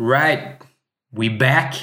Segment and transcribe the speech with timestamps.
[0.00, 0.62] Right,
[1.12, 1.76] we back.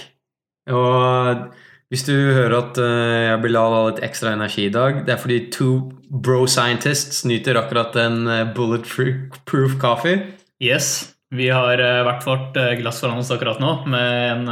[0.66, 1.52] Og
[1.94, 5.22] hvis du hører at eh, jeg Bilal av litt ekstra energi i dag, det er
[5.22, 5.70] fordi to
[6.10, 10.34] bro scientists nyter akkurat en eh, bulletproof coffee.
[10.58, 11.14] Yes.
[11.30, 14.46] Vi har uh, hvert vårt glass foran oss akkurat nå med en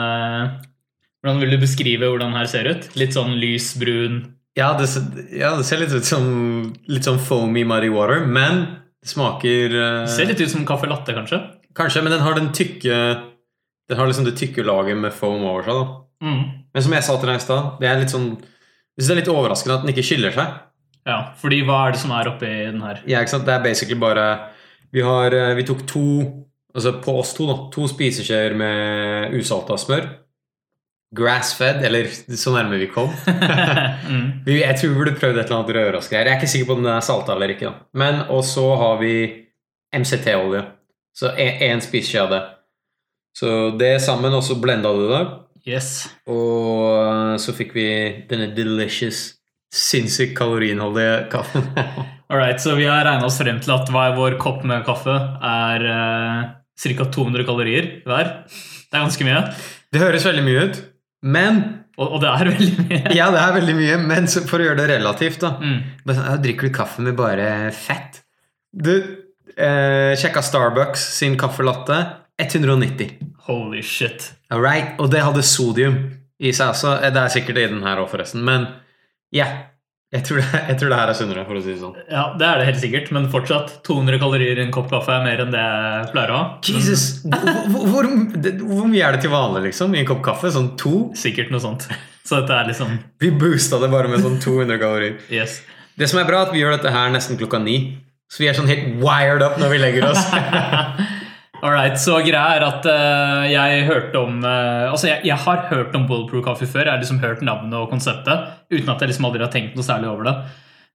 [1.24, 2.90] Hvordan vil du beskrive hvordan den her ser ut?
[3.00, 4.18] Litt sånn lys, brun
[4.60, 4.90] Ja, det,
[5.32, 6.26] ja, det ser litt ut som
[6.92, 8.60] litt sånn foamy muddy water, men
[9.00, 11.40] det smaker det Ser litt ut som caffè latte, kanskje?
[11.80, 13.00] Kanskje, men den har den tykke
[13.90, 15.74] Den har liksom det tykke laget med foam over seg.
[15.84, 16.44] da Mm.
[16.74, 18.30] Men som jeg sa til deg i stad, det er litt sånn
[18.96, 20.54] Jeg det er litt overraskende at den ikke skiller seg.
[21.06, 23.02] Ja, fordi hva er det som er oppi den her?
[23.06, 23.46] Ja, ikke sant?
[23.46, 24.28] Det er basically bare
[24.96, 26.06] Vi, har, eh, vi tok to
[26.76, 27.56] Altså på oss to, da.
[27.72, 30.10] To spiseskjeer med usalta smør.
[31.16, 33.08] Grass-fed, eller så nærme vi kom.
[34.12, 34.44] mm.
[34.50, 36.28] Jeg tror vi burde prøvd et eller annet rørosgreier.
[36.28, 37.70] Jeg er ikke sikker på om den er salta eller ikke.
[37.70, 37.86] da.
[37.96, 39.14] Men, Og så har vi
[39.96, 40.66] MCT-olje.
[41.16, 42.42] Så én spiseskje av det.
[43.36, 43.50] Så
[43.80, 45.24] det sammen, og så blenda du det.
[45.68, 46.06] Yes.
[46.30, 47.88] Og så fikk vi
[48.30, 49.34] denne delicious,
[49.76, 51.66] sinnssykt kaloriinnholdige kaffen.
[52.32, 55.14] Alright, så vi har regna oss frem til at hver vår kopp med kaffe
[55.46, 56.44] er eh,
[56.96, 57.08] ca.
[57.18, 58.32] 200 kalorier hver.
[58.48, 59.42] Det er ganske mye.
[59.94, 60.80] Det høres veldig mye ut,
[61.26, 61.60] men
[61.96, 63.02] Og, og det er veldig mye.
[63.20, 65.78] Ja, det er veldig mye, men så for å gjøre det relativt, da Mm.
[66.44, 68.22] Drikker du kaffe med bare fett?
[68.76, 72.00] Du eh, sjekka Starbucks sin kaffelatte.
[72.42, 73.12] 190.
[73.48, 74.32] Holy shit.
[74.52, 74.96] Alright.
[75.00, 76.00] Og det hadde sodium
[76.42, 76.98] i seg også.
[77.04, 78.44] Eh, Det er sikkert i den her òg, forresten.
[78.44, 78.68] Men
[79.36, 79.48] ja.
[80.14, 81.96] Jeg tror, det, jeg tror det her er sunnere, for å si det sånn.
[82.08, 85.24] Ja, det er det helt sikkert, men fortsatt 200 kalorier i en kopp kaffe er
[85.26, 86.46] mer enn det jeg pleier å ha.
[86.70, 87.04] Jesus!
[87.26, 88.08] Hvor, hvor,
[88.62, 89.96] hvor mye er det til vanlig, liksom?
[89.98, 90.54] I en kopp kaffe?
[90.56, 90.94] Sånn to?
[91.20, 91.88] Sikkert noe sånt.
[92.24, 95.18] Så dette er liksom Vi boosta det bare med sånn 200 kalorier.
[95.34, 95.58] Yes.
[96.00, 97.76] Det som er bra, er at vi gjør dette her nesten klokka ni.
[98.32, 100.24] Så vi er sånn helt wired up når vi legger oss.
[101.64, 105.96] Alright, så greia er at uh, jeg hørte om uh, Altså, jeg, jeg har hørt
[105.98, 106.86] om Bulletproof Coffee før.
[106.86, 109.86] Jeg har liksom hørt navnet og konseptet uten at jeg liksom aldri har tenkt noe
[109.86, 110.36] særlig over det.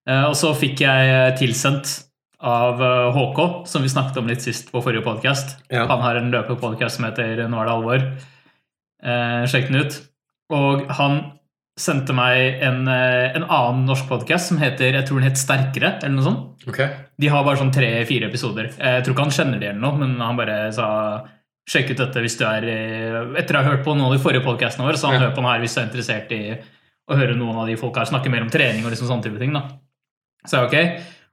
[0.08, 1.96] Uh, og så fikk jeg tilsendt
[2.40, 2.78] av
[3.12, 5.58] HK, som vi snakket om litt sist på forrige podkast.
[5.68, 5.84] Ja.
[5.90, 8.06] Han har en løpepodkast som heter Nå er det alvor.
[9.52, 9.98] Sjekk den ut.
[10.56, 11.18] Og han
[11.80, 15.94] sendte meg en, eh, en annen norsk podkast som heter Jeg tror den het Sterkere,
[16.02, 16.68] eller noe sånt.
[16.68, 16.88] Okay.
[17.20, 18.70] De har bare sånn tre-fire episoder.
[18.76, 20.88] Jeg tror ikke han kjenner de eller noe, men han bare sa
[21.70, 24.22] sjekk ut dette hvis du er eh, Etter å ha hørt på noen av de
[24.22, 25.26] forrige podcastene våre, så han Ja.
[25.28, 26.58] hør på den her hvis du er interessert i
[27.10, 29.38] å høre noen av de folka her snakke mer om trening og liksom sånne type
[29.38, 29.52] ting.
[29.52, 29.62] da.
[30.46, 30.74] Så ok.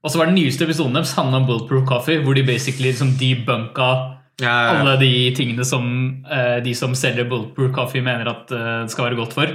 [0.04, 3.18] Og så var den nyeste episoden deres handla om Bulletproof Coffee, hvor de basically liksom
[3.18, 8.48] debunka Ja, ja, alle de tingene som eh, de som selger Bulletproof Coffee, mener at
[8.48, 9.48] det skal være godt for.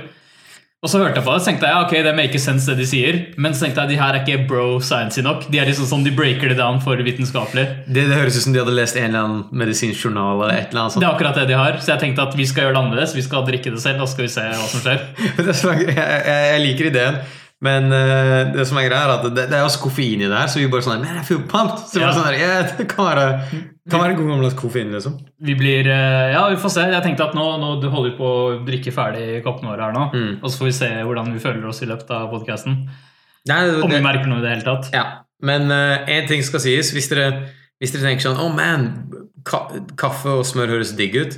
[0.82, 2.86] Og så hørte jeg på det, så tenkte jeg ok, det makes sense det de
[2.90, 3.18] sier.
[3.38, 5.44] Men så tenkte jeg de her er ikke bro science nok.
[5.54, 7.62] De er liksom sånn, de breaker det down for vitenskapelig.
[7.86, 10.72] Det, det høres ut som de hadde lest en eller annen medisinsk journal eller et
[10.74, 11.04] eller annet sånt.
[11.04, 11.78] Det er akkurat det de har.
[11.78, 13.14] Så jeg tenkte at vi skal gjøre det annerledes.
[13.14, 15.06] Vi skal drikke det selv, og skal vi se hva som skjer.
[15.52, 17.20] Er jeg, jeg, jeg liker ideen,
[17.62, 20.34] men uh, det som er greia er at det, det er også koffein i det
[20.34, 21.86] her, så vi bare sånn Men jeg er feel pumped!
[21.92, 22.10] Så Ja.
[22.16, 23.28] sånn her, ja, det kan være,
[23.90, 25.16] kan være en god gammeldags koffein, liksom.
[25.42, 26.84] Vi blir eh, Ja, vi får se.
[26.92, 29.96] Jeg tenkte at nå, nå du holder vi på å drikke ferdig koppene våre her
[29.96, 30.04] nå.
[30.14, 30.36] Mm.
[30.42, 32.78] Og så får vi se hvordan vi føler oss i løpet av podkasten.
[33.50, 34.92] Om vi merker noe i det hele tatt.
[34.94, 35.06] ja.
[35.42, 35.66] Men
[36.06, 36.92] én ting skal sies.
[36.94, 37.48] Hvis dere,
[37.82, 38.84] hvis dere tenker sånn Oh man,
[39.42, 39.64] ka,
[39.98, 41.34] kaffe og smør høres digg ut.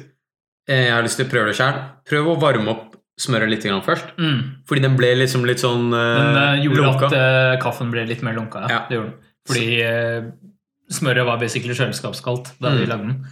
[0.69, 1.79] Eh, Jeg har lyst til å prøve det sjøl.
[2.09, 4.13] Prøv å varme opp smøret litt grann først.
[4.19, 4.39] Mm.
[4.69, 7.09] Fordi den ble liksom litt sånn uh, Den eh, gjorde lunka.
[7.09, 8.65] at uh, kaffen ble litt mer lunka.
[8.67, 8.75] Ja.
[8.75, 8.81] Ja.
[8.91, 9.33] Det gjorde den.
[9.49, 10.29] Fordi eh,
[10.91, 12.89] smøret var basically kjøleskapskaldt da vi Mm.
[12.89, 13.27] lagde den.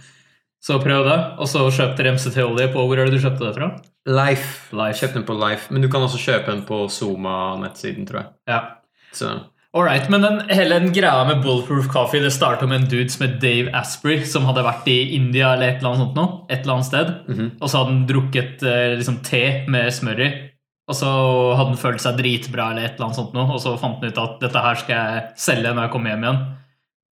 [0.63, 1.19] Så prøv det.
[1.39, 3.71] Og så kjøp dere MCT-olje på Hvor er det du kjøpte det fra?
[4.07, 4.71] Life.
[4.75, 4.99] Life.
[5.01, 5.71] Kjøp den på Life.
[5.71, 8.29] Men du kan også kjøpe den på Zoma-nettsiden, tror jeg.
[8.47, 8.61] Ja.
[9.13, 9.33] Så
[9.75, 13.25] Alright, men den, hele den greia med Bulletproof Coffee Det starta med en dude som
[13.27, 16.59] het Dave Asprey, som hadde vært i India eller et eller annet sånt noe, et
[16.61, 17.13] eller annet sted.
[17.27, 17.47] Mhm.
[17.59, 20.29] Og så hadde han drukket eh, liksom, te med smør i.
[20.87, 21.09] Og så
[21.57, 24.11] hadde han følt seg dritbra, eller et eller annet sånt noe, og så fant han
[24.13, 26.41] ut at dette her skal jeg selge når jeg kommer hjem igjen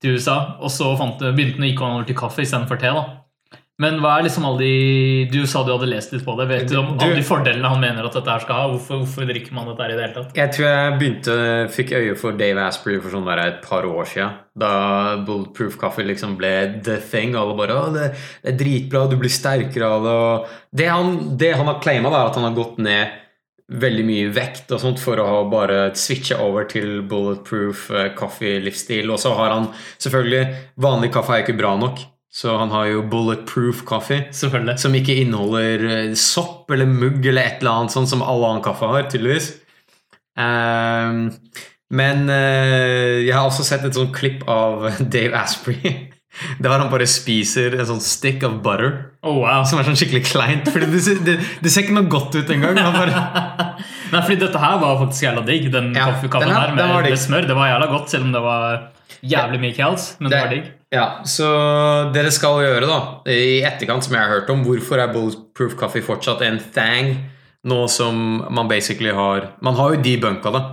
[0.01, 0.37] til USA.
[0.61, 2.93] Og så fant, begynte han å gå over til kaffe istedenfor te.
[2.93, 3.21] da.
[3.81, 4.73] Men hva er liksom alle de
[5.31, 6.47] Du sa du hadde lest litt på det.
[6.51, 8.67] Vet du om alle de fordelene han mener at dette her skal ha?
[8.73, 10.35] Hvorfor, hvorfor drikker man dette her i det hele tatt?
[10.37, 11.37] Jeg tror jeg begynte
[11.77, 14.37] fikk øye for Dave Asprey for sånn der et par år siden.
[14.61, 14.73] Da
[15.25, 16.53] Bulletproof Coffee liksom ble
[16.85, 17.33] the thing.
[17.39, 18.11] Alle bare å, det,
[18.43, 20.15] det er dritbra, du blir sterkere av det.
[20.27, 23.17] Og det, han, det han har claima, er at han har gått ned
[23.71, 29.11] veldig mye vekt og sånt for å bare switche over til bulletproof eh, coffee-livsstil.
[29.13, 30.43] Og så har han selvfølgelig
[30.81, 32.01] Vanlig kaffe er ikke bra nok,
[32.31, 34.21] så han har jo bulletproof kaffe.
[34.35, 38.65] Som ikke inneholder eh, sopp eller mugg eller et eller annet sånn som all annen
[38.65, 39.53] kaffe har, tydeligvis.
[40.39, 41.25] Um,
[41.91, 46.10] men uh, jeg har også sett et sånt klipp av Dave Asprey
[46.63, 48.93] Der han bare spiser en sånn stick of butter.
[49.21, 49.65] Oh, wow.
[49.67, 50.69] Som er sånn skikkelig kleint.
[50.71, 52.79] Fordi det, det, det ser ikke noe godt ut engang.
[52.79, 53.25] Bare
[54.11, 55.67] Nei, fordi dette her var faktisk jævla digg.
[55.73, 57.47] Den Ja, her- her med, med smør.
[57.51, 58.79] Det var jævla godt, selv om det var
[59.21, 60.69] jævlig mye kjæls Men det, Det- var digg.
[60.91, 61.47] Ja, så
[62.11, 62.95] dere skal gjøre da
[63.31, 67.13] I etterkant som jeg har hørt om Hvorfor er Bulletproof Coffee fortsatt en thang
[67.63, 68.17] Nå som
[68.51, 70.63] man basically har Man har jo debunka det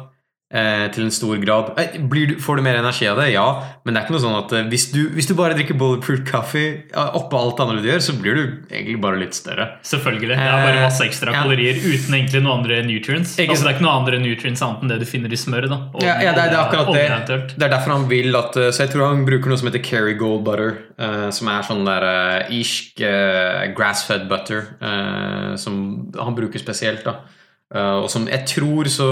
[0.54, 3.30] eh, Til en stor grad eh, blir du, Får du mer energi av det?
[3.34, 3.46] Ja
[3.84, 6.22] Men det er ikke noe sånn at eh, hvis, du, hvis du bare drikker Bulletproof
[6.28, 10.34] Coffee eh, Oppå alt andre du gjør Så blir du egentlig bare litt større Selvfølgelig.
[10.34, 13.34] Det er bare masse ekstra eh, kalorier uten egentlig noen andre nutrients.
[13.40, 15.70] Altså, det er ikke noen andre nutrients annet enn det du finner i smøret.
[15.72, 15.78] da.
[15.94, 16.90] Og ja, ja, det, er, det er akkurat
[17.28, 17.38] det.
[17.54, 19.82] Det er derfor han vil at eh, Så jeg tror han bruker noe som heter
[19.84, 25.80] Kerrygold butter, eh, som er sånn der eh, irsk eh, grass-fed butter, eh, som
[26.18, 27.04] han bruker spesielt.
[27.06, 27.18] da.
[27.74, 29.08] Eh, og som jeg tror så,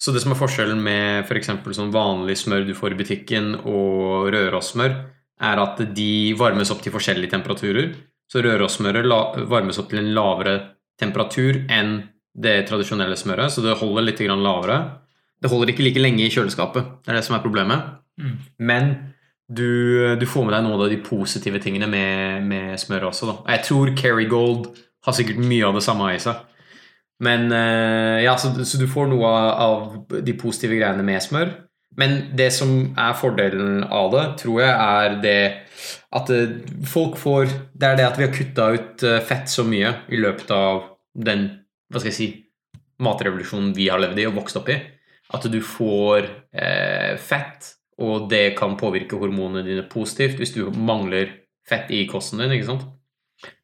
[0.00, 1.52] så det som er forskjellen med f.eks.
[1.76, 4.96] sånn vanlig smør du får i butikken, og rørosmør,
[5.40, 7.92] er at de varmes opp til forskjellige temperaturer.
[8.30, 9.08] Så rørosmøret
[9.50, 10.58] varmes opp til en lavere
[11.00, 11.96] temperatur enn
[12.40, 14.82] det tradisjonelle smøret, så det holder litt grann lavere.
[15.40, 17.00] Det holder ikke like lenge i kjøleskapet.
[17.02, 17.96] Det er det som er problemet.
[18.20, 18.36] Mm.
[18.68, 18.92] Men
[19.50, 23.30] du, du får med deg noen av de positive tingene med, med smør også.
[23.30, 23.36] Da.
[23.56, 24.68] Jeg tror Kerrygold
[25.08, 26.44] har sikkert mye av det samme i seg.
[27.20, 31.52] Men eh, ja, så, så du får noe av de positive greiene med smør.
[32.00, 35.40] Men det som er fordelen av det, tror jeg er det
[36.16, 36.54] at eh,
[36.86, 40.20] folk får Det er det at vi har kutta ut eh, fett så mye i
[40.20, 41.48] løpet av den
[41.90, 42.28] hva skal jeg si,
[43.02, 44.78] matrevolusjonen vi har levd i og vokst opp i.
[45.34, 51.34] At du får eh, fett, og det kan påvirke hormonene dine positivt hvis du mangler
[51.66, 52.54] fett i kosten din.
[52.54, 52.86] ikke sant?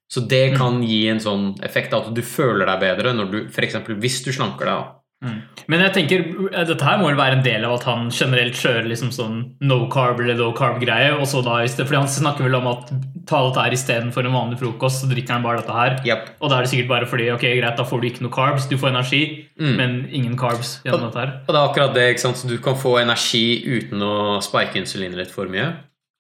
[0.09, 3.99] Så det kan gi en sånn effekt at du føler deg bedre når du, eksempel
[3.99, 4.93] hvis du slanker deg.
[5.25, 5.37] Mm.
[5.73, 8.55] Men jeg tenker, eh, dette her må vel være en del av at han generelt
[8.55, 11.15] kjører liksom sånn no carb eller low carb-greie.
[11.17, 12.93] og så da fordi Han snakker vel om at
[13.27, 15.97] ta dette her istedenfor en vanlig frokost, så drikker han bare dette her.
[16.05, 16.29] Yep.
[16.41, 18.69] Og da er det sikkert bare fordi ok, greit, da får du ikke noe carbs,
[18.69, 19.23] du får energi,
[19.59, 19.77] Mm.
[19.77, 21.33] men ingen carbs gjennom dette her.
[21.49, 22.37] Og det er akkurat det, ikke sant?
[22.37, 25.73] Så du kan få energi uten å spike insulinet litt for mye.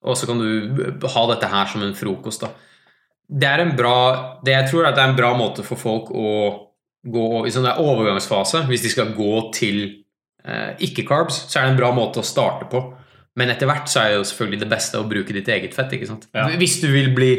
[0.03, 2.41] Og så kan du ha dette her som en frokost.
[2.41, 2.49] da.
[3.26, 3.96] Det er en bra,
[4.46, 6.31] det jeg tror at det er en bra måte for folk å
[7.06, 8.64] gå i sånn der overgangsfase.
[8.70, 9.82] Hvis de skal gå til
[10.46, 12.82] eh, ikke-carbs, så er det en bra måte å starte på.
[13.37, 15.93] Men etter hvert så er jo selvfølgelig det beste å bruke ditt eget fett.
[15.93, 16.26] ikke sant?
[16.34, 16.49] Ja.
[16.56, 17.32] Hvis du vil bli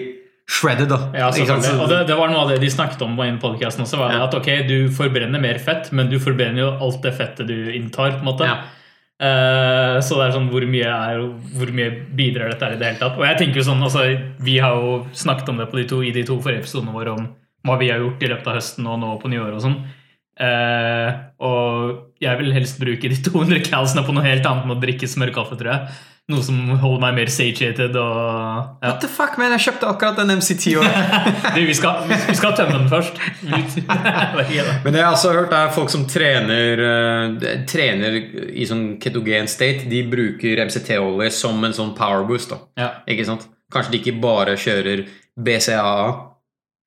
[0.48, 1.00] shredded, da.
[1.18, 1.28] Ja.
[1.32, 4.00] Og det, det var noe av det de snakket om i podkasten også.
[4.00, 4.28] var det Ja.
[4.30, 8.20] At ok, du forbrenner mer fett, men du forbrenner jo alt det fettet du inntar.
[8.20, 8.48] på en måte.
[8.48, 8.62] Ja.
[9.18, 11.24] Eh, så det er sånn, hvor mye, er,
[11.58, 13.18] hvor mye bidrar dette i det hele tatt?
[13.18, 14.06] Og jeg tenker jo sånn, altså,
[14.46, 17.30] Vi har jo snakket om det de to, i de to forrige episodene våre om
[17.68, 19.80] hva vi har gjort i løpet av høsten og nå på nyåret og sånn.
[20.38, 21.10] Uh,
[21.42, 25.10] og jeg vil helst bruke de 200 calsene på noe helt annet enn å drikke
[25.10, 25.98] smørkaffe, tror jeg.
[26.28, 28.90] Noe som holder meg mer satiated og ja.
[28.90, 29.54] What the fuck, man?
[29.56, 30.74] Jeg kjøpte akkurat en MCT.
[30.76, 30.88] Og...
[31.56, 33.22] Du, vi skal, vi skal tømme den først.
[34.84, 38.20] Men jeg har også hørt det er folk som trener, eh, trener
[38.52, 39.88] i sånn ketogen state.
[39.88, 42.52] De bruker MCT-olje som en sånn powerboost.
[42.52, 42.60] da.
[42.84, 42.90] ja.
[43.08, 43.48] Ikke sant?
[43.72, 45.06] Kanskje de ikke bare kjører
[45.48, 46.12] BCAA,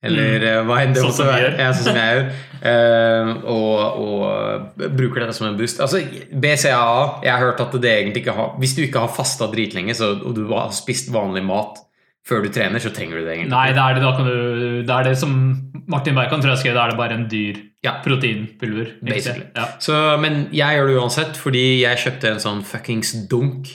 [0.00, 0.68] eller mm.
[0.68, 1.50] hva enn det Sånn måtte være.
[1.60, 2.30] Ja, sånn som jeg gjør.
[2.60, 5.80] Uh, og, og bruker dette som en boost.
[5.80, 6.00] Altså,
[6.32, 9.96] BCAA Jeg har hørt at det egentlig ikke har Hvis du ikke har fasta dritlenge,
[9.96, 11.80] så, og du har spist vanlig mat
[12.28, 15.06] før du trener, så trenger du det egentlig Nei, det er det, du, det er
[15.08, 15.32] det som
[15.90, 17.96] Martin Berkan tror jeg skrev, da er det bare en dyr Ja.
[18.04, 18.90] proteinpulver.
[19.08, 19.64] Ja.
[19.80, 23.70] Så, men jeg gjør det uansett, fordi jeg kjøpte en sånn fuckings dunk.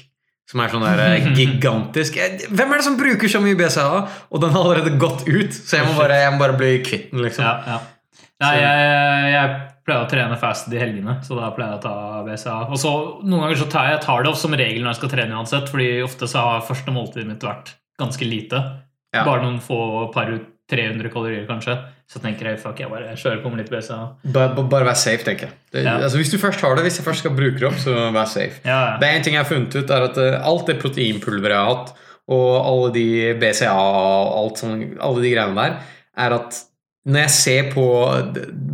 [0.56, 2.16] Som er sånn der eh, gigantisk.
[2.48, 4.06] Hvem er det som bruker så mye BCA?
[4.32, 7.10] Og den har allerede gått ut, så jeg må bare, jeg må bare bli kvitt
[7.12, 7.26] den.
[7.26, 7.44] liksom.
[7.44, 8.22] Ja, ja.
[8.46, 9.52] Nei, jeg, jeg
[9.86, 12.56] pleier å trene fast i helgene, så da pleier jeg å ta BCA.
[12.72, 12.94] Og så
[13.28, 15.68] Noen ganger så tar jeg tar det opp som regel når jeg skal trene uansett,
[15.72, 18.64] fordi ofte så har første måltidet mitt vært ganske lite.
[19.12, 19.28] Ja.
[19.28, 20.32] Bare noen få par
[20.72, 21.76] 300 kalorier, kanskje.
[22.08, 23.98] Så tenker jeg fuck, jeg bare kjører på med litt BCA.
[24.32, 25.54] Bare, bare- vær safe, tenker jeg.
[25.72, 25.96] Det, Ja.
[25.98, 28.28] altså, hvis du først har det, hvis jeg først skal bruke det opp, så vær
[28.30, 28.60] safe.
[28.64, 28.98] Ja, ja.
[29.02, 31.66] Det er en ting jeg har funnet ut, er at eh, alt det proteinpulveret jeg
[31.66, 31.94] har hatt,
[32.28, 35.76] og alle de BCA og alt sånn, alle de greiene der,
[36.18, 36.62] er at
[37.06, 37.84] når jeg ser på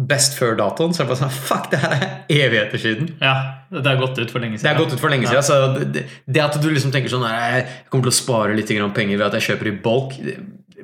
[0.08, 3.10] best før-datoen, så er det bare sånn Fuck, det her er evigheter siden.
[3.20, 3.34] ja,
[3.72, 4.64] det har gått ut for lenge siden.
[4.68, 5.42] Det har gått ut for lenge Ja.
[5.42, 5.76] siden.
[5.80, 9.18] Så det, det at du liksom tenker sånn Jeg kommer til å spare litt penger
[9.18, 10.16] ved at jeg kjøper i bulk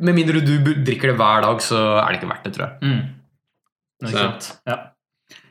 [0.01, 2.77] Med mindre du drikker det hver dag, så er det ikke verdt det, tror jeg.
[2.81, 3.01] Mm.
[4.07, 4.49] Så- sant.
[4.67, 4.77] Ja.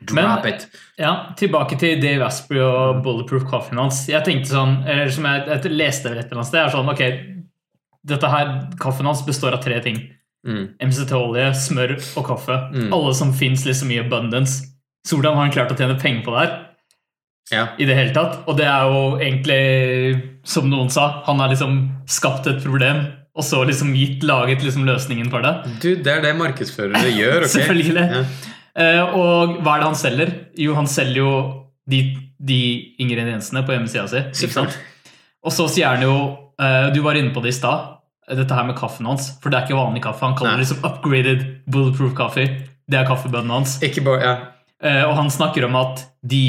[0.07, 0.67] Drop Men- it.
[0.97, 4.07] Ja, tilbake til Dave Asprey og Bulletproof Coffee hans.
[4.07, 7.03] Jeg tenkte sånn, eller som jeg, jeg leste et eller annet sted, er sånn, ok,
[8.05, 9.99] dette her, kaffen hans består av tre ting.
[10.47, 10.77] Mm.
[10.79, 12.57] MCT-olje, smør og kaffe.
[12.73, 12.93] Mm.
[12.93, 14.63] Alle som finnes liksom i abundance.
[15.05, 16.63] Så hvordan har han klart å tjene penger på det her?
[17.49, 17.67] Ja.
[17.79, 18.41] i det hele tatt.
[18.47, 23.05] Og det er jo egentlig, som noen sa, han har liksom skapt et problem,
[23.37, 25.53] og så liksom gitt, laget liksom løsningen for det.
[25.83, 27.51] Du, det er det markedsførere gjør, ok?
[27.53, 28.05] Selvfølgelig.
[28.13, 28.23] Ja.
[28.77, 30.33] Uh, og hva er det han selger?
[30.57, 31.31] Jo, han selger jo
[31.89, 32.01] de,
[32.37, 32.59] de
[33.01, 34.23] ingrediensene på hjemmesida si.
[34.33, 34.75] ikke sant?
[35.45, 36.15] Og så sier han jo
[36.59, 37.93] uh, Du var inne på det i stad,
[38.27, 39.31] dette her med kaffen hans.
[39.41, 40.25] For det er ikke vanlig kaffe.
[40.25, 42.63] Han kaller det liksom upgraded bulletproof coffee.
[42.89, 43.77] Det er kaffebønnen hans.
[43.85, 44.35] Ikke bare, ja.
[44.77, 46.43] Uh, og han snakker om at de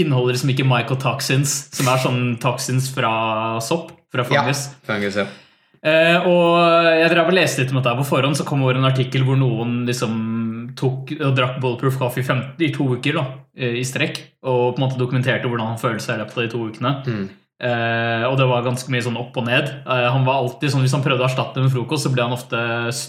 [0.00, 3.14] inneholder liksom ikke mycotoxins, som er sånne toxins fra
[3.64, 4.68] sopp, fra fungus.
[4.70, 5.26] Ja, fungus, ja.
[5.84, 8.88] Eh, og jeg drev og leste litt om dette på forhånd, så kom over en
[8.88, 10.14] artikkel hvor noen liksom
[10.80, 13.24] tok og drakk bulletproof coffee i, fem, i to uker da,
[13.58, 16.46] eh, i strekk, og på en måte dokumenterte hvordan han følte seg i løpet av
[16.46, 16.94] de to ukene.
[17.04, 17.26] Mm.
[17.64, 19.68] Eh, og det var ganske mye sånn opp og ned.
[19.84, 22.24] Eh, han var alltid sånn, Hvis han prøvde å erstatte det med frokost, så ble
[22.26, 22.58] han ofte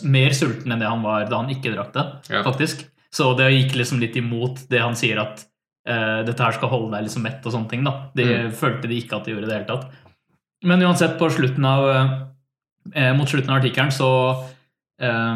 [0.06, 2.06] mer sulten enn det han var da han ikke drakk det.
[2.30, 2.44] Ja.
[2.44, 2.86] faktisk.
[3.16, 5.46] Så det gikk liksom litt imot det han sier at
[5.88, 7.84] eh, dette her skal holde deg liksom mett og sånne ting.
[7.88, 8.10] da.
[8.14, 8.52] Det Mm.
[8.52, 9.92] følte de ikke at de gjorde i det hele tatt.
[10.64, 12.35] Men uansett, på slutten av,
[12.94, 14.10] eh, mot slutten av artikkelen så,
[15.02, 15.36] eh,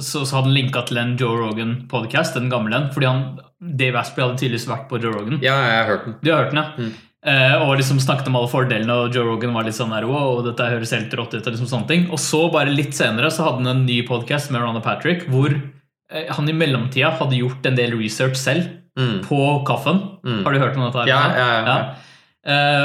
[0.00, 2.90] så, så hadde han linka til en Joe Rogan-podcast, den gamle en.
[2.94, 3.24] Fordi han,
[3.60, 5.38] Dave Asprey hadde tydeligvis vært på Joe Rogan.
[5.44, 6.16] ja, jeg har hørt den.
[6.22, 6.70] Du har hørt den, ja?
[6.76, 6.94] Mm.
[7.26, 10.42] Eh, og liksom snakket om alle fordelene, og Joe Rogan var litt sånn der, wow,
[10.46, 11.42] dette høres helt rått ut.
[11.46, 12.04] Og liksom sånne ting.
[12.14, 15.50] Og så bare litt senere så hadde han en ny podcast med Ronna Patrick hvor
[15.50, 19.18] eh, han i mellomtida hadde gjort en del research selv Mm.
[19.26, 19.98] på kaffen.
[20.24, 20.38] Mm.
[20.46, 21.02] Har du hørt om dette?
[21.02, 21.08] her?
[21.10, 21.72] Ja, ja, ja.
[21.76, 22.05] Eh,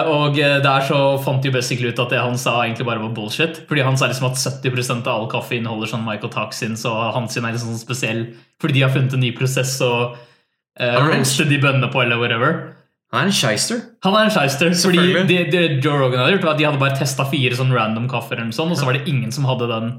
[0.09, 3.13] og eh, der så fant jo basically ut at det han sa egentlig bare var
[3.13, 3.61] bullshit.
[3.69, 7.45] Fordi han sa liksom at 70% av all kaffe inneholder sånn mycotoxin, og hans er
[7.45, 8.23] liksom sånn spesiell
[8.61, 12.19] fordi de har funnet en ny prosess å uh, er roaste de bønnene på, eller
[12.21, 12.59] whatever.
[13.11, 13.79] Han er en shyster.
[14.05, 14.73] Han er en shyster.
[14.77, 17.73] Fordi det, det Joe Rogan hadde gjort, var at de hadde bare testa fire sånn
[17.73, 19.91] random kaffer, og så var det ingen som hadde den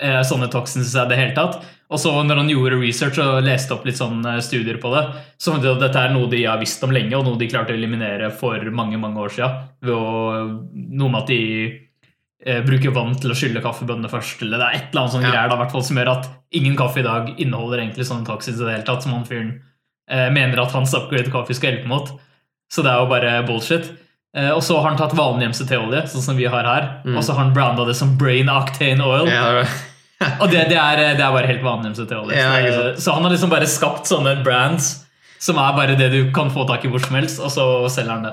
[0.00, 1.58] eh, sånne toxins i seg i det hele tatt.
[1.86, 5.04] Og så når han gjorde research og leste opp litt sånne studier på det,
[5.38, 7.46] så fant de at dette er noe de har visst om lenge, og noe de
[7.52, 9.60] klarte å eliminere for mange mange år siden.
[9.86, 10.32] Ved å,
[10.74, 11.40] noe med at de
[12.44, 15.28] eh, bruker vann til å skylle kaffebønnene først, eller det er et eller annet sånn
[15.28, 15.30] Ja.
[15.30, 18.58] greier da, hvert fall som gjør at ingen kaffe i dag inneholder egentlig sånne toxins
[18.60, 19.52] i det hele tatt, som han fyren
[20.10, 22.10] eh, mener at hans upgrade kaffe skal hjelpe mot.
[22.66, 23.92] Så det er jo bare bullshit.
[24.36, 27.16] Eh, og så har han tatt vanlig MCT-olje, sånn som vi har her, Mm.
[27.16, 29.28] og så har han branda det som brain octane oil.
[29.32, 29.66] Ja, det
[30.40, 32.36] Og det, det, er, det er bare helt vanlig MCT-olje.
[32.36, 35.02] Ja, så, så han har liksom bare skapt sånne brands
[35.38, 38.14] som er bare det du kan få tak i hvor som helst, og så selger
[38.14, 38.30] han det.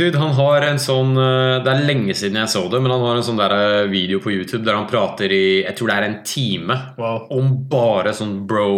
[0.00, 3.04] Dude, han har en sånn eh, Det er lenge siden jeg så det, men han
[3.04, 5.96] har en sånn der eh, video på YouTube der han prater i Jeg tror det
[5.98, 7.26] er en time Wow.
[7.36, 8.70] om bare sånn bro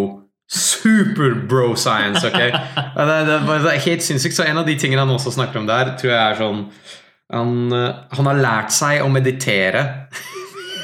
[0.48, 2.40] Super bro science, ok?
[2.98, 4.36] Det, er det er helt sinnssykt.
[4.36, 6.62] Så en av de tingene han også snakker om der, tror jeg er sånn
[7.34, 9.82] Han, eh, han har lært seg å meditere.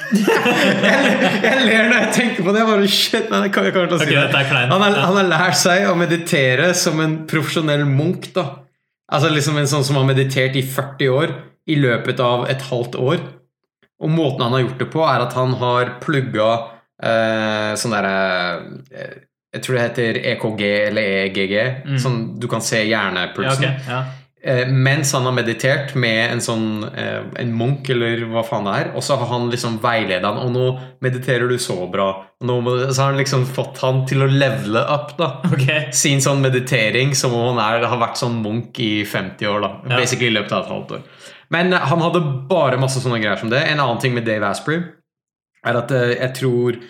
[0.12, 2.60] jeg, jeg ler når jeg tenker på det.
[2.60, 4.66] Jeg bare, shit, nei, jeg kommer jeg å si okay, det.
[4.74, 8.34] Han har, han har lært seg å meditere som en profesjonell munk.
[8.36, 8.50] da
[9.14, 11.34] Altså liksom En sånn som har meditert i 40 år
[11.72, 13.20] i løpet av et halvt år.
[14.04, 16.48] Og måten han har gjort det på, er at han har plugga
[17.00, 18.18] eh, sånn derre
[18.92, 19.22] eh,
[19.54, 21.56] Jeg tror det heter EKG eller EGG.
[21.86, 21.96] Mm.
[22.02, 23.14] Sånn du kan se Ja,
[23.54, 23.72] okay.
[23.88, 24.02] ja.
[24.44, 28.74] Eh, mens han har meditert med en sånn eh, En munk, eller hva faen det
[28.76, 28.90] er.
[28.92, 30.42] Og så har han liksom veileda han.
[30.44, 30.66] Og nå
[31.04, 32.10] mediterer du så bra.
[32.44, 32.58] Nå
[32.90, 35.86] så har han liksom fått han til å levele up da okay.
[35.96, 39.64] sin sånn meditering som om han er, har vært sånn munk i 50 år.
[39.64, 40.02] da Ja.
[40.02, 41.06] Basically i løpet av et halvt år.
[41.56, 43.64] Men eh, han hadde bare masse sånne greier som det.
[43.70, 44.82] En annen ting med Dave Asprey
[45.64, 46.82] er at eh, jeg tror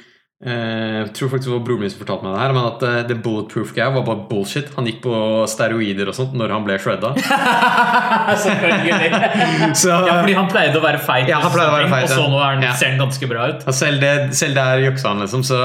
[0.44, 2.96] Jeg tror faktisk det var broren min som fortalte meg det her, men at eh,
[3.08, 4.66] det bulletproof guy var bare bullshit.
[4.76, 5.14] Han gikk på
[5.48, 7.14] steroider og sånt når han ble shredda.
[8.44, 9.10] Selvfølgelig.
[9.82, 12.16] Så, Ja, fordi han pleide å være feit, Ja, han pleide å være feit, og
[12.18, 12.72] så nå er han, Ja.
[12.76, 13.64] ser han ganske bra ut.
[13.66, 15.44] Ja, selv, det, selv der juksa han, liksom.
[15.46, 15.60] Så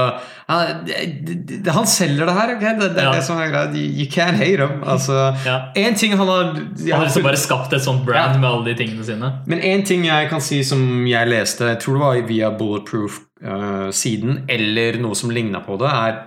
[0.50, 2.52] han, han selger det her.
[2.56, 2.72] Okay?
[2.80, 3.12] Det, det Ja.
[3.14, 3.70] det som er greia.
[3.74, 4.82] You, can't hate him.
[4.82, 5.72] Altså, Ja.
[5.76, 8.64] en ting han har ja, Han har liksom bare skapt et sånt brand med alle
[8.64, 9.32] de tingene sine.
[9.46, 14.44] Men en ting jeg kan si som jeg leste, jeg tror det var via Bulletproof-siden,
[14.48, 16.18] eller noe som ligna på det, er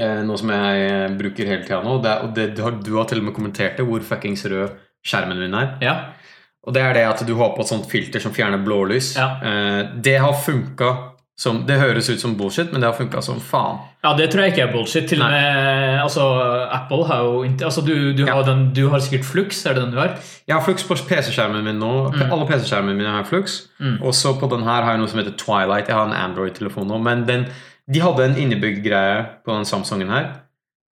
[0.00, 2.00] uh, noe som jeg eh, bruker hele tida nå.
[2.02, 4.74] Det, og du, har, du har til og med kommentert det, hvor fuckings rød
[5.04, 5.74] skjermen min er.
[5.84, 5.96] Ja.
[6.64, 9.14] Og det er det at du har på et sånt filter som fjerner blålys.
[9.18, 9.34] Ja.
[9.44, 13.40] Uh, det har funka som Det høres ut som bullshit, men det har funka som
[13.42, 13.78] faen.
[14.04, 15.08] ja, det tror jeg ikke er bullshit.
[15.10, 16.22] Til og med altså,
[16.70, 18.42] Apple har jo altså, du, du, har Ja.
[18.52, 20.14] den, du har sikkert Flux, er det den du har?
[20.46, 22.12] Jeg har flux på PC-skjermen min nå.
[22.30, 23.64] Alle PC-skjermene mine har flux.
[23.80, 23.98] Mm.
[24.02, 25.88] Og så på den her har jeg noe som heter Twilight.
[25.88, 26.98] Jeg har en Android-telefon nå.
[27.02, 27.46] Men den,
[27.90, 30.28] de hadde en innebygd greie på den Samsungen her.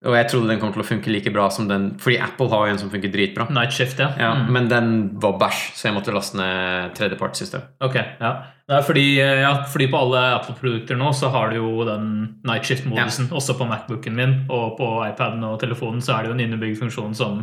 [0.04, 2.66] Og jeg trodde den kom til å funke like bra som den Fordi Apple har
[2.66, 3.46] jo en som funker dritbra.
[3.54, 4.08] Night Shift, ja.
[4.18, 4.50] Ja, Mm.
[4.52, 7.60] Men den var bæsj, så jeg måtte laste ned tredjepartssystem.
[7.86, 8.32] Ok, ja.
[8.72, 12.06] Det er fordi, ja, fordi på alle Apple-produkter nå så har du jo den
[12.48, 13.28] night shift-modusen.
[13.36, 16.78] Også på Macbooken min og på iPaden og telefonen så er det jo en innebygd
[16.80, 17.42] funksjon som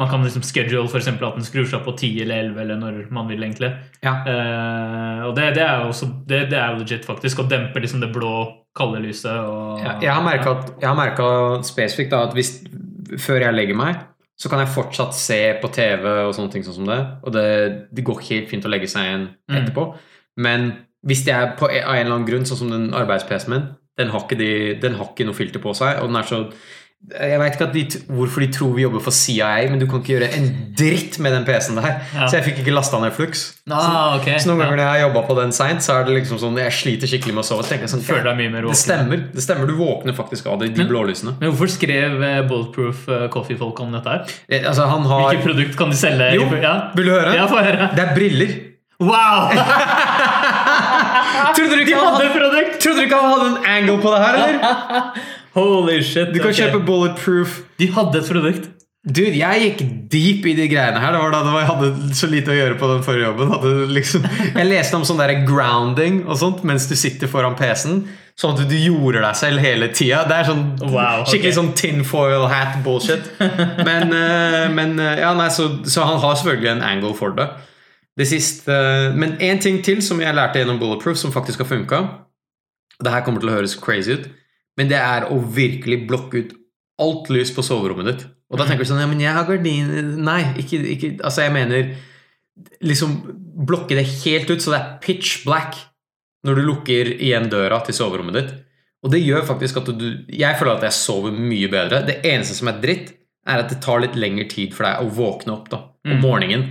[0.00, 2.94] Man kan liksom schedule eksempel at den skrur seg på 10 eller 11 eller når
[3.12, 3.68] man vil, egentlig.
[4.00, 4.14] Ja.
[4.24, 7.42] Eh, og det, det er jo også, det, det er legit, faktisk.
[7.42, 8.30] Å dempe liksom det blå,
[8.74, 9.34] kalde lyset.
[9.36, 9.98] Og, Jeg,
[10.80, 11.26] jeg har merka
[11.68, 12.54] spesifikt da, at hvis,
[13.20, 14.00] før jeg legger meg,
[14.40, 16.98] så kan jeg fortsatt se på TV og sånne ting sånn som det.
[17.22, 17.46] Og det,
[17.92, 19.68] det går helt fint å legge seg igjen Mm.
[20.36, 20.72] Men
[21.06, 23.66] hvis det er på, av en eller annen grunn, sånn som den arbeids-PC-en min,
[24.00, 26.44] den har, de, den har ikke noe filter på seg, og den er så
[27.02, 27.80] jeg vet ikke de,
[28.14, 30.44] hvorfor de tror vi jobber for CIA, men du kan ikke gjøre en
[30.78, 31.96] dritt med den PC-en der.
[32.14, 32.28] Ja.
[32.30, 33.42] Så jeg fikk ikke lasta ned Flux.
[33.66, 34.36] Ah, okay.
[34.38, 36.60] Så noen ganger når jeg har jobba på den seint, så er det liksom sånn
[36.62, 37.66] jeg sliter skikkelig med å sove.
[37.66, 39.26] Så sånn, det stemmer.
[39.34, 41.34] det stemmer, Du våkner faktisk av det, de Men- blålysene.
[41.40, 44.36] Men hvorfor skrev eh, Bulletproof eh, Coffee-folk om dette her?
[44.48, 46.34] Eh, Altså, han har Hvilket produkt kan de selge?
[46.38, 46.92] Jo, ja.
[46.94, 47.34] vil du høre?
[47.34, 47.90] ja, høre.
[47.96, 48.71] Det er briller.
[49.02, 49.50] Wow!
[51.56, 52.28] Trodde du De ikke han hadde
[52.80, 54.52] trodde du ikke han hadde en angle på det her, eller?
[55.58, 56.28] Holy shit.
[56.32, 56.62] Du kan okay.
[56.62, 57.50] kjøpe bulletproof.
[57.78, 58.64] De hadde et produkt.
[59.02, 59.80] Dude, jeg gikk
[60.12, 61.10] deep i de greiene her.
[61.10, 63.50] Det var da jeg hadde så lite å gjøre på den forrige jobben.
[63.50, 64.22] Hadde liksom,
[64.60, 68.04] jeg leste om sånn der grounding og sånt mens du sitter foran PC-en.
[68.38, 70.22] Sånn at du jorder deg selv hele tida.
[70.30, 71.32] Det er sånn Wow, okay.
[71.32, 73.26] skikkelig sånn tinfoil hat bullshit.
[73.82, 77.50] Men, eh, men eh, ja, nei, så, så han har selvfølgelig en angle for det.
[78.18, 78.74] Det siste,
[79.16, 82.00] men én ting til som jeg lærte gjennom Bulletproof, som faktisk har funka
[83.02, 84.26] Det her kommer til å høres crazy ut,
[84.76, 86.52] men det er å virkelig blokke ut
[87.00, 88.26] alt lys på soverommet ditt.
[88.52, 91.54] Og da tenker du sånn Ja, men jeg har gardiner Nei, ikke, ikke Altså, jeg
[91.56, 91.94] mener
[92.84, 93.14] liksom
[93.66, 95.78] blokke det helt ut, så det er pitch black
[96.46, 98.52] når du lukker igjen døra til soverommet ditt.
[99.02, 102.02] Og det gjør faktisk at du Jeg føler at jeg sover mye bedre.
[102.06, 103.12] Det eneste som er dritt,
[103.46, 106.20] er at det tar litt lengre tid for deg å våkne opp da, om Mm.
[106.22, 106.66] morgenen.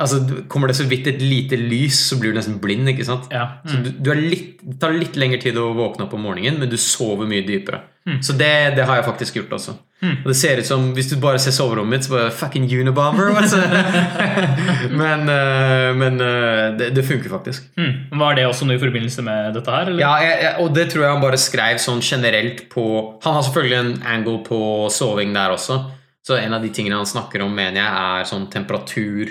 [0.00, 2.88] Altså, Kommer det så vidt et lite lys, så blir du nesten blind.
[2.88, 3.28] ikke sant?
[3.30, 3.46] Ja.
[3.66, 3.84] Så Mm.
[3.84, 6.68] du, du er litt, Det tar litt lengre tid å våkne opp om morgenen, men
[6.68, 7.80] du sover mye dypere.
[8.08, 8.18] Mm.
[8.24, 9.74] Så det, det har jeg faktisk gjort også.
[10.02, 10.14] Mm.
[10.24, 13.28] Og det ser ut som, Hvis du bare ser soverommet mitt, så bare Fucking Unibomber!
[13.36, 13.58] Altså.
[15.02, 17.66] men eh, men eh, det, det funker faktisk.
[17.76, 18.18] Mm.
[18.18, 19.90] Var det også noe i forbindelse med dette her?
[19.90, 20.00] Eller?
[20.02, 22.84] Ja, jeg, jeg, Og det tror jeg han bare skrev sånn generelt på
[23.24, 24.60] Han har selvfølgelig en angle på
[24.94, 25.80] soving der også.
[26.26, 29.30] Så en av de tingene han snakker om, mener jeg, er sånn temperatur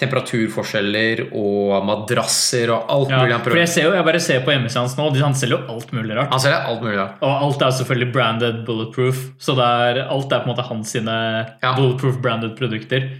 [0.00, 4.40] Temperaturforskjeller og madrasser og alt Ja, mulig han for jeg, ser jo, jeg bare ser
[4.46, 6.32] på hjemmesiden hans nå, han selger jo alt mulig rart.
[6.32, 6.96] Han selger alt mulig.
[6.98, 7.18] rart.
[7.22, 11.18] Og alt er selvfølgelig branded bulletproof, så er, alt er på en måte hans sine
[11.62, 11.74] Ja.
[11.76, 13.10] bulletproof branded produkter.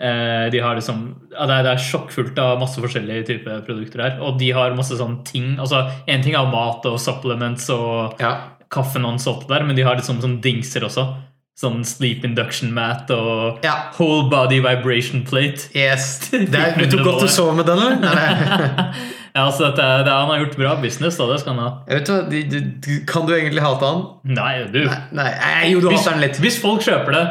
[0.00, 0.98] Eh, de har liksom,
[1.32, 4.20] ja, det, er, det er sjokkfullt av masse forskjellige typer produkter her.
[4.22, 5.56] Og de har masse sånne ting.
[5.58, 8.36] altså En ting er mat og supplements og Ja.
[8.70, 11.16] og sånt der, men de har liksom sånn dingser også.
[11.58, 13.90] Sånn sleep induction mat og Ja.
[13.98, 15.66] whole body vibration plate.
[15.74, 16.20] Yes.
[16.30, 18.92] Det er, vet du godt du sov med den, eller?
[19.34, 21.26] Ja, altså, dette, det, Han har gjort bra business, da.
[21.30, 21.72] Det skal han ha.
[21.86, 24.00] Jeg vet du, de, de, Kan du egentlig hate han?
[24.24, 24.80] Nei, du.
[24.88, 26.40] Nei, nei jo, du hater han litt.
[26.42, 27.24] hvis folk kjøper det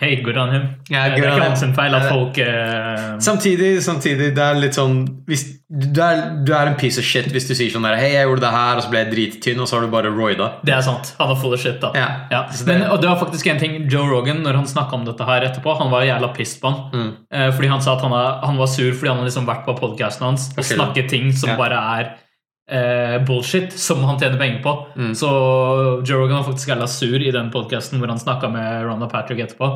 [0.00, 0.62] Hei, good on him.
[0.90, 3.18] Ja, det er ikke hans feil at folk uh...
[3.22, 4.96] Samtidig, samtidig, det er litt sånn
[5.28, 8.08] hvis, du, er, du er en piece of shit hvis du sier sånn der Hei,
[8.16, 10.48] jeg gjorde det her, og så ble jeg drittynn, og så har du bare roida.
[10.66, 11.12] Det er sant.
[11.20, 11.92] Han er full of shit, da.
[11.94, 14.96] Ja, så det- Men, og det var faktisk en ting Joe Rogan, når han snakka
[14.98, 16.82] om dette her etterpå, han var jævla pissed på han.
[16.96, 17.12] Mm.
[17.30, 19.64] Eh, fordi han sa at han, er, han var sur fordi han har liksom vært
[19.68, 21.56] på podkasten hans og snakket ting som Ja.
[21.60, 22.10] bare er
[22.70, 24.76] eh, bullshit, som han tjener penger på.
[24.96, 25.14] Mm.
[25.14, 25.30] Så
[26.06, 29.40] Joe Rogan var faktisk jævla sur i den podkasten hvor han snakka med Ronda Patrick
[29.40, 29.72] etterpå.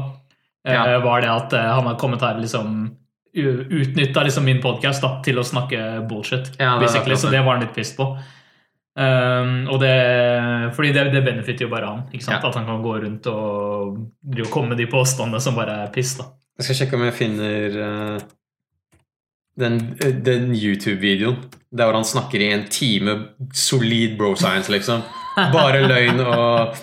[0.69, 0.99] Eh, Ja.
[0.99, 2.97] Var det at eh, han har kommet her liksom
[3.37, 6.55] utnytta liksom min podkast til å snakke bullshit.
[6.59, 7.19] Ja, det det.
[7.21, 7.43] så det.
[7.45, 8.17] var han litt pissed på.
[8.97, 9.93] Um, og det,
[10.73, 12.07] fordi det, det benefitter jo bare han.
[12.17, 12.39] Ja.
[12.41, 13.99] At han kan gå rundt og
[14.41, 16.15] og komme med de påstandene som bare er piss.
[16.17, 18.25] da Jeg skal sjekke om jeg finner eh,
[19.61, 21.37] den, eh, den YouTube-videoen
[21.77, 23.19] der hvor han snakker i en time
[23.55, 25.01] solid bro science, liksom.
[25.53, 26.77] Bare løgn og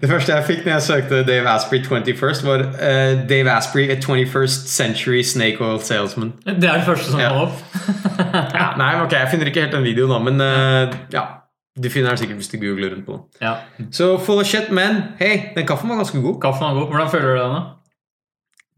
[0.00, 3.94] Det første jeg fikk når jeg søkte Dave Asprey 21st, var uh, Dave Asprey, a
[3.96, 6.32] 21st century snake oil salesman.
[6.44, 7.28] Det er det første som Ja.
[7.28, 7.62] kom opp.
[8.54, 11.22] Ja, nei, ok, jeg finner ikke helt den videoen, da, men uh, ja.
[11.82, 13.22] Du finner den sikkert hvis du googler rundt på den.
[13.40, 13.54] ja.
[13.92, 16.38] Så full of shit, men hei, den kaffen var ganske god.
[16.44, 16.86] Kaffen var god.
[16.92, 17.62] Hvordan føler du deg nå?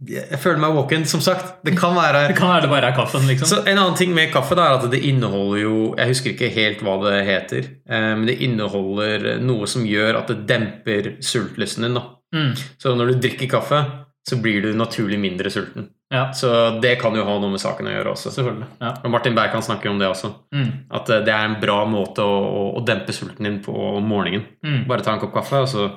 [0.06, 1.56] Jeg føler meg walk-in, som sagt.
[1.66, 3.48] Det kan være Det kan være det bare er kaffen, liksom.
[3.50, 6.50] Så En annen ting med kaffe da, er at det inneholder jo Jeg husker ikke
[6.54, 7.66] helt hva det heter.
[7.90, 11.94] eh, Men det inneholder noe som gjør at det demper sultlysten din.
[11.94, 12.02] da.
[12.34, 12.52] Mm.
[12.78, 13.80] Så når du drikker kaffe,
[14.28, 15.88] så blir du naturlig mindre sulten.
[16.12, 18.30] Ja, Så det kan jo ha noe med saken å gjøre også.
[18.32, 18.66] selvfølgelig.
[18.80, 18.94] Ja.
[19.04, 20.30] Og Martin Berg snakker om det også.
[20.54, 20.70] Mm.
[20.92, 24.04] At eh, det er en bra måte å, å, å dempe sulten din på om
[24.08, 24.44] morgenen.
[24.64, 24.86] Mm.
[24.86, 25.88] Bare ta en kopp kaffe, og så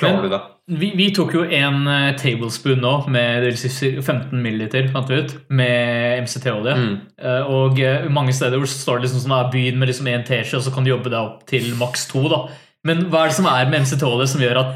[0.00, 0.42] klarer Men- du det.
[0.66, 5.06] Vi, vi tok jo en uh, tablespoon nå med det vil si 15 milliliter fant
[5.12, 6.74] vi ut, med MCT-olje.
[6.74, 6.96] Mm.
[7.22, 10.24] Uh, Og uh, mange steder hvor står det liksom sånn ah, begynn med liksom en
[10.26, 12.24] teskje, og så kan du jobbe deg opp til maks to.
[12.32, 12.40] da.
[12.82, 14.70] Men hva er det som er med MCT-olje som gjør at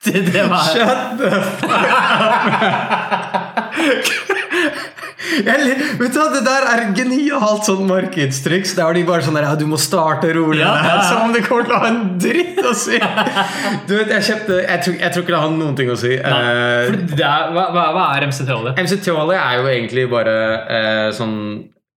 [0.04, 1.30] Det, det var Shut the
[1.60, 1.70] fuck
[5.20, 8.72] Jeg Vet du hva, Det der er genialt sånn markedstriks.
[8.78, 10.62] Der de bare sånn der, ja, du må starte rolig.
[10.62, 11.02] Ja, med.
[11.10, 13.00] Som om det kommer til å ha en dritt å si!
[13.88, 16.14] Du vet, Jeg kjøpte Jeg tror, jeg tror ikke det har noen ting å si.
[16.16, 18.72] Nei, Eh, er, hva, hva er MCT-olje?
[18.80, 20.34] MCT-olje er jo egentlig bare
[20.78, 21.36] eh, sånn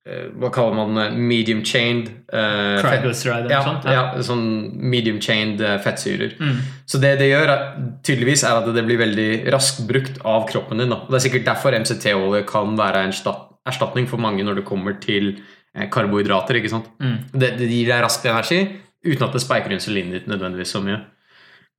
[0.04, 0.98] Hva kaller man?
[1.16, 3.86] Medium chained eh, Triglyceride eller ja, sånt?
[3.88, 4.44] ja, sånn
[4.92, 6.34] medium chained eh, fettsyrer.
[6.44, 6.58] Mm.
[6.92, 7.64] Så det det gjør, er,
[8.04, 10.92] tydeligvis er at det blir veldig raskt brukt av kroppen din.
[10.92, 11.06] Da.
[11.08, 15.38] Det er sikkert derfor MCT-olje kan være en erstatning for mange når det kommer til
[15.38, 16.60] eh, karbohydrater.
[16.60, 16.92] ikke sant?
[17.00, 17.18] Mm.
[17.32, 18.60] Det, det gir deg raskt energi
[19.08, 21.00] uten at det speiker insulinet ditt nødvendigvis så mye.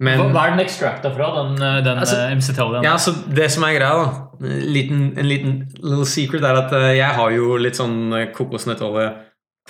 [0.03, 2.83] Men Hva, er den extracta fra, den, eh, den Altså, eh, MCT-oljen?
[2.83, 6.73] ja, så det som er greia, da En liten, en liten little secret er at
[6.73, 9.13] eh, jeg har jo litt sånn kokosnøttolje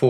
[0.01, 0.09] på,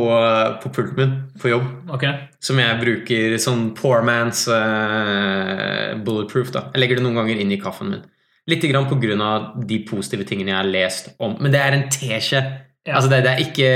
[0.63, 1.65] på pulten min på jobb.
[1.93, 2.29] Okay.
[2.41, 6.55] Som jeg bruker sånn poor man's uh, bulletproof.
[6.55, 8.07] da Jeg legger det noen ganger inn i kaffen min.
[8.49, 11.37] Litt grann på grunn av de positive tingene jeg har lest om.
[11.37, 12.41] Men det er en teskje.
[12.87, 12.95] Ja.
[12.97, 13.69] Altså det, det er ikke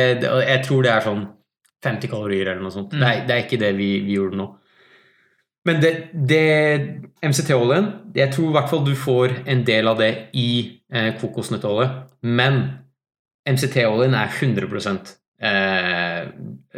[0.44, 1.22] Jeg tror det er sånn
[1.84, 2.94] 50 kalorier eller noe sånt.
[2.94, 3.02] Mm.
[3.02, 4.48] Det, er, det er ikke det vi, vi gjorde nå.
[5.68, 6.42] Men det, det
[7.24, 10.50] MCT-oljen Jeg tror i hvert fall du får en del av det i
[10.92, 11.88] eh, kokosnøttolje.
[12.24, 12.60] Men
[13.48, 14.94] MCT-oljen er 100
[15.44, 16.22] eh,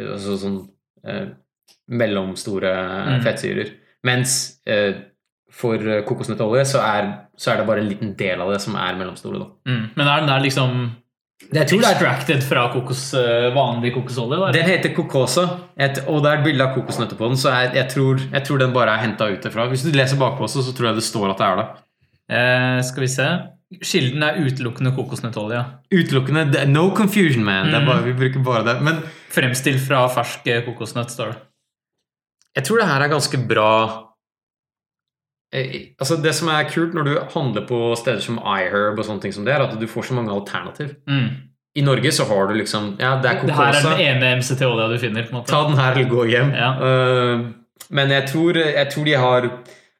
[0.07, 0.59] altså sånn
[1.07, 1.29] eh,
[1.91, 2.73] mellomstore
[3.11, 3.21] Mm.
[3.25, 3.71] fettsyrer.
[4.07, 4.93] Mens eh,
[5.51, 8.75] for eh, kokosnøttolje så er, så er det bare en liten del av det som
[8.79, 9.43] er mellomstore.
[9.67, 9.83] Mm.
[9.95, 10.77] Men er den der liksom
[11.51, 14.35] er extracted fra kokos, eh, vanlig kokosolje?
[14.37, 14.51] eller?
[14.53, 15.41] Den heter Kokosa,
[16.07, 17.37] og det er et bilde av kokosnøtter på den.
[17.37, 19.67] Så jeg, jeg, tror, jeg tror den bare er henta ut derfra.
[19.69, 21.67] Hvis du leser bakpå også, så tror jeg det står at det er det.
[22.31, 23.27] Eh, skal vi se.
[23.81, 25.61] Kilden er utelukkende kokosnøttolje.
[25.95, 27.65] Utelukkende No confusion, man.
[27.71, 27.87] Det er Mhm.
[27.87, 28.81] bare, vi bruker bare det.
[28.81, 29.01] Men
[29.31, 31.37] Fremstilt fra fersk eh, kokosnøtt, står det.
[32.57, 34.10] jeg tror det her er ganske bra
[35.51, 39.33] Altså Det som er kult når du handler på steder som iHerb, og sånne ting
[39.35, 40.93] som det, er at du får så mange alternativ.
[41.09, 41.27] Mm.
[41.75, 44.87] I Norge så har du liksom Ja, det er Det her er den ene MCT-olja
[44.91, 45.23] du finner.
[45.23, 45.51] på en måte.
[45.51, 46.51] Ta den her eller gå hjem.
[46.55, 46.71] Ja.
[46.79, 47.45] Uh,
[47.89, 49.49] men jeg tror, jeg tror de har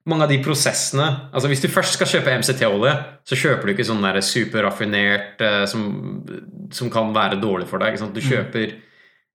[0.06, 2.94] mange av de prosessene Altså Hvis du først skal kjøpe MCT-olje,
[3.28, 6.24] så kjøper du ikke sånn superraffinert uh, som,
[6.72, 7.98] som kan være dårlig for deg.
[8.00, 8.30] Du Mm.
[8.32, 8.72] kjøper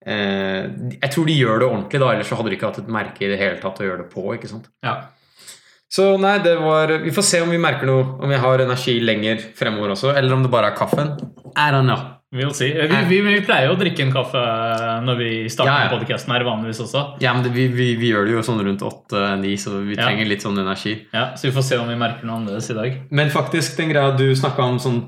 [0.06, 0.64] eh,
[1.02, 3.24] Jeg tror de gjør det ordentlig, da ellers så hadde de ikke hatt et merke
[3.24, 4.34] i det hele tatt å gjøre det på.
[4.36, 4.68] ikke sant?
[4.84, 5.08] Ja.
[5.92, 8.98] Så nei, det var Vi får se om vi merker noe, om vi har energi
[9.00, 11.14] lenger fremover også, eller om det bare er kaffen.
[11.56, 12.12] I don't know.
[12.34, 12.72] We'll see.
[12.74, 14.40] Eh, Vi, vi, vi pleier jo å drikke en kaffe
[15.06, 15.92] når vi starter Ja, ja.
[15.94, 17.04] podkasten her, vanligvis også.
[17.22, 20.02] Ja, men det, vi, vi, vi gjør det jo sånn rundt åtte-ni, så vi Ja.
[20.08, 20.96] trenger litt sånn energi.
[21.14, 22.98] Ja, Så vi får se om vi merker noe annerledes i dag.
[23.10, 24.98] Men faktisk, den greia du snakka om sånn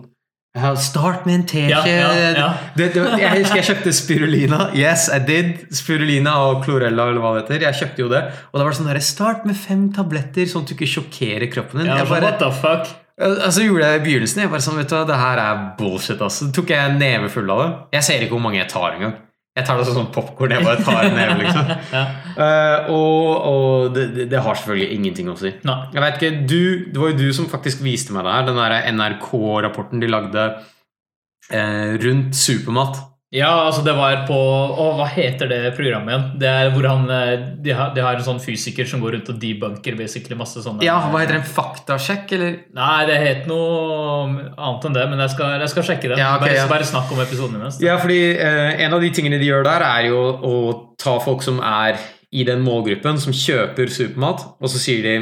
[0.57, 1.71] Start med en teskje.
[1.71, 2.47] Ja, ja, ja.
[2.79, 4.71] Jeg husker jeg kjøpte spirulina.
[4.75, 5.51] Yes, I did.
[5.77, 7.67] Spirulina og chlorella, eller hva det heter.
[7.69, 8.23] Jeg kjøpte jo det.
[8.53, 11.47] Og da var det sånn derre Start med fem tabletter, sånn at du ikke sjokkerer
[11.53, 11.91] kroppen din.
[11.93, 12.89] Ja, Jeg bare, what the fuck?
[13.19, 14.43] altså gjorde jeg det i begynnelsen.
[14.45, 16.21] Jeg bare sånn, vet du hva, Det her er bullshit.
[16.21, 16.49] altså.
[16.49, 17.71] Så tok jeg en neve full av det.
[17.99, 19.17] Jeg ser ikke hvor mange jeg tar engang.
[19.59, 20.55] Jeg tar det sånn popkorn.
[20.55, 21.71] Jeg bare tar en neve, liksom.
[21.99, 22.05] Ja.
[22.39, 25.51] uh, og og det, det, det har selvfølgelig ingenting å si.
[25.67, 25.81] No.
[25.95, 28.49] Jeg vet ikke, du, Det var jo du som faktisk viste meg det her.
[28.49, 33.01] Den der NRK-rapporten de lagde uh, rundt supermat.
[33.35, 36.23] Ja, altså det var på Å, hva heter det programmet igjen?
[36.41, 39.29] Det er hvor han eh, De har, de har en sånn fysiker som går rundt
[39.29, 41.43] og debunker basically masse sånne Ja, Hva heter det?
[41.43, 42.55] En faktasjekk, eller?
[42.79, 46.21] Nei, det het noe annet enn det, men jeg skal, jeg skal sjekke det.
[46.23, 46.69] Ja, okay, bare, ja.
[46.71, 47.83] bare snakk om episoden imens.
[47.85, 50.55] Ja, fordi eh, En av de tingene de gjør der, er jo å
[51.01, 52.01] ta folk som er
[52.33, 55.15] i den målgruppen, som kjøper supermat, og så sier de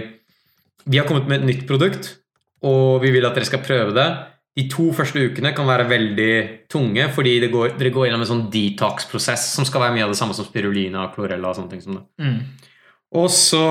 [0.87, 2.13] Vi har kommet med et nytt produkt,
[2.63, 4.07] og vi vil at dere skal prøve det.
[4.57, 6.33] De to første ukene kan være veldig
[6.73, 10.15] tunge, fordi det går, dere går gjennom en sånn detox-prosess som skal være mye av
[10.15, 11.51] det samme som spirulina og klorella.
[11.51, 12.05] og sånne ting som det.
[12.25, 12.39] Mm.
[13.21, 13.67] Og så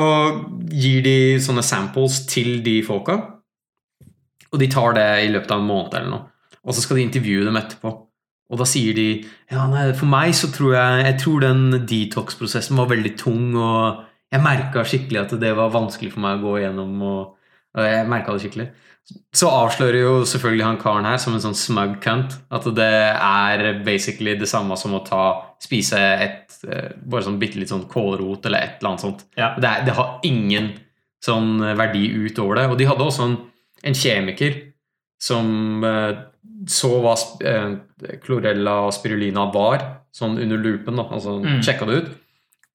[0.71, 3.17] gir de sånne samples til de folka.
[4.53, 6.27] Og de tar det i løpet av en måned eller noe.
[6.65, 7.91] Og så skal de intervjue dem etterpå.
[8.45, 12.77] Og da sier de ja, nei, for meg så tror jeg jeg tror den detox-prosessen
[12.77, 16.59] var veldig tung, og jeg merka skikkelig at det var vanskelig for meg å gå
[16.61, 16.93] igjennom.
[17.01, 17.33] og,
[17.75, 18.67] og jeg merka det skikkelig.
[19.37, 23.65] Så avslører jo selvfølgelig han karen her som en sånn smug cunt at det er
[23.85, 25.25] basically det samme som å ta,
[25.61, 29.25] spise et eh, bare sånn bitte litt sånn kålrot eller et eller annet sånt.
[29.37, 29.51] Ja.
[29.59, 30.71] Det, er, det har ingen
[31.25, 32.65] sånn verdi utover det.
[32.71, 33.37] Og de hadde også en,
[33.85, 34.57] en kjemiker
[35.21, 36.15] som eh,
[36.69, 37.13] så hva
[37.45, 39.83] eh, klorella og spirulina var,
[40.15, 41.61] sånn under lupen, da, altså Mm.
[41.61, 42.09] sjekka det ut,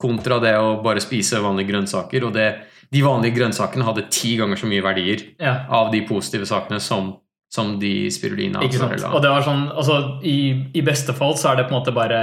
[0.00, 2.24] kontra det å bare spise vanlige grønnsaker.
[2.28, 2.48] Og det,
[2.92, 5.66] de vanlige grønnsakene hadde ti ganger så mye verdier Ja.
[5.68, 7.12] av de positive sakene som,
[7.50, 9.04] som de spirulina Ikke sant?
[9.14, 11.94] Og det var sånn, altså i, I beste fall så er det på en måte
[11.94, 12.18] bare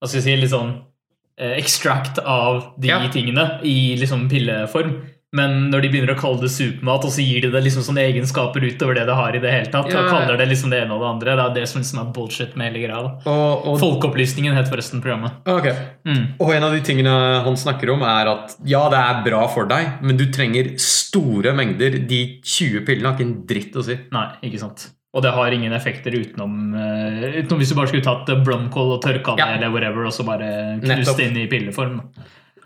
[0.00, 0.74] Hva skal jeg si, litt sånn
[1.40, 2.98] eh, extract av de Ja.
[3.08, 4.98] tingene i liksom pilleform.
[5.32, 8.02] Men når de begynner å kalle det supermat, og så gir de det liksom sånne
[8.08, 10.00] egenskaper utover det det har i det hele tatt, Ja.
[10.02, 12.12] og kaller det liksom det ene og det andre, det er det som liksom er
[12.16, 13.02] bullshit med hele greia.
[13.04, 13.30] da.
[13.30, 15.32] Og, og, Folkeopplysningen het forresten programmet.
[15.46, 15.68] Ok.
[16.04, 16.24] Mm.
[16.40, 17.14] og en av de tingene
[17.44, 21.54] han snakker om, er at ja, det er bra for deg, men du trenger store
[21.54, 22.00] mengder.
[22.10, 23.96] De 20 pillene har ikke en dritt å si.
[24.10, 24.88] Nei, ikke sant.
[25.14, 28.92] Og det har ingen effekter utenom, eh, utenom hvis du bare skulle tatt eh, blomkål
[28.98, 29.54] og tørka det Ja.
[29.56, 32.00] eller whatever, og så bare knust det inn i pilleform.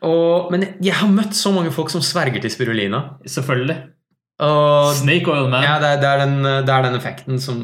[0.05, 3.03] Og, men jeg har møtt så mange folk som sverger til spirulina.
[3.25, 3.77] Selvfølgelig.
[4.45, 5.63] Og Snake oil, man.
[5.63, 7.59] ja, det, er, det, er den, det er den effekten som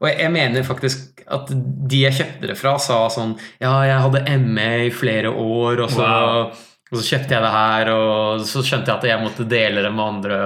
[0.00, 3.98] Og jeg, jeg mener faktisk at de jeg kjøpte det fra, sa sånn Ja, jeg
[4.06, 6.48] hadde ME i flere år, og så, Wow.
[6.88, 9.92] og så kjøpte jeg det her, og så skjønte jeg at jeg måtte dele det
[9.92, 10.40] med andre.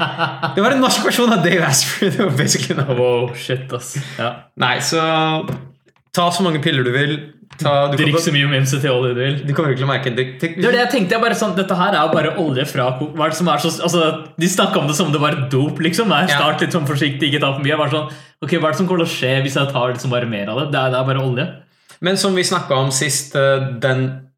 [0.58, 2.12] Det var en norsk versjon av Dave Asprey.
[2.12, 2.96] Det var basically noe.
[3.00, 3.94] Wow, shit, ass.
[4.20, 4.30] Ja.
[4.60, 5.00] Nei, så
[6.14, 7.16] ta så mange piller du vil.
[7.60, 9.36] Ta, du, Drikk så mye MCT-olje du vil.
[9.46, 10.24] du kommer ikke til å merke det.
[10.40, 11.14] Det det jeg tenkte.
[11.14, 13.62] jeg bare sånn, Dette her er jo bare olje fra hva er det som er
[13.62, 14.08] så, altså,
[14.40, 16.10] De snakka om det som det var dop, liksom.
[16.10, 16.40] Jeg Ja.
[16.40, 17.74] Start litt sånn forsiktig, ikke ta for mye.
[17.74, 18.10] Jeg bare sånn,
[18.42, 20.48] ok, Hva er det som kommer til å skje hvis jeg tar liksom bare mer
[20.48, 20.72] av det?
[20.72, 21.46] Det er, det er bare olje.
[22.00, 24.30] Men som vi snakka om sist, eh, den,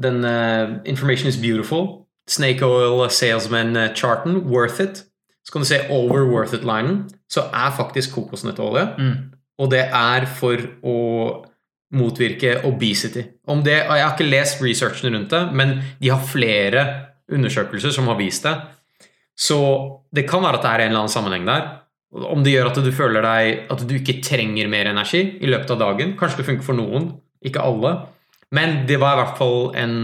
[0.00, 2.06] den uh, Information is beautiful.
[2.26, 5.04] Snake oil salesman-charten, worth it.
[5.44, 8.88] Så kan du se over worth it-linen, så er faktisk kokosnøttolje.
[8.96, 9.16] Mm.
[9.60, 10.96] Og det er for å
[11.92, 13.22] motvirke obesity.
[13.46, 16.84] Om det, Jeg har ikke lest researchen rundt det, men de har flere
[17.30, 18.54] undersøkelser som har vist det.
[19.38, 19.58] Så
[20.14, 21.68] det kan være at det er en eller annen sammenheng der.
[22.14, 25.70] Om det gjør at du føler deg at du ikke trenger mer energi i løpet
[25.74, 26.12] av dagen.
[26.18, 27.08] Kanskje det funker for noen,
[27.44, 27.94] ikke alle.
[28.54, 29.96] Men det var i hvert fall en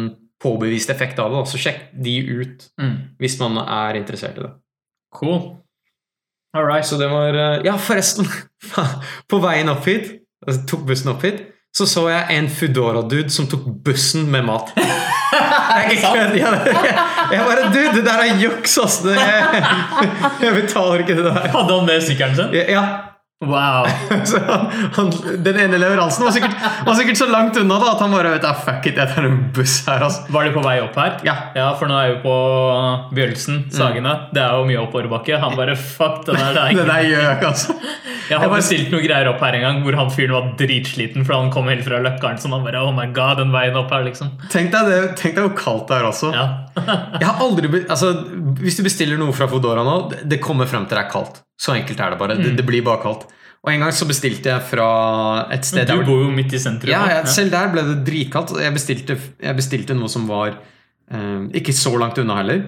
[0.43, 1.45] påbevist effekt av det.
[1.53, 2.97] Så sjekk de ut Mm.
[3.21, 4.51] hvis man er interessert i det.
[5.15, 5.57] Cool.
[6.55, 6.85] All right.
[6.85, 8.27] Så det var eh, Ja, forresten.
[9.31, 10.17] På veien opp hit,
[10.47, 11.45] altså, tok bussen opp hit,
[11.77, 14.73] så så jeg en Foodora-dude som tok bussen med mat.
[15.31, 16.35] Det er sant?
[16.37, 16.97] Jeg,
[17.31, 18.99] jeg bare Dude, det der er juks, ass.
[19.07, 19.63] Jeg,
[20.43, 21.47] jeg betaler ikke det der.
[21.55, 22.57] Hadde han med sykkelen sin?
[22.75, 22.83] Ja.
[23.41, 23.87] Wow.
[24.11, 25.11] Han, han,
[25.43, 28.45] den ene leveransen var sikkert, var sikkert så langt unna da, at han bare vet,
[28.45, 30.27] ah, Fuck it, jeg tar en buss her, altså.
[30.35, 31.15] Var de på vei opp her?
[31.25, 31.35] Ja.
[31.57, 32.35] Ja, for nå er vi på
[33.17, 34.13] Bjølsen, Sagene.
[34.37, 35.39] Det er jo mye oppoverbakke.
[35.41, 37.79] Han bare fuck, den der, det er Det gjør der ikke, altså.
[38.31, 41.35] Jeg har bestilt noen greier opp her en gang hvor han fyren var dritsliten for
[41.41, 42.39] han kom helt fra Løkkaren.
[42.45, 44.35] Så han bare oh my god, den veien opp her, liksom.
[44.53, 46.35] Tenk deg, det, tenk deg hvor kaldt det er også.
[46.37, 46.45] Ja.
[47.21, 48.13] Jeg har aldri altså,
[48.61, 51.41] Hvis du bestiller noe fra Fodora nå, det- det kommer frem til det er kaldt.
[51.61, 52.39] Så enkelt er det bare.
[52.41, 53.27] Det, det blir bare kaldt.
[53.61, 54.87] Og en gang så bestilte jeg fra
[55.53, 56.89] et sted Du bor jo midt i sentrum.
[56.89, 58.55] ja, jeg, Selv der ble det dritkaldt.
[58.63, 62.63] Jeg bestilte, jeg bestilte noe som var eh, ikke så langt unna heller.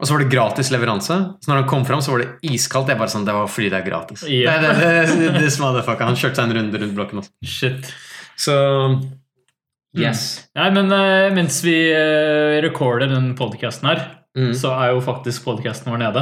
[0.00, 1.18] Og så var det gratis leveranse.
[1.44, 2.88] Så når han kom fram, så var det iskaldt.
[2.88, 4.24] Jeg bare sånn, Det var fordi det er gratis.
[4.24, 4.62] Yeah.
[4.64, 5.98] Det, det, det, det.
[6.00, 7.34] Han kjørte seg en runde rundt blokken også.
[7.44, 7.90] Shit.
[8.40, 8.54] Så
[10.00, 10.22] yes.
[10.56, 14.06] Nei, men uh, mens vi uh, recorder den podcasten her,
[14.38, 14.52] Mm.
[14.54, 16.20] så er jo faktisk podcasten vår nede.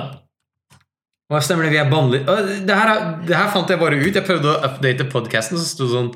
[1.28, 1.74] Hva stemmer det?
[1.74, 2.24] Vi er bannlyst.
[2.64, 2.76] Det,
[3.28, 4.14] det her fant jeg bare ut.
[4.16, 6.08] Jeg prøvde å update podkasten, så sto sånn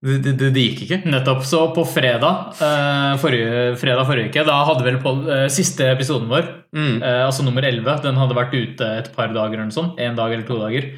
[0.00, 0.98] det, det, det, gikk ikke.
[1.10, 1.42] Nettopp.
[1.44, 6.30] Så på fredag, eh, forrige, fredag forrige uke, da hadde vel på, eh, siste episoden
[6.30, 7.02] vår, Mm.
[7.02, 9.98] eh, altså nummer 11, den hadde vært ute et par dager eller noe sånt.
[9.98, 10.90] En dag eller to dager.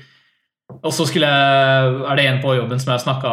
[0.84, 3.30] Og så skulle jeg, er det en på jobben som jeg snakka,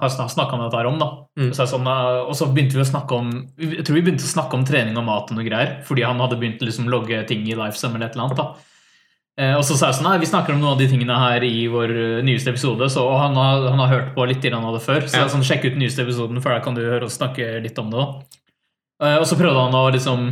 [0.00, 0.98] har snakka med dette her om.
[0.98, 1.08] da.
[1.38, 1.50] Mm.
[1.54, 4.54] Så sånn, og så begynte vi å snakke om jeg tror vi begynte å snakke
[4.58, 5.78] om trening og mat og noe greier.
[5.86, 8.36] Fordi han hadde begynt å liksom logge ting i Lifesum eller et eller annet.
[8.36, 8.54] da.
[9.38, 11.44] Eh, Og så sa jeg sånn, nei, vi snakker om noen av de tingene her
[11.44, 14.72] i vår eh, nyeste episode, så, og han har, han har hørt på litt av
[14.74, 15.28] det før, så Ja.
[15.28, 17.90] sånn, sjekk ut den nyeste episoden, for da kan du høre oss snakke litt om
[17.90, 18.06] det da.
[19.04, 20.30] Eh, Og så prøvde han å liksom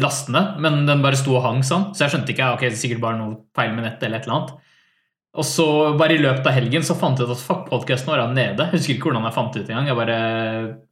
[0.00, 2.72] laste ned, men den bare sto og hang sånn, så jeg skjønte ikke, ok, det
[2.72, 4.56] er sikkert bare noe feil med nettet eller et eller annet.
[5.36, 8.18] Og så bare i løpet av helgen så fant jeg ut at fuck, podcasten vår
[8.24, 8.64] er nede.
[8.66, 9.96] Jeg husker ikke hvordan jeg fant det ut engang.
[10.00, 10.16] Bare,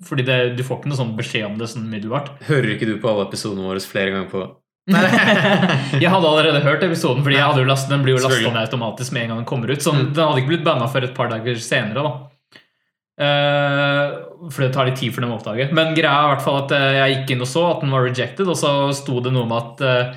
[0.07, 2.29] fordi det, du får ikke noe sånn beskjed om det sånn middelbart.
[2.47, 4.45] Hører ikke du på alle episodene våre flere ganger på
[6.03, 8.63] jeg hadde allerede hørt episoden, fordi jeg hadde jo lastet, den blir jo lastet ned
[8.63, 9.83] automatisk med en gang den kommer ut.
[9.85, 10.13] Så Mm.
[10.15, 12.03] den hadde ikke blitt banna før et par dager senere.
[12.07, 12.13] da.
[13.19, 15.69] uh, for det tar litt tid for dem å oppdage.
[15.75, 17.91] Men greia er i hvert fall at eh, jeg gikk inn og så at den
[17.91, 20.13] var rejected, og så sto det noe om at uh,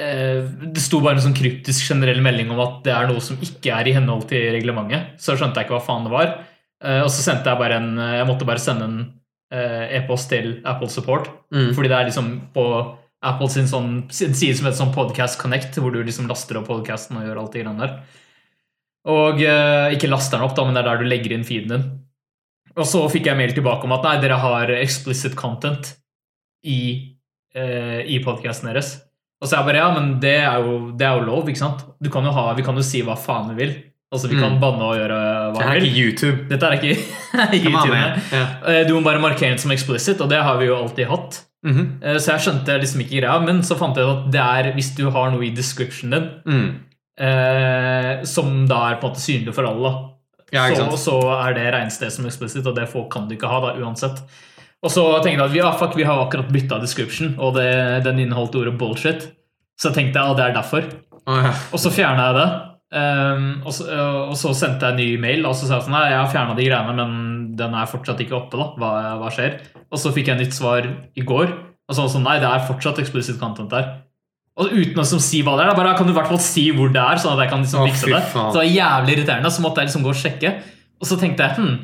[0.00, 0.40] eh,
[0.72, 3.74] Det sto bare en sånn kryptisk generell melding om at det er noe som ikke
[3.76, 5.20] er i henhold til reglementet.
[5.20, 6.32] Så skjønte jeg ikke hva faen det var.
[6.82, 8.96] Eh, og så sendte jeg bare en Jeg måtte bare sende en
[9.52, 11.28] eh, e-post til Apple Support.
[11.52, 11.74] Mm.
[11.76, 12.66] Fordi det er liksom på
[13.22, 17.20] Apple sin, sånn, side som heter sånn Podcast Connect, hvor du liksom laster opp podcasten
[17.20, 17.94] og gjør alt det grann der.
[19.12, 21.74] Og eh, ikke laster den opp, da, men det er der du legger inn feeden
[21.74, 21.86] din.
[22.72, 25.92] Og så fikk jeg mail tilbake om at nei, dere har explicit content
[26.66, 26.80] i,
[27.54, 28.94] eh, i podcasten deres.
[29.42, 31.62] Og så er jeg bare ja, men det er, jo, det er jo lov, ikke
[31.62, 31.82] sant?
[32.14, 33.74] Kan ha, vi kan jo si hva faen vi vil.
[34.12, 34.60] Altså Vi kan Mm.
[34.60, 35.18] banne og gjøre
[35.54, 36.48] hva Det ikke YouTube.
[36.50, 36.96] Dette er ikke
[37.64, 37.96] YouTube.
[38.32, 38.42] Ja.
[38.68, 41.40] Eh, Du må bare markere den som explicit, og det har vi jo alltid hatt.
[41.64, 42.18] Mm -hmm.
[42.18, 45.10] Så jeg skjønte liksom ikke greia, men så fant jeg at det er hvis du
[45.10, 46.74] har noe i descriptionen din Mm.
[47.18, 49.92] eh, som da er på en måte synlig for alle.
[50.52, 51.14] Ja, så, så
[51.48, 54.20] er det regnsted som explicit, og det folk kan du ikke ha da, uansett.
[54.82, 58.04] Og så tenkte jeg at vi, ja, fuck, vi har akkurat bytta description, og det,
[58.04, 59.30] den inneholdt ordet bullshit.
[59.80, 60.82] Så tenkte jeg at det er derfor.
[61.26, 61.52] Oh, ja.
[61.72, 62.48] Og så fjerna jeg det.
[62.92, 63.86] Ehm, og, så,
[64.28, 66.32] og så sendte jeg en ny mail og så sa jeg sånn, nei, jeg har
[66.32, 67.12] fjerna de greiene, men
[67.56, 68.60] den er fortsatt ikke oppe.
[68.60, 69.58] da, Hva, hva skjer?
[69.88, 71.54] Og så fikk jeg nytt svar i går.
[71.88, 73.88] Og så var det sånn, nei, det er fortsatt explicit content der.
[74.60, 76.40] Og uten å liksom si hva det er, da bare kan du i hvert fall
[76.44, 77.20] si hvor det er.
[77.20, 78.20] sånn at jeg kan liksom fikse det.
[78.28, 79.52] Så det var jævlig irriterende.
[79.52, 80.52] Så måtte jeg liksom gå og sjekke.
[81.00, 81.74] Og så tenkte jeg hm,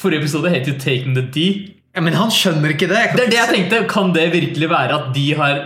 [0.00, 1.74] forrige episode het jo 'Taking the D'.
[1.94, 3.02] ja, Men han skjønner ikke det!
[3.12, 3.88] Det er det jeg tenkte.
[3.92, 5.62] Kan det virkelig være at de har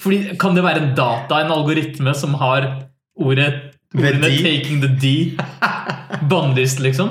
[0.00, 5.36] fordi, Kan det være en data, en algoritme, som har ordet ordene 'taking the D'
[6.30, 7.10] bannlyst, liksom?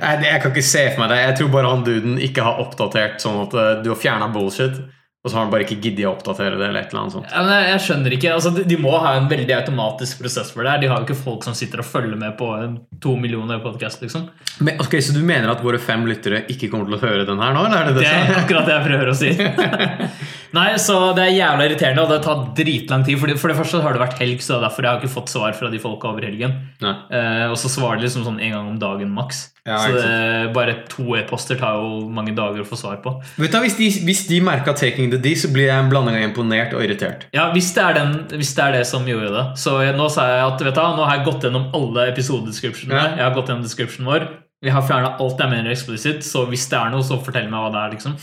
[0.00, 1.22] Nei, jeg kan ikke se for meg det.
[1.22, 4.76] Jeg tror bare han duden ikke har oppdatert sånn at eh, du har fjerna bullshit,
[5.24, 6.68] og så har han bare ikke giddet å oppdatere det.
[6.68, 7.32] eller et eller annet sånt.
[7.32, 10.62] Ja, men jeg, skjønner ikke, altså de, de må ha en veldig automatisk prosess for
[10.62, 10.82] det her.
[10.84, 14.04] De har jo ikke folk som sitter og følger med på en to millioner podkast,
[14.06, 14.28] liksom.
[14.60, 17.42] Men, ok, Så du mener at våre fem lyttere ikke kommer til å høre den
[17.42, 17.66] her nå?
[17.66, 19.32] eller er det det Det er akkurat det jeg prøver å si.
[20.56, 23.18] Nei, så Det er jævla irriterende, og det tar dritlang tid.
[23.20, 25.02] For det, for det første har det vært helg, så det er derfor jeg har
[25.02, 26.56] ikke fått svar fra de folka over helgen.
[26.80, 29.50] Eh, og så svarer de liksom sånn en gang om dagen maks.
[29.66, 33.16] Ja, så det, bare to e-poster tar jo mange dager å få svar på.
[33.42, 36.16] Vet du, Hvis de, hvis de merka 'Taking the D', så blir jeg en blanding
[36.16, 37.26] av imponert og irritert.
[37.34, 39.44] Ja, hvis det er, den, hvis det, er det som gjorde det.
[39.58, 42.96] Så jeg, nå sa jeg at vet du, nå har jeg gått gjennom alle episodedescriptionene.
[42.96, 43.16] Ja.
[43.16, 44.28] Jeg har gått gjennom descriptionen vår.
[44.62, 47.50] Vi har fjerna alt jeg mener er eksplisitt, så hvis det er noe, så fortell
[47.50, 47.96] meg hva det er.
[47.98, 48.16] liksom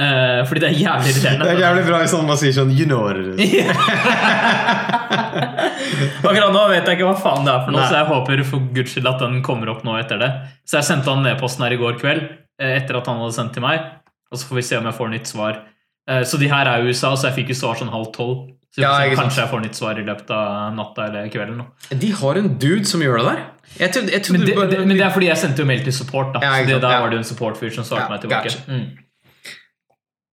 [0.00, 1.44] eh, Fordi det er jævlig irriterende.
[1.46, 3.40] Det er jævlig bra hvis man sier sånn You know what it is.
[6.24, 7.88] Akkurat nå vet jeg ikke hva faen det er for noe, Nei.
[7.90, 10.30] så jeg håper for guds skyld at den kommer opp nå etter det.
[10.68, 12.22] Så jeg sendte han e-posten her i går kveld,
[12.60, 13.82] eh, etter at han hadde sendt til meg.
[14.30, 15.60] Og så får vi se om jeg får nytt svar.
[16.10, 18.48] Uh, Så de her er i USA, så jeg fikk jo svar sånn halv tolv.
[18.70, 21.56] Så Ja, jeg kanskje jeg får nytt svar i løpet av natta eller kvelden.
[21.58, 21.66] nå.
[21.98, 23.40] De har en dude som gjør det der.
[23.80, 25.66] Jeg trodde, jeg trodde Men det, bare, det, men det er fordi jeg sendte jo
[25.66, 26.32] mail til support.
[26.34, 27.00] da Ja, Så det, ja.
[27.02, 28.42] var det jo en support-fyr som svarte Ja, meg tilbake.
[28.46, 28.60] gotcha.
[28.70, 28.86] Mm.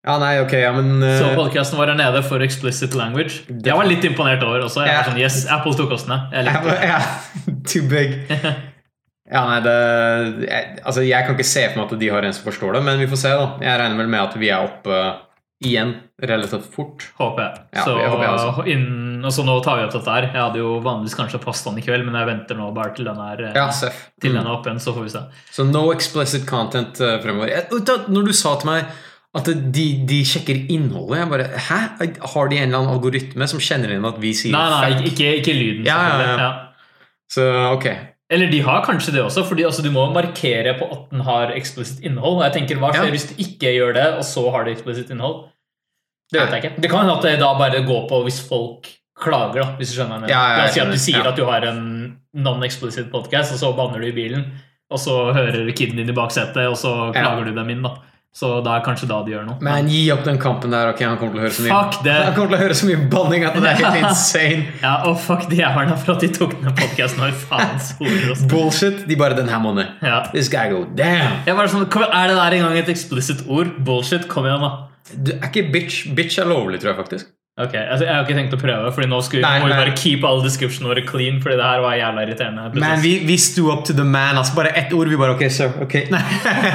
[0.05, 1.17] Ja, nei, ok, ja, men uh...
[1.19, 3.41] Så podkasten vår er nede for explicit language.
[3.49, 4.86] Jeg var litt imponert over også.
[4.86, 5.01] Jeg Ja.
[5.01, 6.29] var sånn, yes, Apple tok oss ned.
[6.31, 6.88] Jeg jeg likte det.
[6.88, 6.99] ja,
[7.73, 8.17] Too big.
[9.27, 12.31] Ja, nei, det jeg, Altså, jeg kan ikke se for meg at de har en
[12.38, 13.47] som forstår det, men vi får se, da.
[13.60, 14.99] Jeg regner vel med at vi er oppe
[15.67, 15.89] igjen
[16.23, 17.03] relativt fort.
[17.19, 17.60] Håper jeg.
[17.75, 20.29] Ja, så, jeg, håper jeg innen, og nå tar vi opp dette her.
[20.29, 23.19] Jeg hadde jo vanligvis kanskje pastaen i kveld, men jeg venter nå bare til den
[23.19, 24.38] er, eh, Ja, til Mm.
[24.38, 25.23] den er oppe igjen, så får vi se.
[25.60, 27.67] Så no explicit content eh, fremover.
[28.07, 28.86] Når du sa til meg
[29.38, 31.80] at de, de sjekker innholdet, jeg bare Hæ?
[32.34, 35.10] Har de en eller annen algoritme som kjenner inn at vi sier Nei, nei, fuck?
[35.12, 35.86] ikke, ikke lyden.
[35.89, 36.52] Ja, ja, ja.
[37.32, 37.45] Så
[37.76, 37.86] ok.
[38.34, 41.54] Eller de har kanskje det også, fordi altså, du må markere på at den har
[41.56, 42.41] eksplisitt innhold.
[42.41, 45.13] Og jeg tenker, Hva skjer hvis du ikke gjør det, og så har det eksplisitt
[45.15, 45.45] innhold?
[46.34, 46.82] Det vet jeg ikke.
[46.84, 49.95] Det kan hende at det da bare går på hvis folk klager, da, hvis du
[49.95, 50.34] skjønner hva jeg mener.
[50.34, 51.30] Ja, ja, jeg si at du sier Ja.
[51.32, 54.43] at du har en non-explicit podcast, og så banner du i bilen,
[54.91, 57.21] og så hører kiden din i baksetet, og så Ja.
[57.21, 57.82] klager du dem inn.
[57.82, 57.95] da.
[58.38, 59.58] Så det er kanskje da de gjør noe.
[59.65, 60.91] Men gi opp den kampen der.
[60.91, 62.17] ok, Han kommer til å høre så mye Fuck det.
[62.28, 64.67] Han kommer til å høre så mye banning at det er helt insane.
[64.84, 67.32] Ja, og fuck de jævlene for at de tok ned podkasten vår.
[67.47, 68.43] Faens hoder.
[68.52, 69.00] Bullshit.
[69.10, 69.89] De bare Den her må ned.
[70.06, 70.19] Ja.
[70.36, 71.39] This guy go damn.
[71.50, 73.73] Jeg bare sånn, kom, Er det der engang et eksplisitt ord?
[73.88, 74.71] Bullshit, kom igjen, da.
[75.15, 77.34] Du, er ikke bitch Bitch er lovlig, tror jeg faktisk.
[77.57, 79.93] Ok, altså, Jeg har ikke tenkt å prøve, Fordi nå skulle, Nei, må vi bare
[79.97, 81.39] keep alle descriptionene våre clean.
[81.41, 82.65] Fordi det her var jævla irriterende.
[82.83, 84.37] Men vi, vi sto up to the man.
[84.37, 85.09] altså Bare ett ord.
[85.09, 85.73] Vi bare Ok, sir.
[85.81, 86.21] ok Nei,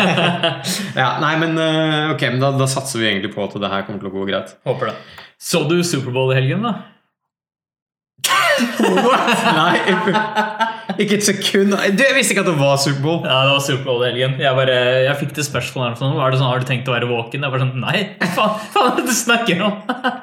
[1.02, 3.86] ja, nei men eh, ok, men da, da satser vi egentlig på at det her
[3.86, 4.56] kommer til å gå greit.
[4.66, 4.96] Håper det.
[5.42, 6.74] Så du Superbowl i helgen, da?
[9.62, 9.78] Nei,
[11.00, 11.72] ikke et sekund.
[11.72, 13.20] Du, Jeg visste ikke at det var Superbowl.
[13.24, 14.34] Ja, det var Superbowl i helgen.
[14.42, 14.76] Jeg, bare,
[15.06, 16.00] jeg fikk det spørsmålet.
[16.00, 17.44] Sånn, var det sånn, Har du tenkt å være våken?
[17.46, 18.02] Jeg bare sånn, Nei,
[18.36, 19.78] faen, faen du snakker om?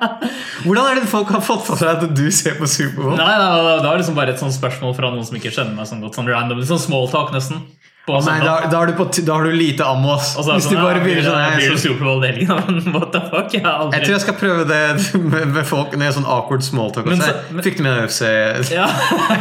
[0.66, 3.16] Hvordan er det folk har fått for seg at du ser på Superbowl?
[3.20, 5.76] nei, nei, nei, Det var liksom bare et sånt spørsmål fra noen som ikke kjenner
[5.78, 6.18] meg sånn godt.
[6.20, 7.64] Sånn random, sånn small talk, nesten.
[8.10, 10.12] På nei, da, da, har du på, da har du lite ammo.
[10.16, 10.32] ass.
[10.36, 13.54] Så Hvis du sånn, bare begynner sånn Jeg, Blir det Superbowl i What the fuck?
[13.54, 14.82] Jeg tror jeg skal prøve det
[15.34, 17.06] med, med folk når jeg er sånn awkward smalltalk.
[17.12, 18.74] Men så- men- Fikk du med deg UFC?
[18.74, 18.88] Ja.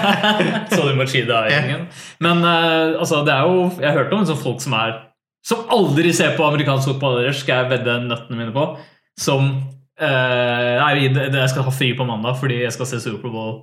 [0.75, 1.87] Så du Machida i gjengen.
[2.25, 4.95] Men uh, altså, det er jo Jeg har hørt om sånn folk som er
[5.47, 8.67] Som aldri ser på amerikansk fotball ellers, skal jeg vedde nøttene mine på.
[9.19, 9.49] Som
[10.03, 13.59] uh, Nei, jeg skal ha fri på mandag fordi jeg skal se Superbowl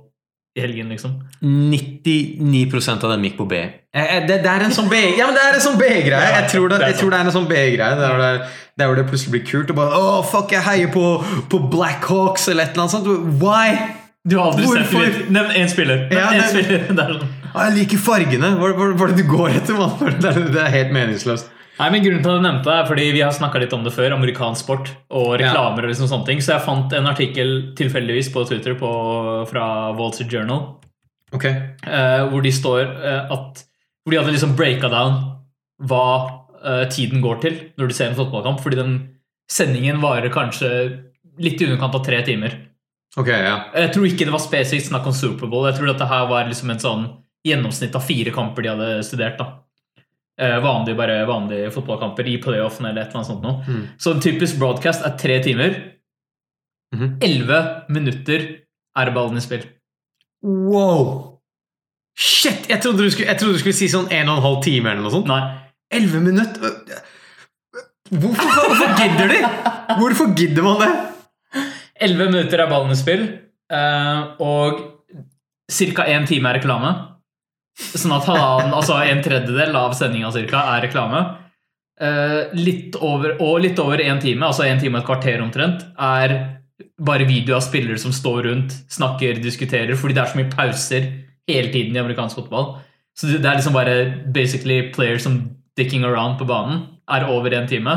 [0.56, 1.12] i helgen, liksom.
[1.44, 3.56] 99% av dem gikk på B.
[3.94, 6.30] Eh, eh, Det, det er en sånn B Ja, men det er en sånn B-greie.
[6.40, 7.96] Jeg, tror det- jeg tror det er en sånn B-greie.
[8.00, 8.48] Der,
[8.78, 9.70] der hvor det plutselig blir kult.
[9.70, 11.04] Og bare Å, fuck, jeg heier på,
[11.52, 13.40] på Blackhawks eller et eller annet sånt.
[13.42, 13.76] Why?
[14.26, 15.04] Du har aldri Hvorfor?
[15.04, 16.08] sett Nevn én spiller.
[16.10, 16.86] Nevn Ja, en spiller.
[16.90, 17.28] Er sånn.
[17.56, 18.48] «Å, jeg liker fargene!
[18.58, 19.94] Hva er det du går etter, mann?
[20.02, 21.52] Er, det er helt meningsløst.
[21.76, 23.82] Nei, men Grunnen til at jeg nevnte det er fordi vi har snakka litt om
[23.84, 25.84] det før, amerikansk sport og reklamer.
[25.84, 28.90] og liksom sånne ting, Så jeg fant en artikkel tilfeldigvis på Twitter på,
[29.50, 30.62] fra Wall Street Journal
[31.36, 31.44] Ok.
[31.44, 33.64] eh, hvor de står eh, at
[34.06, 35.18] Hvor de hadde liksom breaka down
[35.84, 36.04] hva
[36.64, 38.62] eh, tiden går til når du ser en fotballkamp.
[38.64, 38.94] Fordi den
[39.50, 40.70] sendingen varer kanskje
[41.38, 42.54] litt i underkant av tre timer.
[43.18, 43.58] Ok, ja.
[43.74, 45.66] Jeg tror ikke det var spesifikt snakk om Superbowl.
[45.68, 47.04] Jeg tror dette her var liksom en sånn
[47.46, 49.36] gjennomsnitt av fire kamper de hadde studert.
[49.38, 49.50] da.
[50.36, 53.62] Eh, vanlige, bare vanlige fotballkamper i playoffen eller et eller annet sånt noe.
[53.64, 53.84] Mm.
[53.96, 55.78] Så en typisk broadcast er tre timer.
[56.96, 57.92] Elleve mm -hmm.
[57.92, 58.48] minutter
[58.98, 59.64] er ballen i spill.
[60.42, 61.40] Wow!
[62.18, 62.68] Shit!
[62.68, 65.02] Jeg trodde, du skulle, trodde du skulle si sånn en og en halv time eller
[65.02, 65.26] noe sånt.
[65.26, 65.40] Nei.
[65.90, 66.70] Elleve minutter?
[68.10, 69.40] Hvorfor, hvorfor gidder de?
[69.98, 70.92] Hvorfor gidder man det?
[72.00, 73.22] Elleve minutter er ballen i spill,
[73.72, 74.80] eh, og
[75.72, 76.04] ca.
[76.04, 77.15] én time er reklame.
[77.76, 81.22] Sånn at halvannen, altså en tredjedel av sendinga cirka, er reklame.
[81.96, 85.84] Eh, litt over, og litt over én time, altså en time og et kvarter omtrent,
[85.96, 86.36] er
[87.00, 91.06] bare video av spillere som står rundt, snakker, diskuterer, fordi det er så mye pauser
[91.48, 92.74] hele tiden i amerikansk fotball.
[93.16, 93.96] Så det det er liksom bare
[94.32, 95.38] basically players som
[95.76, 97.94] dicking around på banen, er over en time.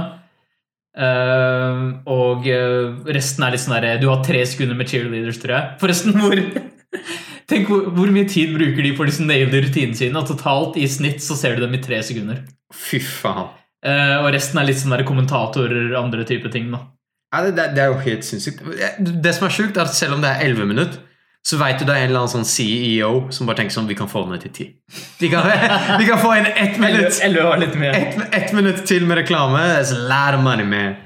[1.00, 5.56] Uh, og eh, resten er litt sånn derre Du har tre sekunder med cheerleaders, tror
[5.56, 5.76] jeg.
[5.80, 6.40] Forresten, hvor
[7.50, 10.22] Tenk hvor, hvor mye tid bruker de på disse liksom rutinene sine?
[10.22, 12.43] Og totalt i snitt så ser du dem i tre sekunder.
[12.76, 13.50] Fy faen.
[13.86, 16.70] Eh, og resten er litt sånn kommentatorer andre type ting.
[16.74, 16.84] da
[17.34, 18.62] Ja, det, det, det er jo helt sinnssykt.
[19.00, 21.02] Det som er sjukt, er at selv om det er elleve minutter,
[21.47, 23.95] så veit du det er en eller annen sånn CEO som bare tenker sånn Vi
[23.95, 24.66] kan få den ned til ti.
[25.22, 25.47] Vi kan,
[26.02, 29.64] vi kan få inn ett minutt, ett, ett minutt til med reklame.
[29.72, 30.97] That's a lot of money, man.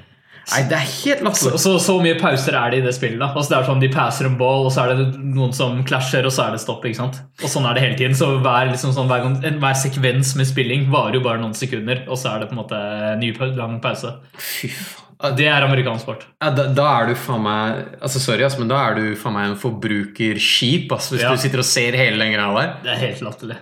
[0.52, 1.60] Nei, det er helt Så, latterlig.
[1.64, 3.20] så, så mye pauser er det i det spillet.
[3.22, 5.78] da altså det er sånn De passer en ball, og så er det noen som
[5.88, 6.84] klasjer, og så er det stopp.
[6.84, 7.22] ikke sant?
[7.42, 8.18] Og Sånn er det hele tiden.
[8.20, 12.04] Så hver, liksom sånn, hver, en- hver sekvens med spilling varer jo bare noen sekunder,
[12.10, 12.82] og så er det på en måte
[13.14, 14.12] en ny lang pause.
[14.38, 15.00] Fy faen.
[15.38, 16.26] Det er amerikansk sport.
[16.44, 19.34] Ja, da, da er du faen meg Altså Sorry, ass, men da er du faen
[19.38, 21.32] meg en forbrukerskip ass, hvis Ja.
[21.32, 22.74] du sitter og ser hele den greia der.
[22.84, 23.58] Det er helt latterlig.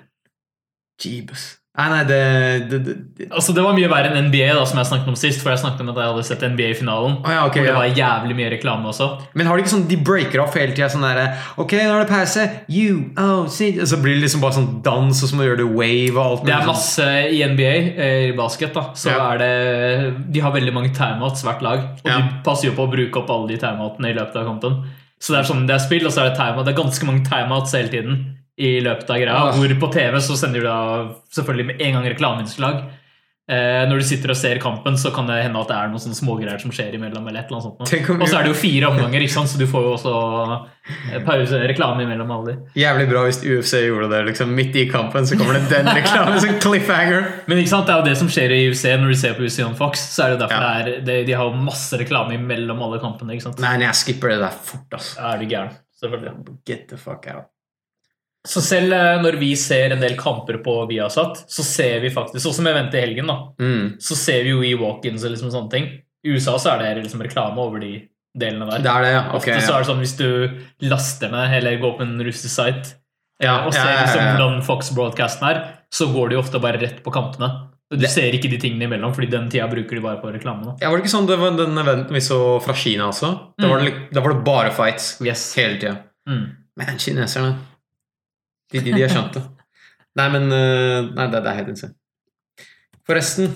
[1.04, 1.58] Jeebus.
[1.72, 2.16] Nei, nei, det,
[2.68, 2.78] det,
[3.16, 3.26] det.
[3.32, 5.40] Altså, det var mye verre enn NBA, da, som jeg snakket om sist.
[5.40, 7.14] For jeg snakket om at jeg hadde sett NBA-finalen.
[7.24, 9.08] Å ja, okay, hvor det var jævlig mye reklame også.
[9.40, 11.30] Men har de ikke sånn De breaker off hele tida sånn derre
[11.64, 12.44] Ok, nå er det pause.
[12.68, 13.78] You, oh, see.
[13.80, 16.20] Og så blir det liksom bare sånn dans, og så må du gjøre det wave
[16.20, 16.74] og alt Det er sånn.
[16.74, 17.08] masse
[17.38, 18.84] i NBA, eh, i basket, da.
[18.92, 19.32] Så Ja.
[19.32, 21.80] er det De har veldig mange timeouts, hvert lag.
[22.04, 22.18] Og Ja.
[22.20, 24.84] de passer jo på å bruke opp alle de timeoutene i løpet av kampen.
[25.22, 26.66] Så det er sånn, det er spill, og så er det timeout.
[26.66, 29.36] Det er ganske mange timeouts hele tiden i løpet av greia.
[29.50, 29.52] Ah.
[29.58, 30.80] Hvor på TV så sender du da
[31.34, 32.82] selvfølgelig med en gang reklameinnslag.
[33.52, 36.00] Eh, når du sitter og ser kampen, så kan det hende at det er noen
[36.00, 37.26] sånne smågreier som skjer imellom.
[37.28, 38.22] eller et eller annet sånt.
[38.22, 39.50] Og så er det jo fire omganger, ikke sant?
[39.52, 40.14] så du får jo også
[41.12, 42.80] eh, pause, reklame imellom alle de.
[42.80, 44.22] Jævlig bra hvis UFC gjorde det.
[44.30, 46.40] liksom Midt i kampen så kommer det den reklamen.
[46.46, 47.28] som cliffhanger.
[47.52, 49.44] Men ikke sant, det er jo det som skjer i UFC når du ser på
[49.50, 50.06] UFC on Fox.
[50.16, 50.74] Så er det derfor Ja.
[50.86, 53.36] det er, det, de har jo masse reklame imellom alle kampene.
[53.36, 53.60] ikke sant?
[53.66, 55.18] Nei, jeg skipper det der fort, altså.
[55.20, 55.76] Da er du gæren.
[56.00, 56.56] Selvfølgelig.
[56.72, 57.50] Get the fuck out.
[58.48, 62.42] Så selv eh, når vi ser en del kamper på Viasat, så ser vi faktisk
[62.48, 63.36] Sånn som eventet i helgen, da.
[63.62, 64.00] Mm.
[64.02, 65.86] Så ser vi jo i walk-ins og liksom sånne ting.
[66.26, 68.82] I USA så er det liksom reklame over de delene der.
[68.82, 69.22] Det er det, ja.
[69.38, 72.54] Okay, Ofte så er det sånn hvis du laster ned eller går på en russisk
[72.56, 72.96] site
[73.42, 75.62] Ja, og ser ja, ja, ja, liksom hvordan Fox-broadcasten er,
[75.92, 77.50] så går de ofte bare rett på kampene.
[77.92, 80.64] Du Det- ser ikke de tingene imellom, fordi den tida bruker de bare på reklame.
[80.66, 80.76] da.
[80.82, 83.54] Ja, Var det ikke sånn det var den eventen vi så fra Kina også?
[83.60, 85.54] Da var det, da var det bare fights Yes.
[85.56, 85.98] hele tida.
[86.30, 86.56] Mm.
[86.78, 87.58] Men kineserne
[88.72, 89.44] de, de, de har skjønt det.
[90.20, 91.96] Nei, men øh, Nei, det, det er helt insane.
[93.08, 93.50] Forresten,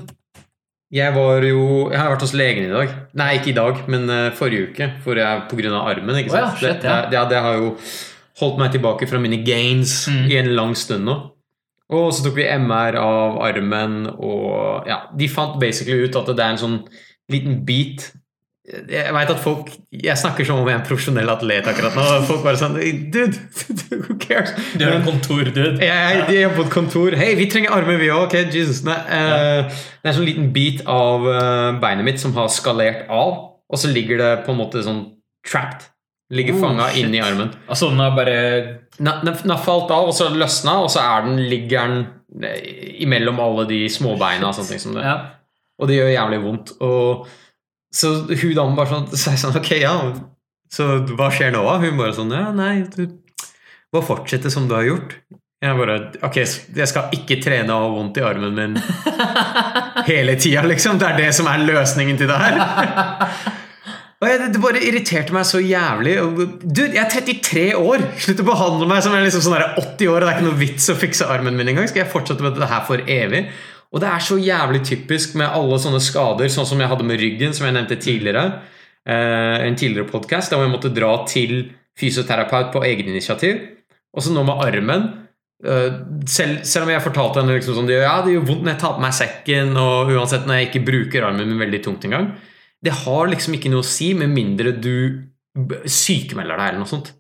[0.96, 2.92] jeg var jo Jeg har vært hos legen i dag.
[3.18, 4.88] Nei, ikke i dag, men øh, forrige uke.
[5.04, 6.20] For jeg på grunn av armen.
[6.22, 6.64] ikke Å ja, sant?
[6.64, 6.76] ja.
[6.80, 7.72] det, det, det har jo
[8.42, 10.26] holdt meg tilbake fra mine gains Mm.
[10.32, 11.16] i en lang stund nå.
[11.96, 16.42] Og så tok vi MR av armen, og ja, de fant basically ut at det
[16.42, 16.78] er en sånn
[17.30, 18.08] liten bit
[18.66, 22.06] Jeg vet at folk Jeg snakker som om jeg er en profesjonell atlet akkurat nå.
[22.26, 22.78] Folk bare sånn
[23.14, 23.38] Dude,
[24.08, 24.56] who cares?
[24.74, 25.76] Du er en kontordude.
[25.84, 27.18] Jeg, jeg, jobber på et kontor.
[27.20, 28.26] Hei, vi trenger armer, vi òg.
[28.26, 28.82] Okay, Jesus.
[28.88, 33.06] Nei, eh, det er en sånn liten bit av eh, beinet mitt som har skalert
[33.14, 33.38] av,
[33.70, 35.04] og så ligger det på en måte sånn
[35.46, 35.92] trapped.
[36.34, 37.54] Ligger Oh, fanga inni armen.
[37.70, 38.38] Altså, den har bare
[38.98, 42.06] Den den har falt av, og så løsna, og så er den, ligger den
[42.42, 44.50] eh, imellom alle de småbeina.
[44.50, 45.06] og sånne ting som det.
[45.06, 45.18] Ja.
[45.78, 46.78] Og det gjør jævlig vondt.
[46.82, 47.28] Og
[47.96, 49.96] så hun damen bare sånn, så sånn Ok, ja,
[50.72, 51.64] så hva skjer nå?
[51.84, 53.06] Hun bare sånn Ja, nei, du
[53.94, 55.14] bare fortsette som du har gjort.
[55.64, 58.80] Jeg bare Ok, jeg skal ikke trene og ha vondt i armen min
[60.10, 61.00] hele tida, liksom.
[61.00, 62.60] Det er det som er løsningen til det her.
[64.24, 66.14] Og jeg, det bare irriterte meg så jævlig.
[66.38, 68.06] Du, Dude, jeg er 33 år!
[68.24, 70.48] Slutt å behandle meg som jeg er liksom sånn 80 år, og det er ikke
[70.48, 71.90] noe vits å fikse armen min engang.
[71.92, 73.44] Skal jeg fortsette med dette her for evig?
[73.94, 77.20] Og det er så jævlig typisk med alle sånne skader, sånn som jeg hadde med
[77.22, 78.62] ryggen, som jeg nevnte tidligere.
[79.06, 83.60] eh, en tidligere podkast, der jeg måtte dra til fysioterapeut på egen initiativ.
[84.16, 85.04] Og så nå med armen.
[85.64, 85.92] eh,
[86.28, 88.96] selv, selv om jeg fortalte henne liksom sånn, ja, det gjør vondt når jeg tar
[88.98, 92.34] på meg sekken, og uansett når jeg ikke bruker armen min veldig tungt engang.
[92.84, 95.32] Det har liksom ikke noe å si med mindre du
[95.86, 97.14] sykemelder deg eller noe sånt.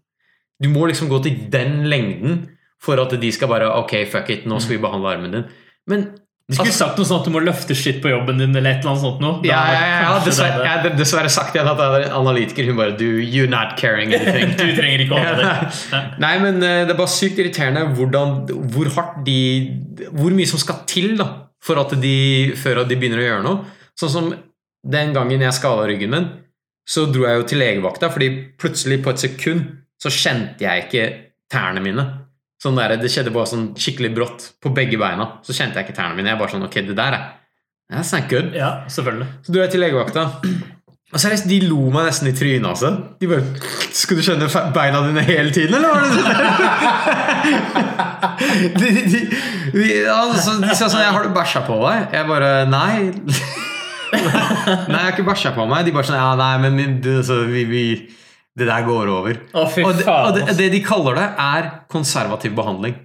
[0.61, 2.49] Du må liksom gå til den lengden
[2.81, 5.47] for at de skal bare Ok, fuck it, nå skal vi behandle armen din.
[5.87, 6.05] Men
[6.45, 8.83] Du skulle sagt noe sånt at du må løfte shit på jobben din, eller et
[8.83, 9.39] eller annet sånt noe.
[9.41, 12.67] Da ja, ja, ja, dessverre, det jeg hadde- dessverre sagt jeg at jeg er analytiker.
[12.69, 14.53] Hun bare du, You're not caring anything.
[14.59, 16.03] Du trenger ikke å ha det.
[16.21, 18.35] Nei, men eh, det er bare sykt irriterende hvordan,
[18.75, 19.39] hvor hardt de
[20.13, 21.31] Hvor mye som skal til da
[21.65, 23.63] for at de, før at de begynner å gjøre noe.
[23.97, 24.27] Sånn som
[24.85, 26.27] den gangen jeg skada ryggen min,
[26.85, 28.27] så dro jeg jo til legevakta, fordi
[28.61, 29.63] plutselig på et sekund
[29.97, 31.07] så kjente jeg ikke
[31.49, 32.05] tærne mine.
[32.65, 35.35] Sånn der, det skjedde bare sånn skikkelig brått på begge beina.
[35.45, 36.31] Så kjente jeg ikke tærne mine.
[36.33, 37.25] Jeg bare sånn, ok, det der er
[37.93, 38.55] That's not good.
[38.57, 39.27] Ja, selvfølgelig.
[39.45, 40.23] Så du er til legevakta.
[41.13, 42.65] Og seriøst, de lo meg nesten i trynet.
[42.65, 42.89] altså.
[43.21, 43.43] De bare
[43.93, 45.89] Skal du skjønne beina dine hele tiden, eller?
[45.93, 46.09] var det
[48.79, 49.21] de, de, de,
[49.75, 52.95] de, altså, de sa sånn 'Har du bæsja på deg?' Jeg bare Nei.
[54.89, 55.85] nei, jeg har ikke bæsja på meg.
[55.85, 57.85] De bare sånn Ja, nei, men det, altså, vi, vi,
[58.55, 59.41] det der går over.
[59.51, 62.95] Å, fy Og det, og det, det de kaller det, er konservativ behandling.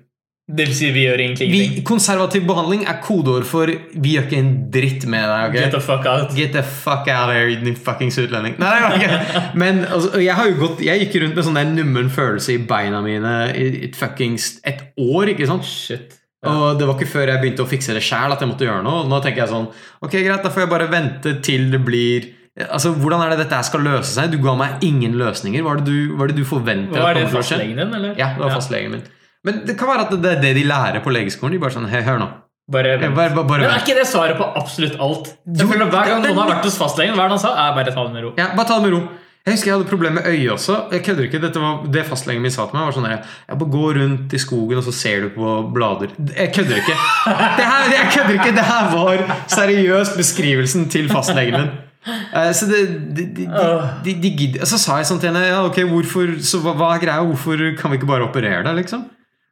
[0.51, 1.85] Det vil si, vi gjør egentlig ingenting.
[1.87, 5.49] konservativ behandling er kodeord for 'vi gjør ikke en dritt med deg'.
[5.49, 5.61] Okay?
[5.63, 6.35] Get the fuck out.
[6.37, 8.57] Get the fuck out of here, din fuckings utlending.
[8.59, 12.11] Nei, var Men altså, jeg har jo gått Jeg gikk rundt med sånn der nummen
[12.11, 15.65] følelse i beina mine i et fuckings et år, ikke sant?
[15.65, 16.19] Shit.
[16.47, 18.83] Og det var ikke før jeg begynte å fikse det sjæl at jeg måtte gjøre
[18.83, 19.05] noe.
[19.07, 19.69] Nå tenker jeg sånn
[20.01, 23.63] Ok, greit, da får jeg bare vente til det blir Altså, Hvordan er det dette
[23.69, 24.33] skal løse seg?
[24.35, 25.63] Du ga meg ingen løsninger.
[25.65, 26.99] Hva er det du, hva er det du forventer?
[26.99, 28.15] Hva er det fastlegen din, eller?
[28.19, 29.09] Ja, det var fastlegen min.
[29.47, 31.55] Men det kan være at det er det de lærer på legeskolen.
[31.57, 32.29] De bare sånn hør nå.
[32.71, 35.33] Bare, bare, bare, bare Men er ikke det svaret på absolutt alt?
[35.59, 37.51] Jo, Hver gang noen har vært hos fastlegen, hva er det han sa?
[37.59, 38.31] Er bare ta det med ro.
[38.39, 39.01] Ja, bare ta det med ro.
[39.41, 40.77] Jeg husker jeg hadde problemer med øyet også.
[40.93, 43.73] Jeg kødder ikke, var Det fastlegen min sa til meg, var sånn der, jeg bare
[43.73, 46.13] Gå rundt i skogen, og så ser du på blader.
[46.37, 46.97] Jeg kødder ikke.
[47.59, 49.25] Det her, jeg kødder ikke, det her var
[49.57, 51.73] seriøst beskrivelsen til fastlegen min.
[52.07, 52.81] Eh, Så det,
[53.13, 53.65] de, de, de,
[54.05, 56.95] de, de gidder Så sa jeg sånn til henne ja, ok, hvorfor, så hva, hva
[56.95, 57.25] er greia?
[57.29, 58.79] Hvorfor kan vi ikke bare operere deg?
[58.83, 59.03] liksom?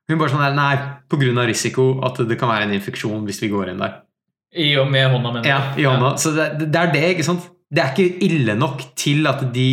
[0.09, 0.72] Hun bare sånn der, Nei,
[1.12, 1.44] pga.
[1.44, 3.99] risiko at det kan være en infeksjon hvis vi går inn der.
[4.57, 6.14] I og med hånda, mener Ja, i hånda.
[6.16, 7.44] Så det, det er det, ikke sant?
[7.68, 9.66] Det er ikke ille nok til at de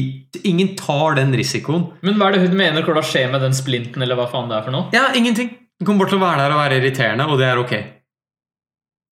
[0.44, 1.86] Ingen tar den risikoen.
[2.04, 4.26] Men hva er det hun mener kommer til å skje med den splinten, eller hva
[4.28, 4.90] faen det er for noe?
[4.92, 5.54] Ja, ingenting.
[5.80, 7.72] Den kommer bare til å være der og være irriterende, og det er ok.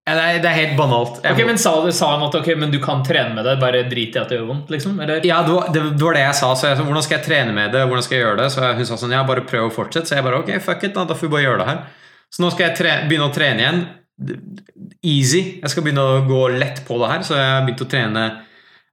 [0.03, 1.21] Ja, det, er, det er helt banalt.
[1.23, 3.45] Jeg Ok, må- men Sa, du- sa han at ok, men du kan trene med
[3.47, 4.69] det, bare drit i at det gjør vondt?
[4.73, 4.97] liksom?
[4.99, 5.21] Eller?
[5.23, 6.49] ja, det var, det, det var det jeg sa.
[6.59, 7.85] Så jeg sa, hvordan skal jeg trene med det?
[7.87, 8.49] Hvordan skal jeg gjøre det?
[8.51, 10.07] Så hun sa sånn, ja, bare prøv å fortsette.
[10.11, 11.79] Så jeg bare, ok, fuck it, da, da får vi bare gjøre det her.
[12.33, 13.81] Så nå skal jeg tre, begynne å trene igjen.
[15.03, 15.41] Easy.
[15.61, 18.23] Jeg skal begynne å gå lett på det her, så jeg har begynt å trene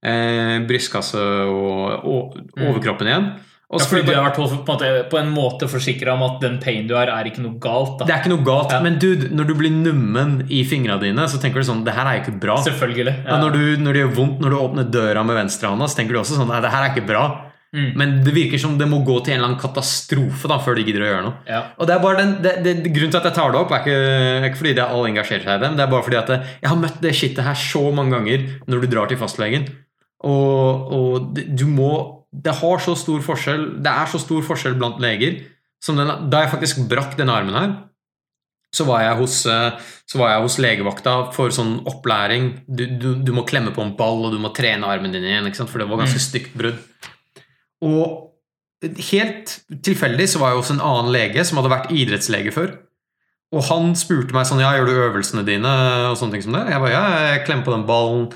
[0.06, 3.26] eh, brystkasse og, og overkroppen igjen.
[3.70, 6.56] Ja, fordi du har vært på, en måte, på en måte forsikra om at den
[6.62, 8.00] pain du har, er ikke noe galt.
[8.02, 8.80] Det er ikke noe galt, Ja.
[8.82, 12.08] men dude, når du blir nummen i fingrene dine, så tenker du sånn Det her
[12.10, 12.56] er ikke bra.
[12.66, 13.14] Selvfølgelig.
[13.28, 13.38] Ja.
[13.38, 16.20] Når, du, når det gjør vondt når du åpner døra med venstrehånda, så tenker du
[16.24, 17.24] også sånn Nei, det her er ikke bra.
[17.70, 17.90] Mm.
[17.94, 20.82] Men det virker som det må gå til en eller annen katastrofe da før de
[20.88, 21.36] gidder å gjøre noe.
[21.46, 21.60] Ja.
[21.78, 23.84] Og det er bare den, det, det, Grunnen til at jeg tar det opp, er
[23.84, 26.18] ikke, ikke fordi det er alle engasjerer seg i det, men det er bare fordi
[26.18, 29.68] at jeg har møtt det shitet her så mange ganger når du drar til fastlegen.
[30.26, 31.92] Og, og du må
[32.32, 35.40] Det har så stor forskjell Det er så stor forskjell blant leger.
[35.82, 37.70] Som den, da jeg faktisk brakk denne armen her,
[38.76, 42.50] så var jeg hos, eh, så var jeg hos legevakta for sånn opplæring.
[42.68, 45.48] Du, du, du må klemme på en ball, og du må trene armen din igjen,
[45.64, 46.26] for det var ganske Mm.
[46.28, 46.78] stygt brudd.
[47.82, 48.28] Og
[49.10, 52.76] helt tilfeldig så var jeg hos en annen lege som hadde vært idrettslege før.
[53.50, 55.72] Og han spurte meg sånn Ja, gjør du øvelsene dine?
[56.12, 56.68] Og sånne ting som det.
[56.70, 57.04] Jeg bare ja,
[57.34, 58.28] jeg klemmer på den ballen.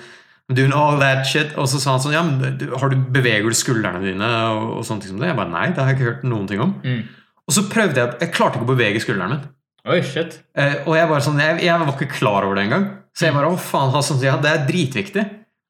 [0.53, 1.55] Doing all that shit.
[1.57, 4.29] Og så sa han sånn Ja, men har du, beveger du skuldrene dine?
[4.53, 5.31] Og, og sånne ting som det.
[5.31, 6.75] Jeg bare nei, det har jeg ikke hørt noen ting om.
[6.85, 7.05] Mm.
[7.45, 9.47] Og så prøvde jeg Jeg klarte ikke å bevege skulderen min.
[9.85, 10.39] Oi, shit.
[10.57, 12.87] Eh, og jeg bare sånn jeg, jeg var ikke klar over det engang.
[13.15, 15.25] Så jeg bare å faen, sånn, ja, det er dritviktig.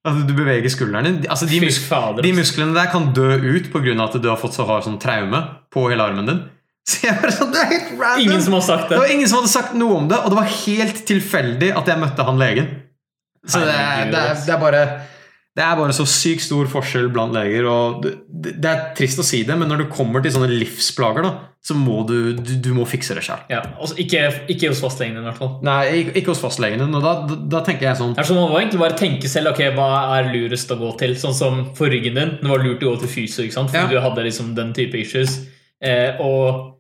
[0.05, 1.21] At du beveger skulderen din.
[1.33, 1.79] Altså, de, mus
[2.21, 3.95] de musklene der kan dø ut pga.
[4.05, 5.41] at du har fått så hard sånn traume
[5.73, 6.43] på hele armen din.
[6.85, 8.25] Så jeg bare sånn, det er helt random.
[8.27, 8.99] Ingen som har sagt Det det.
[9.01, 12.03] var ingen som hadde sagt noe om det, og det var helt tilfeldig at jeg
[12.03, 12.67] møtte han legen.
[13.47, 14.85] Så det er, det er, det er bare
[15.55, 17.67] Det er bare så sykt stor forskjell blant leger.
[17.71, 21.31] og det, er trist å si det, men når det kommer til sånne livsplager, da,
[21.65, 23.39] så må du, du, du må fikse det sjøl.
[23.49, 25.53] Ja, altså ikke, ikke hos fastlegene, i hvert fall.
[25.65, 26.89] Nei, ikke- ikke hos fastlegene.
[26.93, 30.19] da, da, da tenker jeg sånn sånn, Man må egentlig bare tenke selv ok, hva
[30.19, 31.15] er lurest å gå til.
[31.17, 32.35] Sånn som for ryggen din.
[32.43, 33.71] Det var lurt å gå til fysio, ikke sant?
[33.71, 34.01] fordi Ja.
[34.01, 35.39] du hadde liksom den type issues.
[35.81, 36.75] Eh, og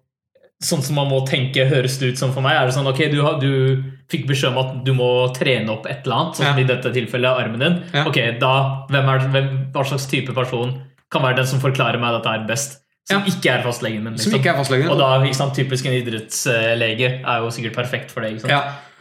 [0.62, 3.11] sånn som man må tenke, høres det ut som for meg, er det sånn ok,
[3.12, 6.46] du, har, du fikk beskjed om at du må trene opp et eller annet, sånn
[6.46, 6.64] som Ja.
[6.64, 7.82] i dette tilfellet armen din.
[7.92, 8.05] Ja.
[8.07, 8.52] Ok, da,
[8.90, 12.46] hvem er, hvem, Hva slags type person kan være den som forklarer meg dette her
[12.46, 12.80] best?
[13.07, 13.24] Som Ja.
[13.28, 14.16] ikke er fastlegen min.
[14.16, 14.40] Som Liksom.
[14.40, 14.88] ikke er fastlegen.
[14.90, 18.40] Og da, sant, typisk en idrettslege er jo sikkert perfekt for det.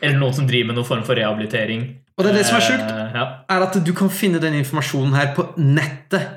[0.01, 1.99] Eller noen som driver med noen form for rehabilitering.
[2.17, 2.91] Og det er det som er sjukt.
[2.91, 6.27] Eh, er at du kan finne den informasjonen her på nettet.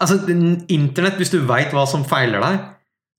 [0.00, 0.18] Altså,
[0.68, 2.58] Internett, hvis du veit hva som feiler deg,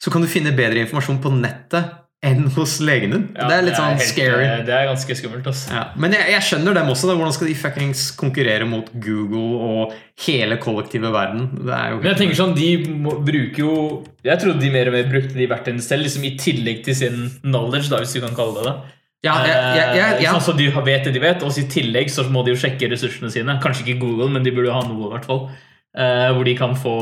[0.01, 1.93] så kan du finne bedre informasjon på nettet
[2.25, 3.23] enn hos legen din.
[3.35, 4.45] Ja, det er litt sånn helt, scary.
[4.47, 5.45] eh, Det er ganske skummelt.
[5.45, 5.67] Altså.
[5.75, 5.81] Ja.
[6.01, 7.09] Men jeg, jeg skjønner dem også.
[7.11, 7.15] Da.
[7.19, 9.93] Hvordan skal de fuckings konkurrere mot Google og
[10.25, 11.51] hele kollektive verden?
[11.59, 12.69] Det er jo Men jeg tenker sånn, de
[13.03, 13.75] må, bruker jo
[14.25, 17.19] Jeg trodde de mer og mer brukte de verktøyene selv, liksom i tillegg til sin
[17.45, 18.75] knowledge, da, hvis du kan kalle det det.
[19.27, 19.93] ja, jeg,
[20.23, 20.31] jeg.
[20.31, 22.89] Sånn så de vet det de vet, og i tillegg så må de jo sjekke
[22.91, 23.59] ressursene sine.
[23.61, 25.45] Kanskje ikke Google, men de burde ha noe, i hvert fall.
[25.95, 26.97] Eh, hvor de kan få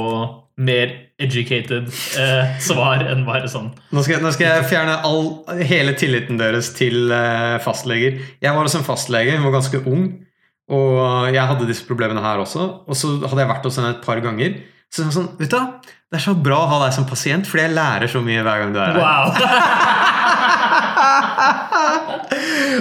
[0.63, 0.91] mer
[1.23, 1.87] educated
[2.19, 3.71] eh, svar enn bare sånn.
[3.93, 5.31] Nå skal, nå skal jeg fjerne all,
[5.63, 8.19] hele tilliten deres til eh, fastleger.
[8.43, 10.05] Jeg var hos en fastlege, hun var ganske ung.
[10.73, 12.69] Og jeg hadde disse problemene her også.
[12.87, 14.55] Og så hadde jeg vært hos henne et par ganger.
[14.93, 15.89] Så sånn, vet du?
[16.13, 18.59] Det er så bra å ha deg som pasient, fordi jeg lærer så mye hver
[18.61, 19.01] gang du er her.
[19.01, 19.25] Wow!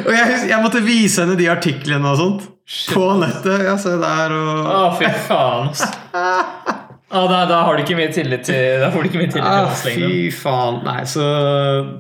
[0.03, 2.43] Og jeg, jeg måtte vise henne de artiklene og sånt
[2.93, 3.65] på nettet.
[3.67, 5.73] Ja, se der og Å, fy faen.
[7.13, 9.45] Ah, da, da har du ikke mye tillit til Da får du ikke mye tillit
[9.45, 10.09] til oss lenger.
[10.09, 10.79] fy faen.
[10.87, 11.25] Nei, så,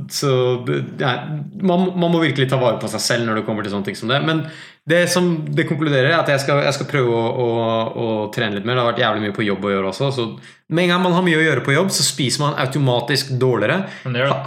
[0.08, 0.30] så
[0.64, 1.14] nei,
[1.60, 3.98] man, man må virkelig ta vare på seg selv når det kommer til sånne ting
[3.98, 4.22] som det.
[4.24, 4.46] Men
[4.88, 7.50] det som det konkluderer, er at jeg skal, jeg skal prøve å, å,
[7.92, 8.74] å trene litt mer.
[8.74, 10.08] Det har vært jævlig mye på jobb å gjøre også.
[10.16, 10.24] Så
[10.72, 13.84] med en gang man har mye å gjøre på jobb, så spiser man automatisk dårligere.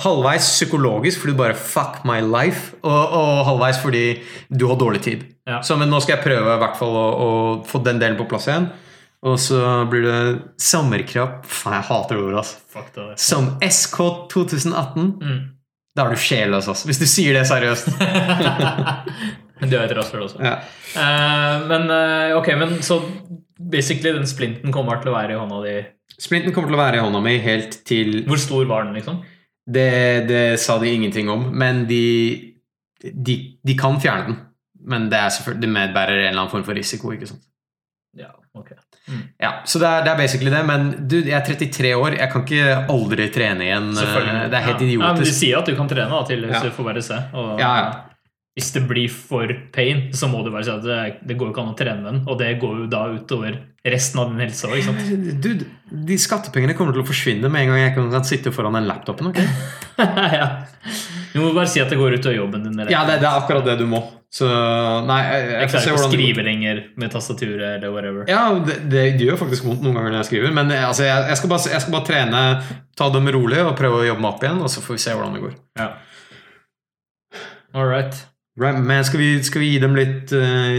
[0.03, 4.03] Halvveis psykologisk fordi du bare fuck my life, og, og halvveis fordi
[4.49, 5.23] du har dårlig tid.
[5.47, 5.61] Ja.
[5.63, 7.29] Så, men nå skal jeg prøve i hvert fall å, å
[7.69, 8.67] få den delen på plass igjen.
[9.25, 9.59] Og så
[9.89, 10.19] blir det
[10.61, 11.45] sommerkropp.
[11.49, 12.59] Faen, jeg hater det ordet, altså.
[12.75, 13.07] Fuck det.
[13.21, 13.97] Som SK
[14.33, 15.07] 2018.
[15.17, 15.39] Mm.
[15.95, 16.89] Da er du sjelløs, altså.
[16.89, 17.89] Hvis du sier det seriøst.
[19.61, 20.41] Men du er et rasshøl også.
[20.43, 20.57] Ja.
[20.95, 22.97] Uh, men uh, ok, men så
[23.55, 25.75] basically den splinten kommer til å være i hånda di.
[26.19, 29.21] Splinten kommer til å være i hånda mi helt til Hvor stor var den, liksom?
[29.65, 29.87] Det,
[30.29, 32.03] det sa de ingenting om, men de,
[33.01, 34.37] de, de kan fjerne den.
[34.85, 35.23] Men det,
[35.57, 37.15] det medbærer en eller annen form for risiko.
[37.15, 37.47] ikke sant?
[38.19, 38.75] Ja, ok.
[39.41, 40.63] Ja, Så det er, det er basically det.
[40.65, 43.91] Men du, jeg er 33 år, jeg kan ikke aldri trene igjen.
[43.93, 44.89] Det er helt ja.
[44.95, 46.63] Ja, men de sier at du kan trene, da, til Ja.
[46.63, 47.21] du får bare se.
[47.33, 47.87] Og, Ja, ja.
[48.55, 51.59] Hvis det blir for pain, så må du bare si at det, det går ikke
[51.65, 52.21] an å trene den.
[52.25, 55.25] Og det går jo da utover resten av din helse òg, ikke sant.
[55.43, 58.87] Dude, de skattepengene kommer til å forsvinne med en gang jeg kan sitte foran den
[58.87, 59.27] laptopen.
[59.33, 59.41] ok?
[60.39, 60.47] ja.
[61.33, 62.79] Du må bare si at det går utover jobben din.
[62.87, 63.99] Ja, det, det er akkurat det du må.
[64.35, 64.47] Så
[65.07, 68.25] nei, jeg, jeg, Jeg klarer ikke å skrive lenger med tastaturet eller whatever.
[68.27, 70.55] Ja, det, det, det gjør faktisk vondt noen ganger når jeg skriver.
[70.57, 72.41] Men eh, altså, jeg, jeg, skal bare, jeg skal bare trene,
[72.99, 74.59] ta dem rolig og prøve å jobbe meg opp igjen.
[74.65, 75.53] Og så får vi se hvordan det går.
[75.79, 75.87] Ja.
[77.75, 78.19] All right.
[78.59, 80.75] Right, men skal vi, skal vi gi dem litt uh,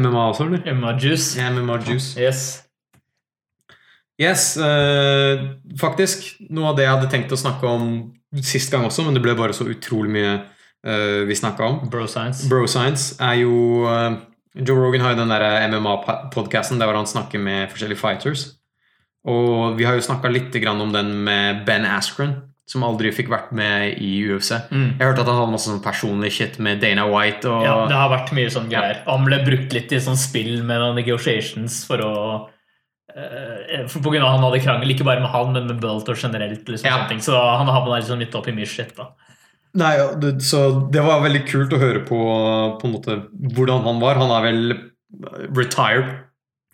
[0.00, 0.68] MMA også, eller?
[0.68, 1.36] MMA-juice.
[1.40, 2.12] Yeah, MMA juice.
[2.20, 2.44] Yes.
[4.20, 6.28] Yes, uh, faktisk.
[6.48, 7.88] Noe av det jeg hadde tenkt å snakke om
[8.44, 10.44] sist gang også, men det ble bare så utrolig mye eh,
[11.26, 11.78] vi snakka om.
[11.90, 12.48] Bro science.
[12.48, 14.18] Bro Science er jo eh,
[14.56, 18.46] Joe Rogan har jo den der MMA-podkasten der han snakker med forskjellige fighters.
[19.26, 23.28] Og vi har jo snakka litt grann om den med Ben Askren, som aldri fikk
[23.30, 24.52] vært med i UFC.
[24.70, 24.96] Mm.
[24.98, 27.46] Jeg hørte at han hadde masse sånn personlig shit med Dana White.
[27.50, 29.02] Og, Ja, det har vært mye sånn greier.
[29.06, 32.14] Han ble brukt litt i sånn spill med noen negotiations for å
[33.12, 35.82] eh, for På grunn av at han hadde krangel, ikke bare med han, men med
[35.82, 36.64] Belter generelt.
[36.64, 37.06] Liksom, Ja.
[37.18, 38.94] Så han havna liksom litt opp i mye shit.
[38.96, 39.10] da.
[39.76, 40.60] Nei, det, så
[40.92, 42.18] det var veldig kult å høre på,
[42.80, 43.16] på en måte,
[43.56, 44.20] hvordan han var.
[44.22, 44.62] Han er vel
[45.56, 46.14] retired.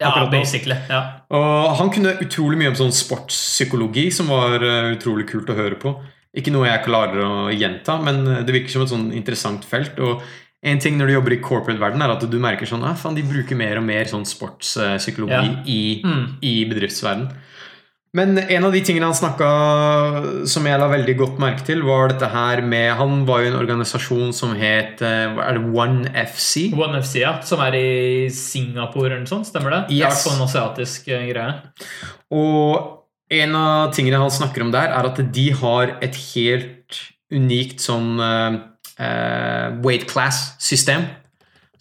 [0.03, 0.75] Ja, basically.
[0.91, 1.01] Ja.
[1.31, 5.79] Og han kunne utrolig mye om sånn sportspsykologi, som var eh, utrolig kult å høre
[5.79, 5.93] på.
[6.35, 10.01] Ikke noe jeg klarer å gjenta, men eh, det virker som et sånn interessant felt.
[10.03, 10.25] Og
[10.67, 13.23] en ting når du jobber i corporate-verden, er at du merker sånn ah, faen, de
[13.27, 15.63] bruker mer og mer sånn sportspsykologi Ja.
[15.67, 16.27] i, Mm.
[16.43, 17.29] i bedriftsverden.
[18.13, 19.47] Men en av de tingene han snakka
[20.49, 23.57] som jeg la veldig godt merke til, var dette her med Han var jo en
[23.63, 26.67] organisasjon som het eh, Er det One FC?
[26.77, 29.81] One FC, ja, som er i Singapore eller noe sånt, stemmer det?
[29.89, 30.27] Det er Yes.
[30.27, 31.55] hvert en asiatisk eh, greie.
[32.37, 32.99] Og
[33.33, 36.99] en av tingene han snakker om der, er at de har et helt
[37.33, 38.59] unikt sånn uh,
[39.81, 41.07] weight class-system.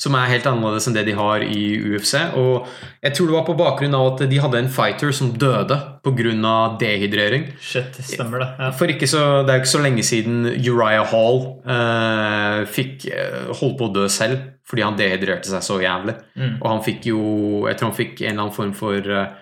[0.02, 2.16] Som er helt annerledes enn det de har i UFC.
[2.40, 2.66] Og
[3.04, 6.78] jeg tror det var på bakgrunn av at de hadde en fighter som døde pga.
[6.82, 7.52] dehydrering.
[7.62, 8.50] Shit, stemmer det.
[8.60, 8.72] Ja.
[8.72, 13.78] For så, Det er jo ikke så lenge siden Uriah Hall eh, fikk eh, holdt
[13.78, 14.42] på å dø selv
[14.72, 16.16] fordi han dehydrerte seg så jævlig.
[16.40, 16.54] Mm.
[16.62, 17.22] Og han fikk jo
[17.68, 19.41] Jeg tror han fikk en eller annen form for eh,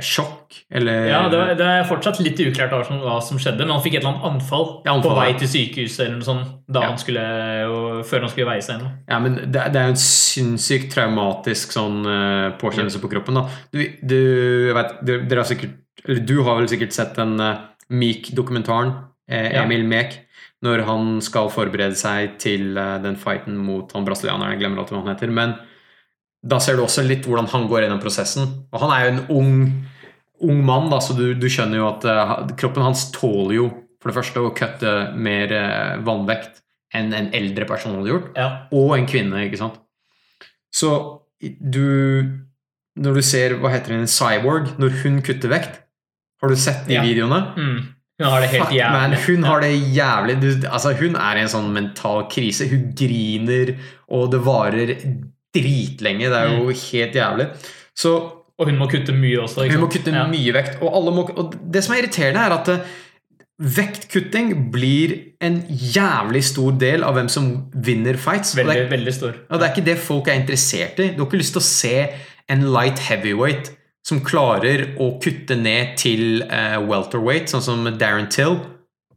[0.00, 3.64] sjokk, eller Ja, det, er- det er fortsatt litt uklart hva som, hva som skjedde,
[3.66, 6.28] men han fikk et eller annet anfall, Ja, anfall, på vei til sykehuset eller noe
[6.28, 6.88] sånt, da Ja.
[6.92, 7.24] han skulle,
[8.06, 8.90] før han skulle veie seg ennå.
[9.10, 13.34] Ja, men det, det er jo en sinnssykt traumatisk sånn uh, påkjennelse på kroppen.
[13.40, 13.48] da.
[13.74, 13.80] Du,
[14.14, 14.20] du
[14.78, 15.74] vet, du, dere har sikkert,
[16.06, 17.56] eller du har vel sikkert sett den uh,
[17.90, 18.94] Meek-dokumentaren,
[19.28, 19.88] Emil Ja.
[19.90, 20.20] Mek,
[20.64, 24.54] når han skal forberede seg til eh, den fighten mot han brasilianeren.
[24.54, 25.28] Jeg glemmer alt hva han heter.
[25.36, 25.52] Men
[26.44, 28.50] da ser du også litt hvordan han går gjennom prosessen.
[28.72, 29.52] Og han er jo en ung,
[30.44, 33.70] ung mann, da, så du, du skjønner jo at uh, kroppen hans tåler jo
[34.02, 36.60] for det første å kutte mer uh, vannvekt
[36.94, 38.48] enn en eldre person hadde gjort Ja.
[38.76, 39.80] og en kvinne, ikke sant?
[40.74, 40.90] Så
[41.40, 42.28] du
[42.96, 45.80] Når du ser hva heter en cyborg, når hun kutter vekt
[46.42, 47.02] Har du sett de Ja.
[47.02, 47.40] videoene?
[47.56, 47.80] Mm.
[48.20, 48.92] Hun har det helt Fuck, jævlig.
[49.00, 52.68] man, hun har det jævlig du, altså, Hun er i en sånn mental krise.
[52.70, 53.74] Hun griner,
[54.14, 54.92] og det varer
[55.54, 56.28] dritlenge.
[56.32, 57.48] Det er jo helt jævlig.
[57.96, 58.14] Så
[58.58, 59.64] Og hun må kutte mye også.
[59.70, 60.26] hun må kutte Ja.
[60.30, 60.76] mye vekt.
[60.82, 62.84] Og, må, og det som er irriterende, er at eh,
[63.62, 67.48] vektkutting blir en jævlig stor del av hvem som
[67.86, 68.52] vinner fights.
[68.54, 69.34] Og det Veldig, er veldig stor.
[69.50, 71.08] og det er ikke det folk er interessert i.
[71.14, 71.94] Du har ikke lyst til å se
[72.50, 73.72] en light heavyweight
[74.04, 78.58] som klarer å kutte ned til uh, welterweight, sånn som Darren Till.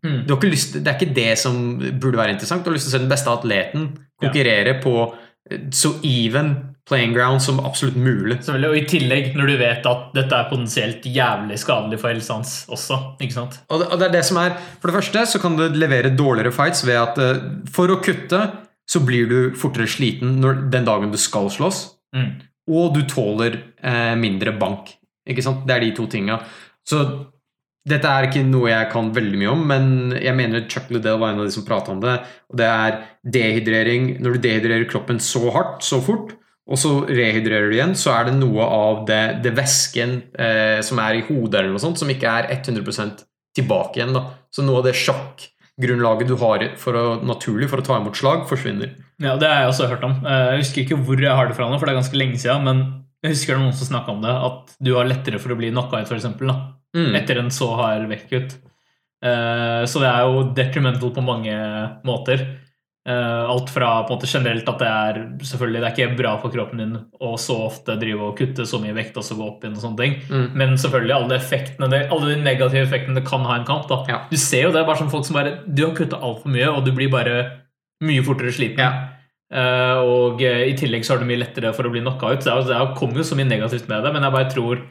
[0.05, 0.21] Mm.
[0.47, 1.57] Lyst, det er ikke det som
[1.99, 2.63] burde være interessant.
[2.63, 3.89] Du har lyst til å se den beste atleten
[4.21, 5.26] konkurrere på eh,
[5.71, 6.55] så even
[6.87, 8.39] playing ground som absolutt mulig.
[8.41, 12.37] Selvfølgelig, Og i tillegg, når du vet at dette er potensielt jævlig skadelig for helsa
[12.37, 12.99] hans også.
[13.23, 13.59] ikke sant?
[13.69, 16.15] Og det, og det er det som er For det første så kan du levere
[16.15, 18.41] dårligere fights ved at uh, for å kutte
[18.87, 21.85] så blir du fortere sliten når, den dagen du skal slåss.
[22.15, 22.29] Mm.
[22.71, 24.93] og du tåler uh, mindre bank.
[25.27, 25.65] Ikke sant?
[25.67, 26.39] Det er de to tinga.
[26.87, 27.03] Så
[27.87, 29.85] dette er ikke noe jeg kan veldig mye om, men
[30.19, 32.17] jeg mener Chuck Liddell var en av de som prata om det.
[32.51, 32.97] Og det er
[33.37, 34.09] dehydrering.
[34.23, 36.33] Når du dehydrerer kroppen så hardt, så fort,
[36.67, 40.99] og så rehydrerer du igjen, så er det noe av det, det væsken eh, som
[40.99, 43.23] er i hodet, eller noe sånt, som ikke er 100%
[43.55, 44.11] tilbake igjen.
[44.17, 44.25] da.
[44.51, 48.43] Så noe av det sjakkgrunnlaget du har for å, naturlig for å ta imot slag,
[48.49, 48.95] forsvinner.
[49.23, 50.17] Ja, Det har jeg også hørt om.
[50.25, 52.37] Eh, Jeg husker ikke hvor jeg har det fra nå, for det er ganske lenge
[52.43, 52.67] siden.
[52.67, 52.83] Men
[53.23, 56.03] jeg husker noen som snakka om det, at du har lettere for å bli knocka
[56.03, 56.27] ut, f.eks.
[56.97, 57.15] Mm.
[57.19, 58.57] Etter en så hard vektkutt.
[59.23, 61.53] Eh, Så det er jo detrimental på mange
[62.05, 62.41] måter.
[63.07, 66.33] Eh, Alt fra på en måte generelt at det er selvfølgelig det er ikke bra
[66.41, 69.45] for kroppen din å så ofte drive og kutte så mye vekt og så gå
[69.47, 70.15] opp igjen og sånne ting.
[70.29, 70.47] Mm.
[70.59, 73.87] Men selvfølgelig alle effektene det- alle de negative effektene det kan ha i en kamp.
[73.87, 74.03] da.
[74.09, 74.19] Ja.
[74.29, 76.83] Du ser jo det bare som folk som bare Du har kutta altfor mye, og
[76.85, 77.51] du blir bare
[78.03, 78.77] mye fortere sliten.
[78.79, 79.07] Ja.
[79.49, 82.43] Eh, og i tillegg så har du mye lettere for å bli knocka ut.
[82.43, 84.81] Det, er det er- kommer jo så mye negativt med det, men jeg bare tror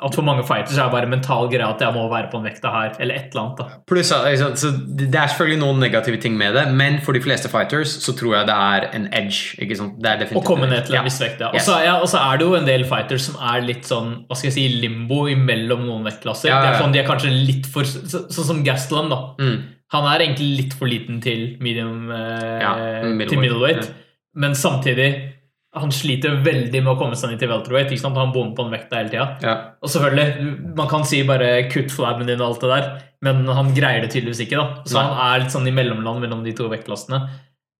[0.00, 2.50] at for mange fighters er det bare mental greie at jeg må være på den
[2.50, 3.58] vekta her, eller et eller annet.
[3.58, 3.80] da.
[3.88, 7.48] Pluss, altså, så Det er selvfølgelig noen negative ting med det, men for de fleste
[7.52, 9.56] fighters så tror jeg det er en edge.
[9.62, 10.00] ikke sant?
[10.02, 11.52] Å komme ned til en viss vekt, ja.
[11.52, 14.50] Og så ja, er det jo en del fighters som er litt sånn hva skal
[14.50, 16.48] jeg si, limbo imellom noen vektklasser.
[16.50, 19.34] Ja, ja, Det er sånn, De er kanskje litt for så- Sånn som Gastelum, da.
[19.40, 19.62] Mm.
[19.92, 23.92] Han er egentlig litt for liten til medium eh, til middleweight.
[24.34, 25.35] Men samtidig
[25.76, 27.90] han sliter veldig med å komme seg ned til welterweight.
[27.92, 28.18] ikke sant?
[28.20, 29.26] Han bommer på den vekta hele tida.
[29.44, 29.56] Ja.
[29.84, 33.74] Og selvfølgelig, man kan si bare 'kutt flabben din' og alt det der, men han
[33.74, 34.56] greier det tydeligvis ikke.
[34.56, 34.82] da.
[34.84, 35.04] Så Nei.
[35.04, 37.20] han er litt sånn i mellomland mellom de to vektklassene.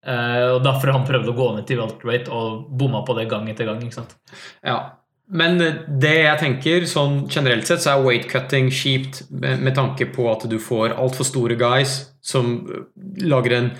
[0.07, 3.49] Eh, og Derfor han prøvd å gå ned til welterweight og bomma på det gang
[3.51, 3.83] etter gang.
[3.83, 4.17] ikke sant?
[4.65, 4.79] ja.
[5.29, 9.75] Men eh, det jeg tenker, sånn generelt sett, så er weight cutting kjipt med, med
[9.75, 12.85] tanke på at du får altfor store guys som eh,
[13.27, 13.73] lager en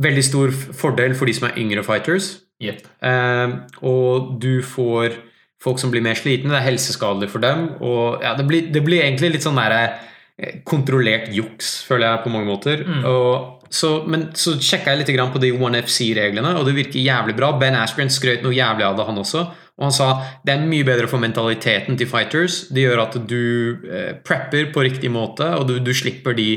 [0.00, 2.38] veldig stor fordel for de som er yngre fighters.
[2.60, 2.84] Jepp.
[3.02, 3.56] Eh,
[3.88, 5.16] og du får
[5.60, 6.52] folk som blir mer slitne.
[6.52, 7.66] Det er helseskadelig for dem.
[7.84, 9.96] Og ja, det blir, det blir egentlig litt sånn der,
[10.40, 12.84] eh, kontrollert juks, føler jeg, på mange måter.
[12.86, 13.02] Mm.
[13.08, 17.36] Og, så, men så sjekka jeg litt grann på de 1FC-reglene, og det virker jævlig
[17.38, 17.52] bra.
[17.60, 19.44] Ben Ashgren skrøt noe jævlig av det, han også.
[19.80, 20.10] Og han sa
[20.44, 22.66] det er mye bedre for mentaliteten til fighters.
[22.68, 23.42] Det gjør at du
[23.88, 26.50] eh, prepper på riktig måte, og du, du slipper de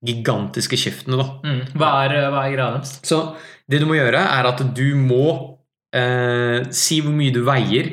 [0.00, 1.18] gigantiske skiftene.
[1.20, 1.26] da.
[1.44, 1.60] Mm.
[1.76, 2.94] Hva, er, hva er greia deres?
[3.04, 3.20] Så
[3.70, 5.24] det du må gjøre, er at du må
[5.94, 7.90] eh, si hvor mye du veier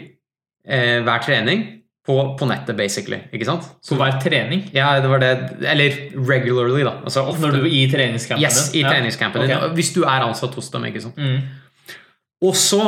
[0.68, 1.66] eh, hver trening
[2.08, 3.20] på, på nettet, basically.
[3.36, 3.66] Ikke sant?
[3.90, 4.64] På hver trening?
[4.76, 5.32] Ja, det var det
[5.68, 7.02] Eller regularly, da.
[7.04, 7.44] Altså ofte.
[7.44, 8.82] Når du I treningscampen Yes, i?
[8.86, 8.94] Ja.
[8.94, 9.58] treningscampen okay.
[9.60, 9.76] din.
[9.76, 10.88] Hvis du er ansatt hos dem.
[10.88, 11.20] ikke sant?
[11.20, 11.98] Mm.
[12.48, 12.80] Og så,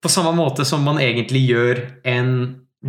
[0.00, 2.30] på samme måte som man egentlig gjør en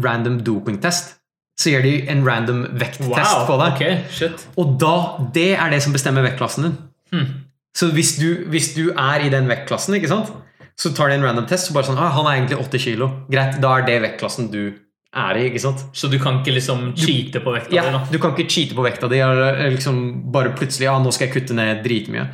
[0.06, 1.16] random dopingtest,
[1.62, 3.74] så gjør de en random vekttest Wow, på deg.
[3.76, 4.45] Okay, shit.
[4.62, 4.95] Og da,
[5.34, 6.78] det er det som bestemmer vektklassen din.
[7.12, 7.32] Hmm.
[7.78, 10.32] Så hvis du, hvis du er i den vektklassen, ikke sant?
[10.80, 13.09] Så tar de en random test, så bare sånn ah, Han er egentlig 80 kilo.
[13.32, 14.63] Greit, da er det vektklassen du
[15.11, 15.84] er i, ikke sant?
[15.95, 17.93] Så du kan ikke liksom cheate på vekta Ja, di?
[17.95, 19.97] Ja, Du kan ikke cheate på vekta di eller liksom
[20.32, 22.28] bare plutselig Ja, nå skal jeg kutte ned dritmye.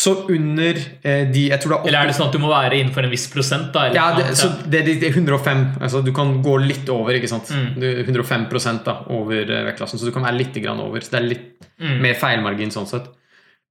[0.00, 2.50] Så under eh, de Jeg tror det er Eller er det sånn at du må
[2.52, 3.72] være innenfor en viss prosent?
[3.74, 3.86] da?
[3.88, 5.64] eller Ja, det, så det, det er 105.
[5.80, 7.50] Altså, du kan gå litt over, ikke sant?
[7.50, 7.80] Mm.
[8.06, 11.00] 105 da, over eh, vektklassen, så du kan være litt over.
[11.00, 11.48] Så det er litt
[11.80, 12.02] Mm.
[12.04, 13.06] mer feilmargin sånn sett.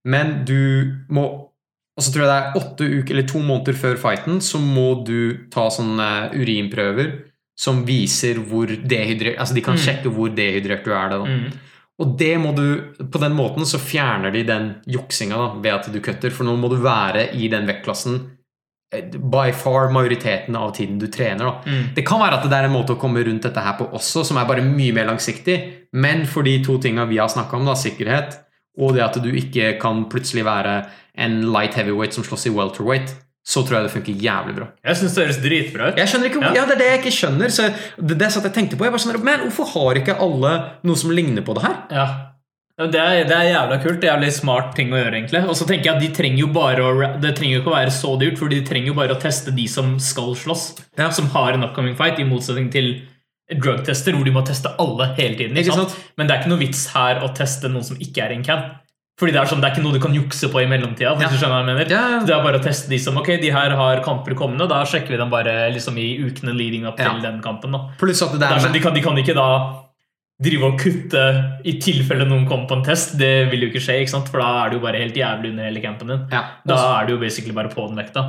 [0.05, 1.45] Men du må
[1.99, 5.03] Og så tror jeg det er åtte uker eller to måneder før fighten, så må
[5.03, 7.09] du ta sånne urinprøver
[7.59, 9.81] som viser hvor dehydrert Altså de kan Mm.
[9.83, 11.09] sjekke hvor dehydrert du er.
[11.09, 11.17] Da.
[11.25, 11.51] Mm.
[11.99, 15.91] Og det må du, på den måten så fjerner de den juksinga da, ved at
[15.91, 16.31] du kutter.
[16.31, 18.21] For nå må du være i den vektklassen
[18.95, 21.59] eh, by far majoriteten av tiden du trener.
[21.67, 21.93] Mm.
[21.95, 24.23] Det kan være at det er en måte å komme rundt dette her på også,
[24.23, 25.59] som er bare mye mer langsiktig.
[25.91, 28.45] Men for de to tinga vi har snakka om, da, sikkerhet
[28.79, 30.77] og det at du ikke kan plutselig være
[31.19, 33.11] en light heavyweight som slåss i welterweight,
[33.49, 34.65] så tror jeg det funker jævlig bra.
[34.85, 35.97] Jeg syns det høres dritbra ut.
[35.99, 36.53] Jeg skjønner ikke, Ja.
[36.59, 36.65] ja.
[36.69, 37.49] Det er det jeg ikke skjønner.
[37.55, 37.67] Så
[37.97, 38.85] det, det satt jeg tenkte på.
[38.85, 40.51] Jeg bare skjønner, Men hvorfor har ikke alle
[40.85, 41.77] noe som ligner på det her?
[41.91, 42.07] Ja.
[42.79, 43.97] Ja, Det er, det er jævla kult.
[43.99, 45.15] Det er jævlig smart ting å gjøre.
[45.17, 47.73] egentlig Og så tenker jeg at de trenger jo bare å, Det trenger jo ikke
[47.73, 50.67] å være så dyrt, for de trenger jo bare å teste de som skal slåss.
[51.01, 51.09] Ja.
[51.09, 53.01] Som har en upcoming fight, i motsetning til
[53.49, 55.57] drugtester, hvor de må teste alle hele tiden.
[55.57, 55.95] Ikke Ikke sant?
[56.17, 58.75] Men det er ikke noe vits her å teste noen som ikke er in camp.
[59.19, 61.11] Fordi det er, sånn, det er ikke noe du kan jukse på i mellomtida.
[61.17, 61.29] Hvis Ja.
[61.29, 62.19] du skjønner hva jeg mener Ja, ja.
[62.23, 64.67] Det er bare å teste de som Ok, de her har kamper kommende.
[64.69, 67.71] Da sjekker vi dem bare liksom i ukene leading up til den kampen.
[67.71, 69.83] da Pluss at det det er er sånn, de, kan, de kan ikke da
[70.41, 71.23] drive og kutte
[71.65, 73.17] i tilfelle noen kommer på en test.
[73.19, 74.29] Det vil jo ikke skje, ikke sant?
[74.29, 76.27] for da er du jo bare helt jævlig under hele campen din.
[76.31, 76.43] ja.
[76.65, 78.23] Da er du jo basically bare på den vekta.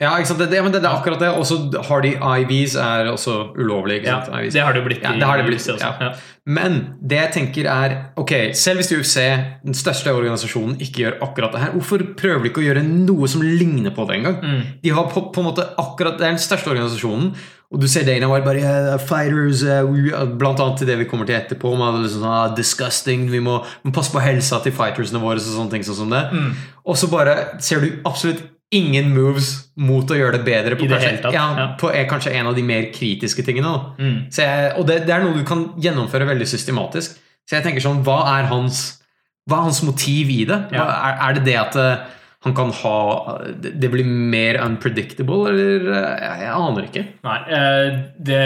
[0.00, 0.40] Ja, ikke sant?
[0.40, 1.28] Det, det, men det, det er akkurat det.
[1.36, 1.58] Og så
[1.90, 4.00] har de IVs er også ulovlig.
[4.06, 5.90] Ja, det har det blitt Ja, det har det blitt, UFC også.
[6.00, 6.12] ja.
[6.50, 9.20] Men det jeg tenker er Ok, selv hvis UFC,
[9.62, 13.28] den største organisasjonen, ikke gjør akkurat det her, hvorfor prøver de ikke å gjøre noe
[13.28, 14.38] som ligner på det engang?
[14.40, 14.60] Mm.
[14.82, 17.34] De har på, på en måte akkurat Det er den største organisasjonen,
[17.70, 20.08] og du ser Dana White bare yeah, Fighters uh, we,
[20.40, 21.70] Blant annet til det vi kommer til etterpå.
[21.78, 25.38] Man liksom sånn, ah, disgusting, vi må, må passe på helsa til fightersene våre.
[25.38, 26.50] Og sånne ting sånn som det Mm.
[26.90, 28.40] Og så bare ser du absolutt
[28.70, 29.50] ingen moves
[29.82, 31.66] mot å gjøre det bedre på, det kanskje, ja, ja.
[31.80, 33.72] på er kanskje en av de mer kritiske tingene.
[33.98, 34.16] Mm.
[34.30, 37.18] Så jeg, og det, det er noe du kan gjennomføre veldig systematisk.
[37.48, 39.02] Så jeg tenker sånn, hva er hans,
[39.50, 40.58] hva er hans motiv i det?
[40.70, 42.08] Hva, er, er det det at eh,
[42.40, 47.02] han kan ha Det blir mer unpredictable, eller eh, Jeg, jeg aner ikke.
[47.26, 48.44] Nei, eh, det,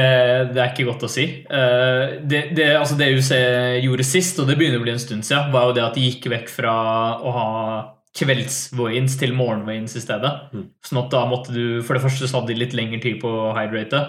[0.55, 1.27] det er ikke godt å si.
[1.45, 3.31] Eh, Det, det, altså det UC
[3.85, 6.09] gjorde sist, og det begynner å bli en stund siden, var jo det at de
[6.09, 6.75] gikk vekk fra
[7.21, 7.51] å ha
[8.15, 10.31] kveldsvoins til morgenvoins i stedet.
[10.55, 10.69] Mm.
[10.87, 13.29] Sånn at da måtte du For det første så hadde de litt lengre tid på
[13.29, 14.05] å hydrate.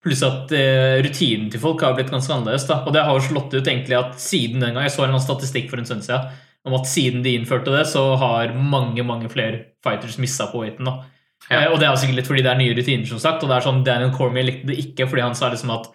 [0.00, 2.66] Pluss at eh, rutinen til folk har blitt ganske annerledes.
[2.70, 5.18] da Og det har jo slått ut egentlig at siden den gang Jeg så en
[5.20, 6.30] statistikk for en stund siden
[6.68, 10.84] om at siden de innførte det, så har mange mange flere fighters missa på weighten.
[10.84, 11.04] da
[11.50, 11.62] Ja.
[11.62, 13.42] Eh, Og det er sikkert litt fordi det er nye rutiner, som sagt.
[13.42, 15.88] Og det er sånn, Daniel Cormier likte det ikke fordi han sa liksom at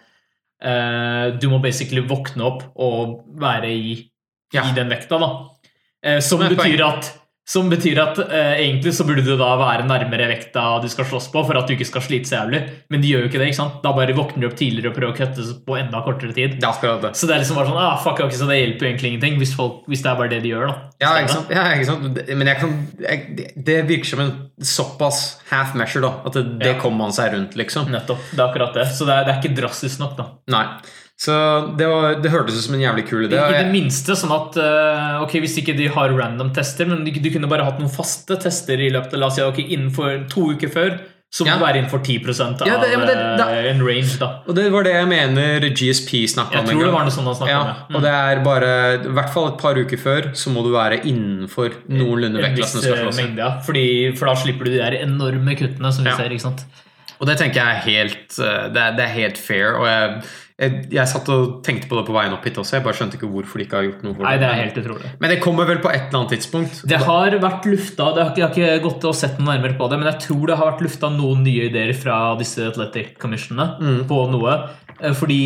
[0.62, 4.10] eh, du må basically våkne opp og være i,
[4.52, 4.64] Ja.
[4.70, 5.18] i den vekta.
[5.18, 5.30] da
[6.04, 7.08] Eh, som, betyr at,
[7.46, 11.28] som betyr at eh, egentlig så burde du da være nærmere vekta du skal slåss
[11.30, 12.58] på, for at du ikke skal slite så jævlig.
[12.90, 13.46] Men de gjør jo ikke det.
[13.52, 13.76] ikke sant?
[13.84, 16.56] Da bare våkner de opp tidligere og prøver å kutte på enda kortere tid.
[16.66, 17.12] Akkurat det.
[17.14, 19.38] Så det er liksom bare sånn, ah, fuck, okay, så det hjelper jo egentlig ingenting
[19.44, 20.66] hvis, folk, hvis det er bare det de gjør.
[20.72, 20.76] da.
[21.06, 21.54] Ja, ikke sant?
[21.54, 22.20] Ja, ikke sant?
[22.42, 22.76] Men jeg kan,
[23.06, 24.34] jeg, det virker som en
[24.74, 25.22] såpass
[25.52, 26.12] half measure, da.
[26.26, 26.80] At det, det Ja.
[26.82, 27.86] kommer man seg rundt, liksom.
[27.94, 28.26] Nettopp.
[28.34, 28.88] Det er akkurat det.
[28.98, 30.32] Så det er, det er ikke drastisk nok, da.
[30.50, 30.66] Nei.
[31.16, 31.32] Så
[31.80, 33.38] det, var, det hørtes ut som en jævlig kul idé.
[33.40, 37.14] I, det minste sånn at eh, ok, Hvis ikke de har random tester, men de,
[37.24, 40.50] de kunne bare hatt noen faste tester i løpet la oss si, ok, innenfor to
[40.52, 40.98] uker før,
[41.32, 41.56] så må Ja.
[41.58, 42.20] være innenfor 10
[42.62, 44.18] av Ja, det- ja, det- da- eh, en range.
[44.20, 46.66] da Og det var det jeg mener GSP snakka om.
[46.66, 47.76] Jeg tror det var noe sånn han snakket Ja, om.
[47.90, 47.96] mm.
[47.96, 51.00] og det er bare I hvert fall et par uker før så må du være
[51.02, 53.60] innenfor noenlunde vektklassen eh, mengde, ja.
[53.64, 56.28] Fordi, for da slipper du de der enorme kuttene som vi ser.
[56.30, 56.64] ikke sant?
[57.20, 59.76] Og det tenker jeg er helt eh, Det er, det er helt fair.
[59.80, 60.18] Og jeg,
[60.60, 62.76] jeg, jeg satt og tenkte på det på veien opp hit også.
[62.78, 65.10] Jeg bare skjønte ikke hvorfor de ikke har gjort noe Nei, det er helt utrolig.
[65.20, 66.80] Men det kommer vel på et eller annet tidspunkt.
[66.88, 69.76] Det har vært lufta det har ikke, Jeg har ikke gått og sett noe nærmere
[69.80, 73.14] på det, men jeg tror det har vært lufta noen nye ideer fra disse Athletic
[73.22, 74.02] Commissionene Mm.
[74.08, 74.56] på noe.
[75.00, 75.40] Eh, Fordi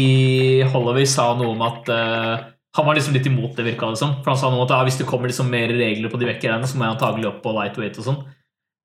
[0.71, 2.49] Holloway sa noe om at eh,
[2.79, 4.13] Han var liksom litt imot det, virka det som.
[4.23, 6.29] For han sa noe om at ja, hvis det kommer liksom mer regler på de
[6.29, 8.21] vekkerne, så må jeg antagelig opp på lightweight og sånn.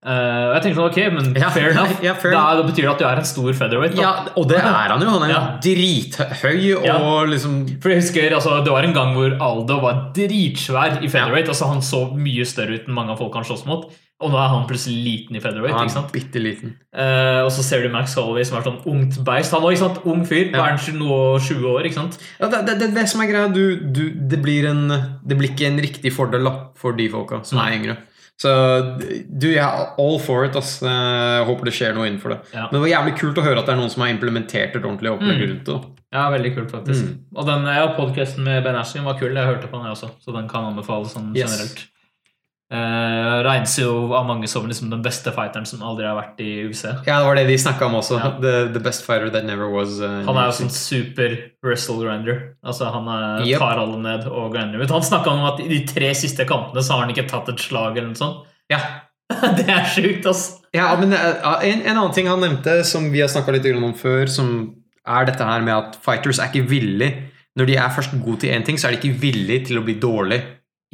[0.06, 1.96] Og jeg tenkte sånn, ok, men Ja, fair enough.
[2.04, 3.96] ja, fair da, da betyr det at du er en stor featherweight.
[3.96, 4.02] Da.
[4.04, 5.10] Ja, og det er han jo.
[5.10, 5.42] Han er Ja.
[5.66, 7.00] drithøy og Ja.
[7.26, 11.48] liksom For jeg husker, altså, Det var en gang hvor Aldo var dritsvær i featherweight.
[11.48, 13.90] altså Han så mye større ut enn mange av folk han slåss mot.
[14.22, 15.76] Og nå er han plutselig liten i featherweight.
[15.76, 16.12] Han ikke sant?
[16.14, 16.76] bitte liten.
[16.96, 19.52] Uh, og så ser du Max Holloway som er sånn ungt beist.
[19.52, 20.54] Han sant, ung fyr.
[20.54, 20.64] Ja.
[20.64, 22.18] Er han 20 år, 20 år, ikke sant?
[22.40, 24.88] Ja, det, det, det, det som er greia, du, du, det, blir en,
[25.26, 27.98] det blir ikke en riktig fordel da, for de folka som er yngre.
[28.38, 28.52] Så
[29.00, 30.56] du, jeg er all for it.
[30.60, 30.82] ass.
[30.84, 32.40] Jeg håper det skjer noe innenfor det.
[32.54, 32.66] Ja.
[32.68, 34.84] Men det var jævlig kult å høre at det er noen som har implementert et
[34.84, 35.50] ordentlig opplegg Mm.
[35.54, 35.78] rundt det.
[36.16, 37.06] Ja, veldig kult, faktisk.
[37.06, 37.16] Mm.
[37.36, 39.34] Og den ja, podkasten med Ben Askren var kul.
[39.36, 40.10] Jeg hørte på den, jeg også.
[40.24, 41.52] Så den kan anbefales sånn Yes.
[41.52, 41.86] generelt.
[42.74, 46.64] Eh, regnes jo av mange som liksom den beste fighteren som aldri har vært i
[46.66, 46.88] UFC.
[47.06, 48.18] Ja, det var det vi snakka om også.
[48.18, 48.32] Ja.
[48.42, 50.00] The, the best fighter that never was.
[50.02, 52.40] uh, Han er jo sånn super wrestle grinder.
[52.66, 53.60] Altså Han er, Yep.
[53.62, 54.82] tar alle ned og grinder.
[54.82, 57.54] Vet Han snakka om at i de tre siste kampene så har han ikke tatt
[57.54, 58.50] et slag eller noe sånt.
[58.74, 58.82] Ja.
[59.60, 60.64] det er sjukt, altså.
[60.74, 63.94] Ja, men uh, en, en annen ting han nevnte, som vi har snakka litt om
[63.94, 64.52] før, som
[65.06, 67.12] er dette her med at fighters er ikke villig
[67.56, 69.86] Når de er først gode til én ting, så er de ikke villig til å
[69.86, 70.42] bli dårlig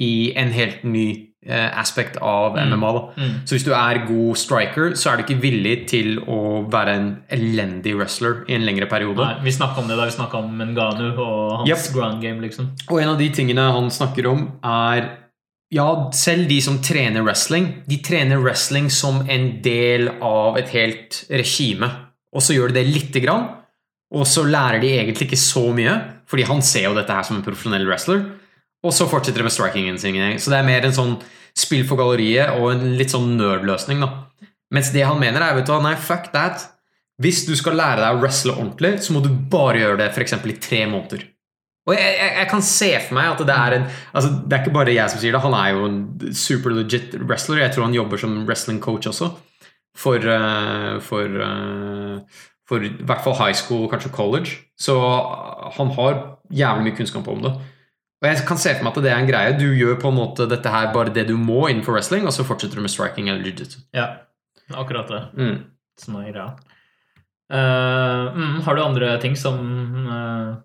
[0.04, 2.70] i en helt ny eh, aspekt av Mm.
[2.74, 2.92] MMA.
[2.94, 3.02] da.
[3.18, 3.32] Mm.
[3.46, 7.08] Så hvis du er god striker, så er du ikke villig til å være en
[7.32, 9.18] elendig wrestler i en lengre periode.
[9.18, 11.94] Nei, vi snakka om det da vi snakka om Menganu og hans Yep.
[11.96, 12.70] ground game, liksom.
[12.90, 15.18] Og en av de tingene han snakker om, er
[15.74, 21.24] Ja, selv de som trener wrestling, de trener wrestling som en del av et helt
[21.32, 21.90] regime.
[22.36, 23.48] Og så gjør de det lite grann,
[24.14, 25.94] og så lærer de egentlig ikke så mye,
[26.28, 28.26] fordi han ser jo dette her som en profesjonell wrestler,
[28.82, 30.18] og så fortsetter de med strikingen sin.
[30.42, 31.16] Så det er mer en sånn
[31.58, 34.12] spill for galleriet og en litt sånn nerdløsning, da.
[34.72, 36.64] Mens det han mener, er vet du nei, fuck that.
[37.22, 40.38] Hvis du skal lære deg å wrestle ordentlig, så må du bare gjøre det f.eks.
[40.40, 41.28] i tre måneder.
[41.90, 44.62] Og jeg, jeg, jeg kan se for meg at det er en altså Det er
[44.62, 45.42] ikke bare jeg som sier det.
[45.42, 47.64] Han er jo en super legit wrestler.
[47.64, 49.32] Jeg tror han jobber som wrestling coach også.
[49.98, 54.62] For, eh, for, eh, for i hvert fall high school, kanskje college.
[54.80, 54.96] Så
[55.78, 57.56] han har jævlig mye kunnskap om det.
[58.22, 59.54] Og jeg kan se for meg at det er en greie.
[59.58, 62.46] Du gjør på en måte dette her bare det du må innenfor wrestling, og så
[62.46, 63.80] fortsetter du med striking eller jiu-jitsu.
[63.98, 64.08] Ja,
[64.78, 65.64] akkurat det Mm.
[65.98, 66.52] som er greia.
[67.52, 69.58] Uh, mm, har du andre ting som
[70.08, 70.56] uh,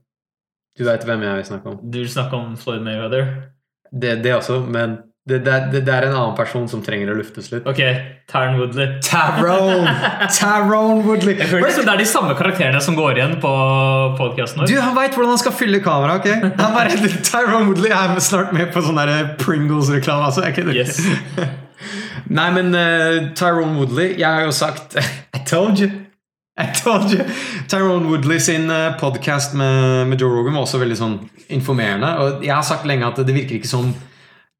[0.79, 1.79] Du veit hvem jeg vil snakke om.
[1.91, 3.33] Du vil snakke om Floyd Mayweather.
[3.91, 7.17] Det, det også, men det, det, det, det er en annen person som trenger å
[7.19, 7.65] luftes litt.
[7.67, 7.81] Ok,
[8.31, 9.01] Taron Woodley.
[9.03, 9.91] Tyrone!
[10.39, 11.35] Tarone Woodley!
[11.41, 13.51] Jeg føler liksom Det er de samme karakterene som går igjen på
[14.21, 14.71] podkasten vår.
[14.71, 16.21] Du, Han veit hvordan han skal fylle kamera.
[16.21, 16.39] Okay?
[16.63, 16.95] Han bare,
[17.33, 19.03] Tyrone Woodley er snart med på sånn
[19.43, 20.31] Pringles-reklame.
[20.31, 20.47] altså.
[20.71, 21.03] Yes.
[22.39, 25.91] Nei, men uh, Tyrone Woodley Jeg har jo sagt I told you!
[26.59, 27.27] I told you!
[27.69, 31.17] Tyrone Woodley sin uh, podkast med, med Joe Rogan var også veldig sånn
[31.51, 32.15] informerende.
[32.23, 33.91] Og jeg har sagt lenge at det virker ikke som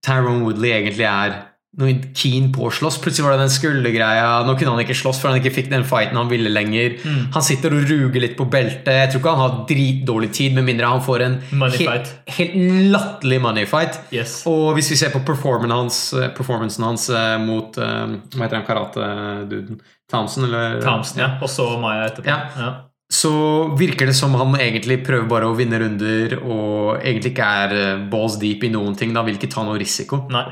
[0.07, 1.37] Tyrone Woodley egentlig er
[1.77, 2.97] noe keen på å slåss.
[3.05, 4.29] Plutselig var det den skuldergreia.
[4.49, 6.95] Nå kunne han ikke slåss for han ikke fikk den fighten han ville lenger.
[7.05, 7.27] Mm.
[7.35, 8.89] Han sitter og ruger litt på beltet.
[8.97, 12.57] Jeg tror ikke han har dritdårlig tid, med mindre han får en helt, he- helt
[12.95, 13.99] latterlig money fight.
[14.15, 14.39] Yes.
[14.49, 18.57] Og hvis vi ser på performance hans, eh, performancen hans eh, mot eh, Hva heter
[18.63, 19.81] han karate-duden?
[20.09, 20.81] Thompson, eller?
[20.81, 21.33] Thompson, ja.
[21.43, 22.31] Og så Maya etterpå.
[22.31, 22.41] Ja.
[22.57, 22.73] Ja.
[23.13, 23.31] Så
[23.79, 28.01] virker det som han egentlig prøver bare å vinne runder og egentlig ikke er eh,
[28.11, 29.13] balls deep i noen ting.
[29.15, 30.25] Da vil ikke ta noe risiko.
[30.35, 30.43] Nei.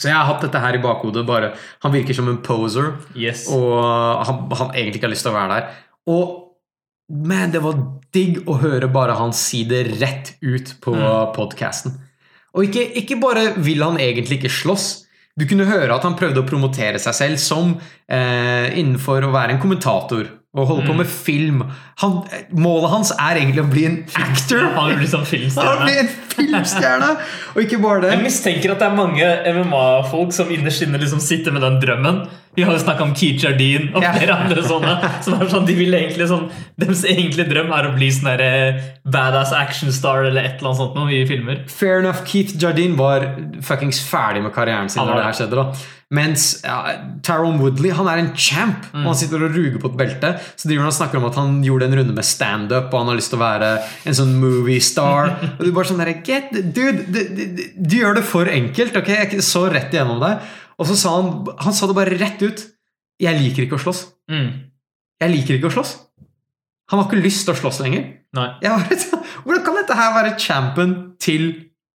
[0.00, 1.26] Så jeg har hatt dette her i bakhodet.
[1.28, 1.50] bare
[1.84, 3.46] Han virker som en poser, Yes.
[3.52, 5.68] og han, han egentlig ikke har lyst til å være der.
[6.08, 6.32] Og
[7.28, 7.76] man, det var
[8.16, 11.34] digg å høre bare han si det rett ut på Mm.
[11.36, 11.98] podkasten.
[12.56, 14.88] Og ikke, ikke bare vil han egentlig ikke slåss.
[15.38, 17.76] Du kunne høre at han prøvde å promotere seg selv som
[18.08, 20.26] eh, innenfor å være en kommentator
[20.56, 20.96] og holde på Mm.
[20.98, 21.62] med film.
[22.02, 22.16] Han,
[22.58, 24.64] målet hans er egentlig å bli en actor!
[24.74, 25.84] Han blir liksom Han filmstjerne.
[25.84, 27.10] blir en filmstjerne!
[27.54, 28.10] Og ikke bare det.
[28.16, 32.26] Jeg mistenker at det er mange MMA-folk som innerst inne liksom sitter med den drømmen.
[32.56, 34.40] Vi har jo snakka om Keith Jardine og flere yeah.
[34.42, 34.96] andre sånne.
[35.22, 36.48] Som er sånn, de vil egentlig sånn
[36.80, 40.98] Deres egentlige drøm er å bli sånn eh, badass actionstar eller et eller annet sånt
[40.98, 41.62] noe i filmer.
[41.70, 43.28] Fair enough, Keith Jardine var
[43.62, 45.62] fuckings ferdig med karrieren sin når det her skjedde.
[45.62, 46.80] da Mens ja,
[47.22, 49.04] Tyrone Woodley han er en champ, Mm.
[49.04, 50.30] og han sitter og ruger på et belte.
[50.58, 53.12] Så driver han og snakker om at han gjorde en runde med standup, og han
[53.12, 53.68] har lyst til å være
[54.10, 55.36] en sånn movie star.
[55.60, 58.96] Og du bare sånn der, Get, dude, du, du, du gjør det for enkelt.
[58.98, 59.06] ok?
[59.06, 60.42] Jeg er ikke så rett igjennom deg.
[60.80, 61.32] Og så sa han
[61.66, 62.62] Han sa det bare rett ut.
[63.20, 64.06] Jeg liker ikke å slåss.
[64.32, 64.48] Mm.
[65.20, 65.96] Jeg liker ikke å slåss.
[66.90, 68.06] Han har ikke lyst til å slåss lenger.
[68.62, 68.96] Bare,
[69.44, 71.50] hvordan kan dette her være champion til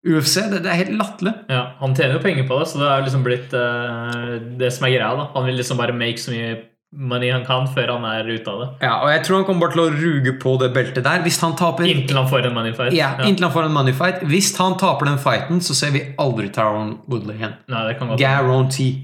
[0.05, 0.37] UFC?
[0.51, 1.33] Det, det er helt latterlig.
[1.51, 4.85] Ja, Han tjener jo penger på det, så det er liksom blitt uh, det som
[4.87, 5.11] er greia.
[5.17, 6.53] da Han vil liksom bare make så mye
[6.95, 8.67] money han kan før han er ute av det.
[8.85, 11.23] Ja, og jeg tror han kommer bare til å ruge på det beltet der.
[11.25, 12.93] Hvis han taper Inntil han får en money fight.
[12.95, 14.23] ja, inntil han får en money fight.
[14.29, 17.57] Hvis han taper den fighten, så ser vi aldri Tyrone Woodley igjen.
[17.67, 18.95] Nei, det kan godt Guarantee.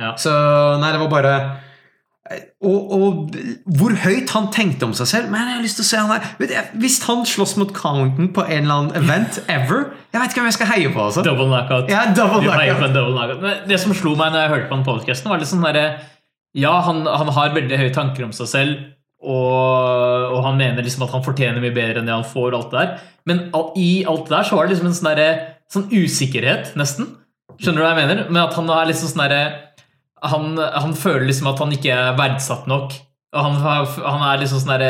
[0.00, 0.16] Ja.
[0.20, 0.32] Så
[0.82, 1.36] nei, det var bare
[2.66, 3.36] og, og
[3.78, 5.28] hvor høyt han tenkte om seg selv.
[5.30, 6.10] Men jeg har lyst til å se han
[6.50, 10.40] der Hvis han slåss mot Compton på en eller annen event ever Jeg vet ikke
[10.42, 11.04] hvem jeg skal heie på.
[11.04, 11.86] altså Double knockout.
[11.92, 12.80] Ja, double knockout.
[12.82, 13.42] på double knockout.
[13.44, 15.86] Men det som slo meg når jeg hørte på den podcasten, var litt sånn derre
[16.56, 18.84] Ja, han, han har veldig høye tanker om seg selv,
[19.26, 22.58] og, og han mener liksom at han fortjener mye bedre enn det han får, og
[22.58, 23.04] alt det der.
[23.28, 27.08] Men all, i alt det der så var det liksom en sånn Sånn usikkerhet, nesten.
[27.58, 28.28] Skjønner du hva jeg mener?
[28.28, 29.32] Men at han er liksom sånn
[30.30, 32.94] han, han føler liksom at han ikke er verdsatt nok.
[33.34, 33.56] Og han,
[34.06, 34.84] han er liksom sånn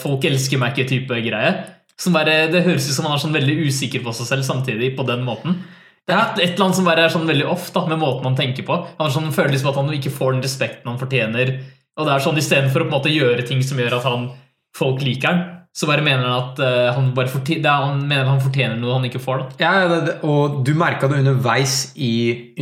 [0.00, 1.52] Folk elsker meg ikke-type greie.
[2.00, 4.94] Som bare, det høres ut som han er sånn veldig usikker på seg selv samtidig,
[4.96, 5.60] på den måten.
[6.06, 8.28] Det er et, et eller annet som bare er sånn veldig off da, med måten
[8.28, 8.76] han tenker på.
[9.00, 11.56] Han sånn, føler liksom at han ikke får den respekten han fortjener.
[11.98, 14.28] Og det er sånn Istedenfor å på en måte gjøre ting som gjør at han,
[14.76, 15.44] folk liker han,
[15.76, 18.78] så bare mener han at uh, han, bare fortjener, det er, han mener han fortjener
[18.80, 19.42] noe han ikke får.
[19.42, 19.56] da.
[19.60, 22.12] Ja, det, og du merka det underveis i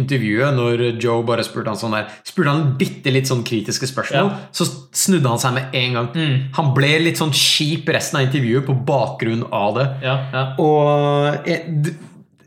[0.00, 4.32] intervjuet, når Joe bare spurte han sånn der Spurte han bitte litt sånn kritiske spørsmål,
[4.32, 4.48] Ja.
[4.56, 4.66] så
[4.96, 6.08] snudde han seg med en gang.
[6.16, 6.34] Mm.
[6.56, 9.86] Han ble litt sånn kjip resten av intervjuet på bakgrunn av det.
[10.08, 10.44] Ja, ja.
[10.64, 11.94] Og jeg, d-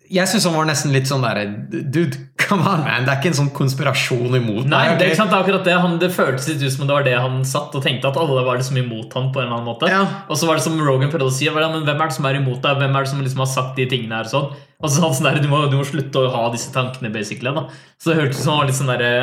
[0.08, 3.05] jeg syns han var nesten litt sånn derre Dude, come on, man.
[3.05, 5.68] Det er ikke en sånn konspirasjon imot Nei, det, er ikke sant, det er akkurat
[5.68, 5.76] det.
[5.84, 8.20] Han, det føltes litt ut som om det var det han satt og tenkte, at
[8.22, 9.89] alle var liksom imot han på en eller annen måte.
[9.91, 10.05] Ja.
[10.32, 12.30] Og så var det som Rogan prøvde å si, det, men hvem er det som
[12.30, 12.80] er imot deg?
[12.80, 14.49] Hvem er det som liksom har sagt de tingene her sånn?
[14.78, 17.12] Og så sa han sånn der, du må, du må slutte å ha disse tankene,
[17.14, 17.51] basically.
[17.55, 17.68] da.
[17.99, 19.14] Så det hørtes ut som han var litt sånn derre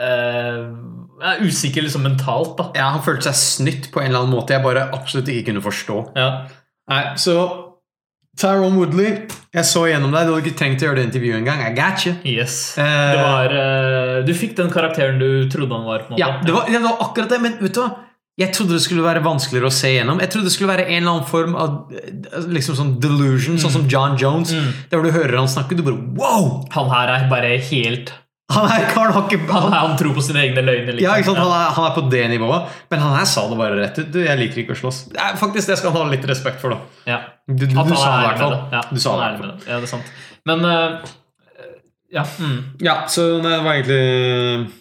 [0.00, 0.62] eh,
[1.20, 2.70] ja, Usikker liksom mentalt, da.
[2.78, 5.64] Ja, Han følte seg snytt på en eller annen måte jeg bare absolutt ikke kunne
[5.64, 6.00] forstå.
[6.18, 6.30] Ja.
[6.90, 7.36] Nei, så
[8.36, 9.12] Tyrone Woodley,
[9.56, 10.26] jeg så gjennom deg.
[10.28, 11.62] Du hadde ikke trengt å gjøre det intervjuet engang.
[11.64, 12.12] I got you.
[12.28, 12.56] Yes.
[12.76, 16.04] Eh, Det var eh, Du fikk den karakteren du trodde han var.
[16.20, 17.94] Ja, det var, det var akkurat det, men vet du hva?
[18.36, 20.18] Jeg trodde det skulle være vanskeligere å se gjennom.
[20.20, 23.72] Jeg trodde det skulle være en eller annen form av eh, liksom sånn delusion, sånn
[23.78, 24.52] som John Jones.
[24.90, 26.50] Der hvor du hører han snakke, du bare wow!
[26.76, 28.12] Han her er bare helt
[28.54, 30.94] Han er, karen har ikke Han, han tror på sine egne løgner.
[30.94, 31.34] Liksom.
[31.34, 31.40] Ja?
[31.42, 32.68] Han, er, han er på det nivået.
[32.92, 34.14] Men han her sa det bare rett ut.
[34.22, 35.00] Jeg liker ikke å slåss.
[35.40, 37.02] Faktisk det skal han ha litt respekt for, da.
[37.10, 37.18] Ja.
[37.50, 38.56] Du, du, du han sa det i hvert fall.
[38.76, 39.50] Ja, Du sa det.
[39.66, 40.14] Ja, det er sant.
[40.46, 41.12] Men uh,
[42.14, 42.22] Ja.
[42.38, 42.58] Mm.
[42.86, 44.72] Ja, så det var egentlig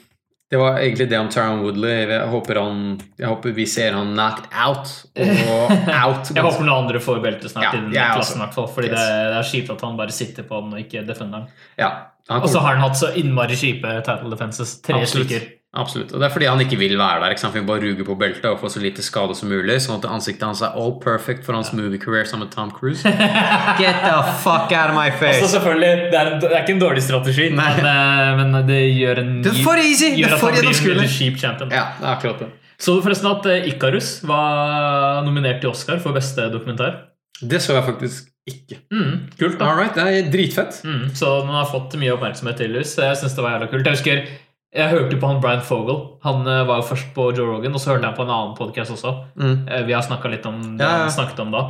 [0.53, 2.05] Det var egentlig det om Taron Woodley.
[2.05, 2.83] Jeg håper, han,
[3.17, 4.91] jeg håper vi ser han knocked out.
[5.17, 5.71] Og
[6.05, 6.29] out.
[6.37, 8.37] Jeg håper noen andre får belte snart Ja, i den klassen.
[8.37, 8.99] i hvert fall, Fordi Yes.
[9.01, 11.63] det, det er kjipt at han bare sitter på den og ikke defender den.
[11.81, 14.79] Ja, han Og så har han hatt så innmari kjipe title defenses.
[14.81, 15.29] Tre Absolutt.
[15.29, 15.51] stykker.
[15.75, 16.13] Absolutt.
[16.15, 17.33] Og det er fordi han ikke vil være der.
[17.35, 17.53] Ikke sant?
[17.53, 19.75] Han vil bare ruger på beltet og får så lite skade som mulig.
[19.83, 23.03] Sånn at ansiktet hans er all perfect for hans movie career sammen med Tom Cruise.
[23.81, 25.41] Get the fuck out of my face!
[25.43, 29.21] Altså selvfølgelig, det er, det er ikke en dårlig strategi, men, eh, men det gjør
[29.25, 30.13] en Det er for easy!
[30.15, 30.95] Det er at for han blir en gjennomskuelig.
[31.01, 31.75] veldig kjip champion.
[31.75, 32.53] Ja, det er akkurat det.
[32.79, 37.03] Så du forresten at Ikarus Icarus var nominert til Oscar for beste dokumentar?
[37.41, 38.77] Det så jeg faktisk ikke.
[38.93, 39.65] Mm, kult, da.
[39.71, 40.81] Alright, det er dritfett.
[40.85, 42.95] Mm, så den har fått mye oppmerksomhet tydeligvis.
[43.01, 43.87] Jeg synes det var jævla kult.
[43.89, 44.27] Jeg husker
[44.75, 45.99] jeg hørte på han Brian Fogel.
[46.25, 48.55] Han eh, var jo først på Joe Rogan, og så hørte jeg på en annen
[48.57, 49.13] podcast også.
[49.39, 49.53] Mm.
[49.71, 51.11] Eh, Vi har litt om det Ja, ja.
[51.15, 51.61] snakket om da.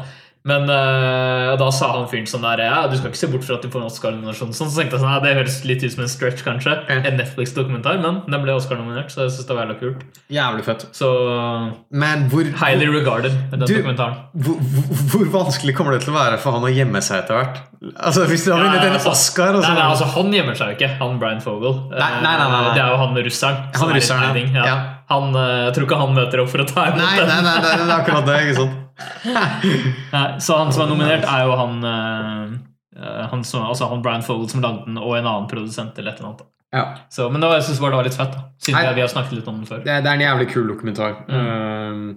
[0.45, 3.55] Men uh, da sa han fyren sånn der Ja, du skal ikke se bort fra
[3.57, 4.51] at du får en Oscar-nominasjon.
[4.53, 6.75] Sånn, så tenkte jeg sånn, ja, Det høres litt ut som en stretch, kanskje.
[6.93, 10.03] En Netflix-dokumentar, men den ble Oscar-nominert, så jeg synes det var jævla kult.
[10.37, 10.85] Jævlig fett.
[10.93, 11.09] Så
[11.89, 14.19] Men hvor, highly regarded, den Du- dokumentaren.
[14.37, 17.41] hvor, hvor, hvor vanskelig kommer det til å være for han å gjemme seg etter
[17.41, 17.59] hvert?
[17.97, 20.93] Altså, Hvis du har vunnet en Oscar Nei, nei, altså Han gjemmer seg jo ikke,
[21.01, 21.89] han Brian Fogel.
[21.91, 22.63] Nei, nei, nei, nei.
[22.77, 23.59] Det er jo han russeren.
[23.73, 24.79] er russeren, ja.
[25.09, 27.27] Han, eh, jeg tror ikke han møter opp for å ta imot den.
[27.27, 28.41] nei, nei, nei, det er akkurat det.
[28.45, 28.84] ikke sant?
[30.15, 34.25] Nei, så han som er nominert, er jo han, eh, han, som, altså han Brian
[34.25, 35.97] Fogel som lagde den, og en annen produsent.
[35.97, 36.45] eller et eller annet.
[36.75, 38.45] Ja, Så, men det var, jeg synes det var litt fett, da.
[38.59, 38.93] siden Nei.
[38.97, 39.83] vi har snakket litt om den før.
[39.83, 41.19] det, det er en jævlig kul dokumentar.
[41.29, 41.45] Mm.
[41.45, 42.07] Um,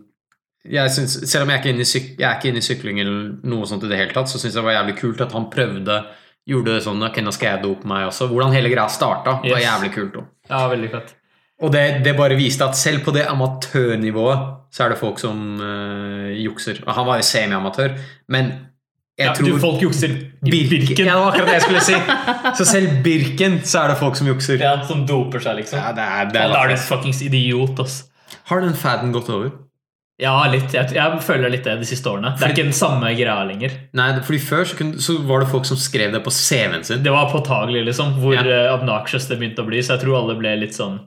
[0.68, 3.68] jeg synes, selv om jeg er syk, jeg er ikke inne i sykling eller noe
[3.70, 6.01] sånt i det hele tatt, så syns jeg det var jævlig kult at han prøvde
[6.49, 8.29] Gjorde det sånn Ok, nå skal jeg dope meg også.
[8.31, 10.14] Hvordan hele greia starta, var jævlig kult.
[10.16, 10.37] også.
[10.49, 11.11] Ja, veldig fett.
[11.63, 15.39] Og det, det bare viste at selv på det amatørnivået så er det folk som
[15.59, 16.83] uh, jukser.
[16.87, 17.95] Og han var jo semiamatør,
[18.29, 18.51] men
[19.19, 20.85] jeg Ja, tror du, folk jukser i Birken.
[20.87, 21.07] Birken.
[21.09, 21.97] Ja, det var akkurat det jeg skulle si.
[22.61, 24.61] Så selv Birken så er det folk som jukser.
[24.63, 25.81] Ja, som doper seg, liksom.
[25.83, 28.05] Ja, det er, det er, da er du en fuckings idiot, ass.
[28.53, 29.51] Har den faden gått over?
[30.23, 30.71] Ja, litt.
[30.75, 32.37] Jeg, jeg føler litt det de siste årene.
[32.39, 33.75] Det er ikke den samme greia lenger.
[33.99, 37.03] Nei, fordi Før så, kunne, så var det folk som skrev det på CV-en sin.
[37.03, 38.47] Det var påtagelig, liksom, hvor Ja.
[38.47, 38.65] ja.
[38.79, 39.83] obnoxious det begynte å bli.
[39.83, 41.01] Så jeg tror alle ble litt sånn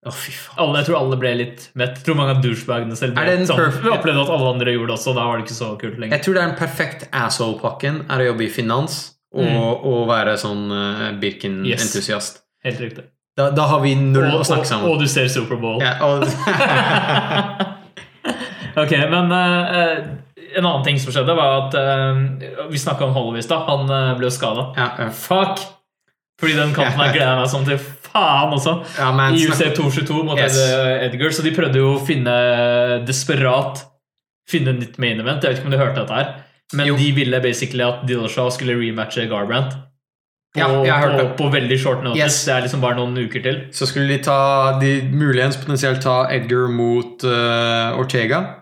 [0.00, 0.56] Å, fy faen.
[0.64, 1.98] alle, Jeg tror alle ble litt mett.
[1.98, 4.72] Jeg tror mange av douchebagene selv ble det en sånn, Vi opplevde at alle andre
[4.72, 5.12] gjorde det også.
[5.18, 6.14] Da var det ikke så kult lenger.
[6.16, 9.00] Jeg tror det er den perfekt asshole-pakken er å jobbe i finans
[9.34, 9.58] og, Mm.
[9.86, 12.40] og være sånn uh, Birken-entusiast.
[12.64, 13.04] Helt riktig.
[13.36, 14.88] Da, da har vi null Og, å snakke sammen.
[14.90, 15.78] og du ser Superbowl.
[15.84, 16.24] Ja, og,
[18.82, 19.98] ok, men uh,
[20.56, 23.68] en annen ting som skjedde, var at uh, Vi snakka om Holloway i stad.
[23.68, 23.84] Han
[24.18, 24.70] ble jo skada.
[24.80, 25.10] ja.
[25.14, 25.60] Fuck!
[26.40, 27.78] Fordi den kampen her gleder jeg meg sånn til
[28.10, 28.72] faen også.
[28.98, 30.56] ja, men I snakk- 222 mot Yes.
[31.06, 31.30] Edgar.
[31.36, 32.34] Så de prøvde jo å finne
[33.06, 33.84] desperat
[34.50, 35.44] Finne nytt main event.
[35.44, 36.30] Jeg vet ikke om du hørte dette her.
[36.74, 36.96] Men Jo.
[36.96, 39.76] de ville basically at Dillashaw skulle rematche Garbrandt.
[40.56, 42.18] På, Ja, på, på veldig short notice.
[42.18, 42.44] Yes.
[42.44, 43.60] Det er liksom bare noen uker til.
[43.70, 48.59] Så skulle de ta de muligens potensielt ta Edgar mot uh, Ortega.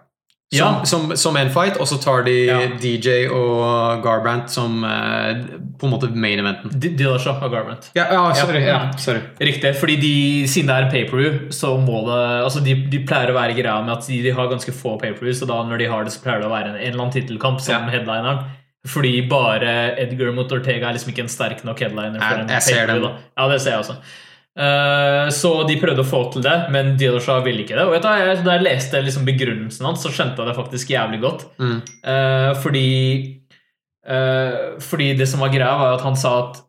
[0.51, 0.85] Som, Ja.
[0.85, 2.59] som, som en fight, og så tar de Ja.
[2.81, 5.43] DJ og Garbrandt som eh,
[5.79, 6.73] på en måte main eventen.
[6.81, 7.91] Dillashaw og Garbrandt.
[7.95, 8.63] Ja, ja, sorry.
[8.99, 9.21] Sorry.
[9.41, 9.75] Riktig.
[9.77, 10.13] fordi de,
[10.49, 13.93] siden det er pay-per-view, så må det altså de, de pleier å være greia med
[13.99, 16.41] at de, de har ganske få pay-per-views, og da når de har det, så pleier
[16.41, 18.47] det å være en, en eller annen tittelkamp som headlineren.
[18.89, 22.17] Fordi bare Edgar mot Ortega er liksom ikke en sterk nok headliner.
[22.23, 23.03] Jeg- en jeg ser den.
[23.37, 23.97] Ja, det ser jeg også.
[24.59, 27.85] Eh, så de prøvde å få til det, men Dillashaw ville ikke det.
[27.87, 31.21] Og du, jeg, Da jeg leste liksom begrunnelsen hans, så skjønte jeg det faktisk jævlig
[31.23, 31.45] godt.
[31.63, 31.77] Mm.
[32.13, 32.89] Eh, fordi
[34.07, 36.65] eh, Fordi det som var greia, var at han sa at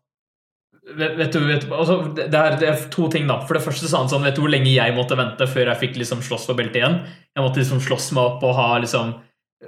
[0.90, 3.36] Vet, vet du, vet, altså, det, er, det er to ting, da.
[3.45, 5.82] For det første sa han sånn Vet du hvor lenge jeg måtte vente før jeg
[5.84, 6.95] fikk liksom slåss for beltet igjen?
[7.38, 9.11] Jeg måtte liksom slåss meg opp og ha liksom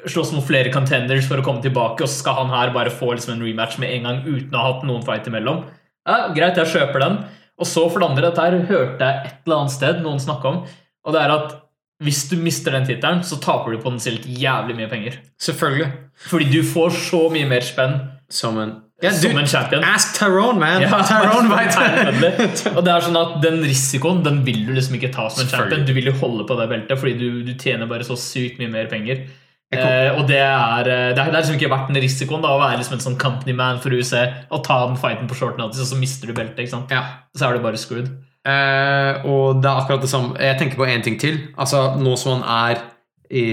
[0.10, 3.11] slåss mot flere contenders for å komme tilbake, og så skal han her bare få
[3.14, 5.61] liksom en rematch med en gang uten å ha hatt noen fight imellom.
[6.10, 7.19] Ja, Greit, jeg kjøper den.
[7.62, 10.50] Og så for det andre, dette her hørte jeg et eller annet sted noen snakke
[10.50, 10.64] om,
[11.06, 11.58] og det er at
[12.02, 15.20] hvis du mister den tittelen, så taper du potensielt jævlig mye penger.
[15.42, 15.92] Selvfølgelig.
[16.32, 18.00] Fordi du får så mye mer spenn
[18.32, 19.84] Som en ja, som en champion.
[19.84, 20.84] Ask Tyrone, man!
[20.84, 22.74] Ja, Tyrone vet det.
[22.76, 25.50] Og det er sånn at Den risikoen den vil du liksom ikke ta som en
[25.50, 25.86] champion.
[25.88, 28.70] Du vil jo holde på det beltet, fordi du, du tjener bare så sykt mye
[28.70, 29.24] mer penger.
[29.72, 32.60] Eh, og det er, eh, det er er liksom ikke verdt den risikoen da å
[32.60, 34.11] være liksom en sånn company man for UC
[34.52, 36.60] og ta den fighten på short notice, og så mister du beltet.
[36.60, 36.91] ikke sant?
[36.91, 37.06] Ja.
[37.38, 38.11] Så er du bare screwed.
[38.43, 40.35] Eh, og det er akkurat det samme.
[40.39, 41.39] Jeg tenker på én ting til.
[41.57, 42.84] Altså, Nå som han er
[43.31, 43.48] i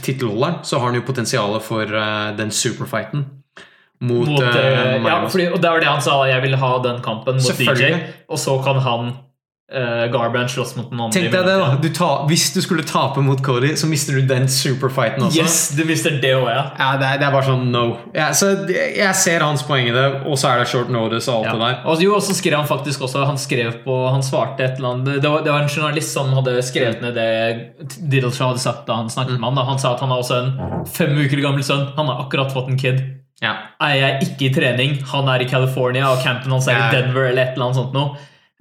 [0.00, 3.26] tittelholderen, så har han jo potensialet for uh, den superfighten
[4.00, 6.98] mot, Mot, eh, ja, fordi, og det var det han sa, jeg vil ha den
[7.04, 7.92] kampen mot DJ,
[8.28, 9.12] og så kan han
[9.72, 11.14] uh, Garbrandt slåss mot den andre.
[11.16, 11.68] Tenk deg det, da.
[11.80, 15.40] Du ta, hvis du skulle tape mot Cody, så mister du den superfighten også.
[15.40, 16.64] Yes, du mister det også, ja.
[16.78, 17.84] Ja, det, er, det er bare sånn no.
[18.14, 21.40] Ja, så jeg ser hans poeng i det, og så er det short notice og
[21.40, 21.56] alt Ja.
[21.56, 21.80] det der.
[21.94, 25.22] Og jo, så skrev han faktisk også Han skrev på Han svarte et eller annet
[25.22, 28.98] Det var, det var en journalist som hadde skrevet ned det Diddleshaw hadde sagt da
[29.00, 29.58] han snakket med han.
[29.58, 29.64] Da.
[29.70, 31.86] Han sa at han har også en fem uker gammel sønn.
[31.96, 33.00] Han har akkurat fått en kid.
[33.42, 33.54] Ja.
[33.82, 34.94] Er jeg ikke i trening?
[35.10, 37.96] Han er i California, og campen hans er i Denver, eller et eller annet sånt
[37.96, 38.14] noe.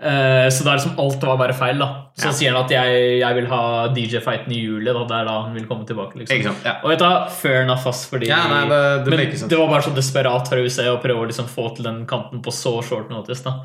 [0.04, 1.78] Eh, så det er liksom alt var bare feil.
[1.80, 2.32] da Så Ja.
[2.36, 4.86] sier han at jeg, jeg vil ha DJ-fighten i juli.
[4.92, 5.04] Da.
[5.08, 6.16] Det er da han vil komme tilbake.
[6.20, 6.56] liksom?
[6.66, 6.76] Ja.
[6.84, 8.06] Og vet du, Fair enough, ass.
[8.10, 9.48] Fordi, Ja, nei, det- det men sense.
[9.48, 12.42] det var bare så desperat fra USA å prøve å liksom få til den kanten
[12.44, 13.42] på så short notice.
[13.44, 13.62] da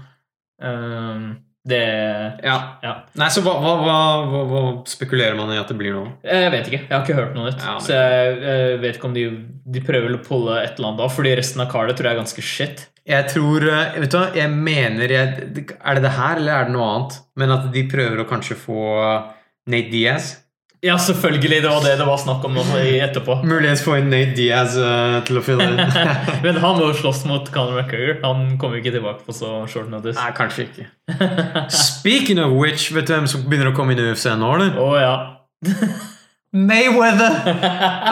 [0.63, 1.37] um,
[1.67, 2.79] Det ja.
[2.83, 2.95] Ja.
[3.15, 6.05] Nei, så hva, hva, hva, hva, spekulerer man i at det blir nå?
[6.25, 6.81] Jeg vet ikke.
[6.89, 7.61] Jeg har ikke hørt noe nytt.
[7.83, 9.25] Så jeg, jeg vet ikke om de,
[9.67, 12.23] de prøver å pulle et eller annet da, fordi resten av cardet tror jeg er
[12.23, 12.87] ganske shit.
[13.09, 15.47] Jeg tror eh, Vet du hva, jeg mener jeg,
[15.79, 17.17] Er det det her, eller er det noe annet?
[17.41, 18.83] Men at de prøver å kanskje få
[19.69, 20.35] Nate Diaz?
[20.85, 21.63] Ja, selvfølgelig.
[21.63, 23.41] Det var det det var snakk om etterpå.
[23.51, 25.81] Muligens få inn Nate Diaz uh, til å fylle inn.
[26.45, 28.21] Men han må jo slåss mot Conor McGregor.
[28.23, 30.15] Han kommer ikke tilbake på så short notice.
[30.21, 30.87] Nei, kanskje ikke.
[31.75, 34.79] Speaking of which, vet du hvem som begynner å komme inn i UFC nå, eller?
[34.79, 36.15] Oh, ja.
[36.53, 37.35] Mayweather!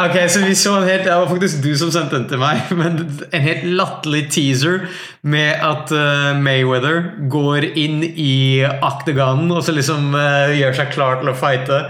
[0.04, 2.66] Ok, så vi så en helt Det var faktisk du som sendte den til meg,
[2.80, 2.98] men
[3.32, 4.84] en helt latterlig teaser
[5.24, 11.22] med at uh, Mayweather går inn i akteganen og så liksom uh, gjør seg klar
[11.22, 11.80] til å fighte.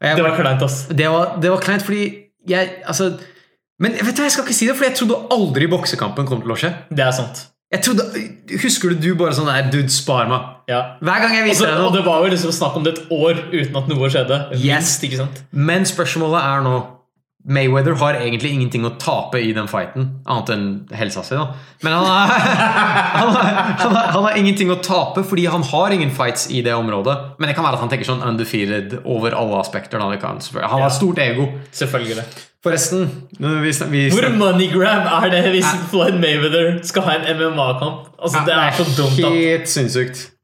[0.00, 0.80] Jeg Det var kleint, ass.
[0.88, 2.06] det var, det var kleint fordi
[2.48, 3.10] jeg Altså
[3.80, 6.40] Men vet du, hva, jeg skal ikke si det, for jeg trodde aldri boksekampen kom
[6.40, 6.72] til å skje.
[6.88, 7.49] Det er sant.
[7.70, 8.04] Jeg trodde,
[8.62, 10.46] Husker du du bare sånn der dude, spar meg.
[10.70, 10.80] Ja.
[11.06, 13.44] Hver gang jeg viser deg og det var jo liksom snakk om det et år
[13.52, 14.40] uten at noe skjedde.
[14.58, 14.96] Yes.
[15.02, 15.44] Minst?
[15.54, 16.74] Men spørsmålet er nå
[17.48, 21.32] Mayweather har egentlig ingenting å tape i den fighten, annet enn helsa si.
[21.38, 22.04] da Men han
[24.26, 27.16] har, ingenting å tape fordi han har ingen fights i det området.
[27.40, 29.96] Men det kan være at han tenker sånn undefeated over alle aspekter.
[29.96, 30.04] Da.
[30.68, 31.48] Han har stort ego.
[31.72, 32.24] Selvfølgelig.
[32.60, 33.08] Forresten
[33.40, 38.20] vi, vi, Hvor moneygram er det hvis Floyd Mayweather skal ha en MMA-kamp?
[38.20, 40.36] Altså, det er så dumt at Helt sinnssykt.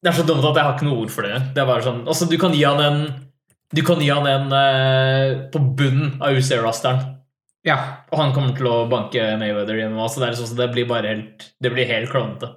[0.00, 1.36] Det er så dumt at jeg har ikke noe ord for det.
[1.52, 3.29] Det er bare sånn, altså Du kan gi han en
[3.74, 7.16] Du kan gi han en eh, på bunnen av UC-rasteren.
[7.60, 7.74] Ja.
[8.08, 10.00] og han kommer til å banke Mayweather gjennom.
[10.00, 12.54] Altså det, er liksom, så det blir bare helt Det blir helt klovnete.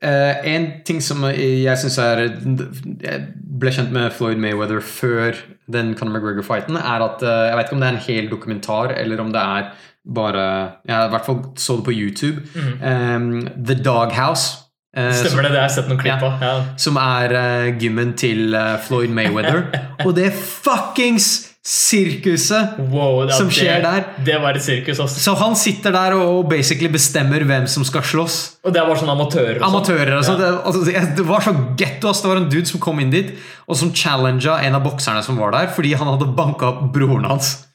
[0.00, 3.24] Uh, en ting som jeg syns er Jeg
[3.60, 5.36] ble kjent med Floyd Mayweather før
[5.68, 8.94] den Conor McGregor-fighten, er at uh, Jeg vet ikke om det er en hel dokumentar,
[8.96, 9.68] eller om det er
[10.14, 10.46] bare
[10.88, 12.46] Jeg i hvert fall så det på YouTube.
[12.56, 13.18] Eh,
[13.66, 14.69] The Doghouse.
[14.96, 15.50] Eh, Stemmer det?
[15.54, 16.26] Det har jeg sett noen klipp Ja.
[16.26, 16.42] av.
[16.42, 16.54] Ja.
[16.76, 19.64] som er uh, gymmen til uh, Floyd Mayweather.
[20.06, 24.06] Og det fuckings sirkuset Wow, det, Som skjer der.
[24.24, 24.98] Det var et sirkus.
[24.98, 25.20] også.
[25.20, 28.38] Så han sitter der og basically bestemmer hvem som skal slåss.
[28.64, 29.58] Og det var sånn amatører.
[29.60, 29.66] Og.
[29.68, 30.38] Amatører og sånn.
[30.40, 32.12] Det, altså, det- det var så getto.
[32.16, 33.34] Det var en dude som kom inn dit
[33.68, 37.24] og som challengea en av bokserne som var der, fordi han hadde banka opp broren
[37.28, 37.66] hans.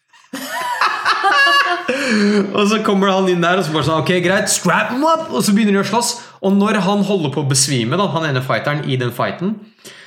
[2.55, 5.29] Og så kommer han inn der og så bare sånn Ok, greit, strap him up!
[5.31, 6.11] Og så begynner de å slåss.
[6.45, 9.55] Og når han holder på å besvime, da, han ene fighteren i den fighten,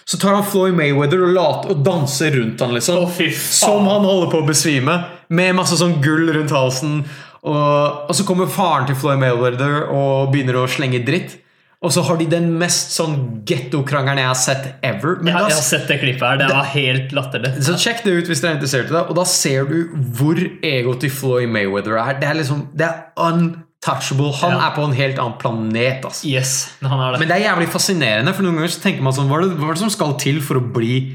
[0.08, 3.02] Så tar han Floyd Mayweather og, later, og danser rundt han liksom.
[3.04, 3.18] Oh.
[3.36, 4.94] Som han holder på å besvime,
[5.28, 7.02] med masse sånn gull rundt halsen.
[7.42, 11.36] Og, og så kommer faren til Floyd Mayweather og begynner å slenge dritt.
[11.78, 13.12] Og så har de den mest sånn
[13.46, 15.20] getto-krangelen jeg har sett ever.
[15.22, 16.40] Men Jeg, har sett det klippet her.
[16.40, 17.52] Det var helt latterlig.
[17.62, 19.02] så sjekk det ut hvis dere er interessert i det.
[19.06, 19.76] Og da ser du
[20.18, 22.18] hvor egoet til Floyd Mayweather er.
[22.18, 22.98] Det er liksom, det er
[23.28, 24.32] untouchable.
[24.40, 24.66] Han Ja.
[24.66, 26.04] er på en helt annen planet.
[26.04, 26.26] Altså.
[26.26, 27.20] Yes, han er det.
[27.20, 29.56] Men det er jævlig fascinerende, for noen ganger så tenker man sånn Hva er det,
[29.58, 31.14] hva er det som skal til for å bli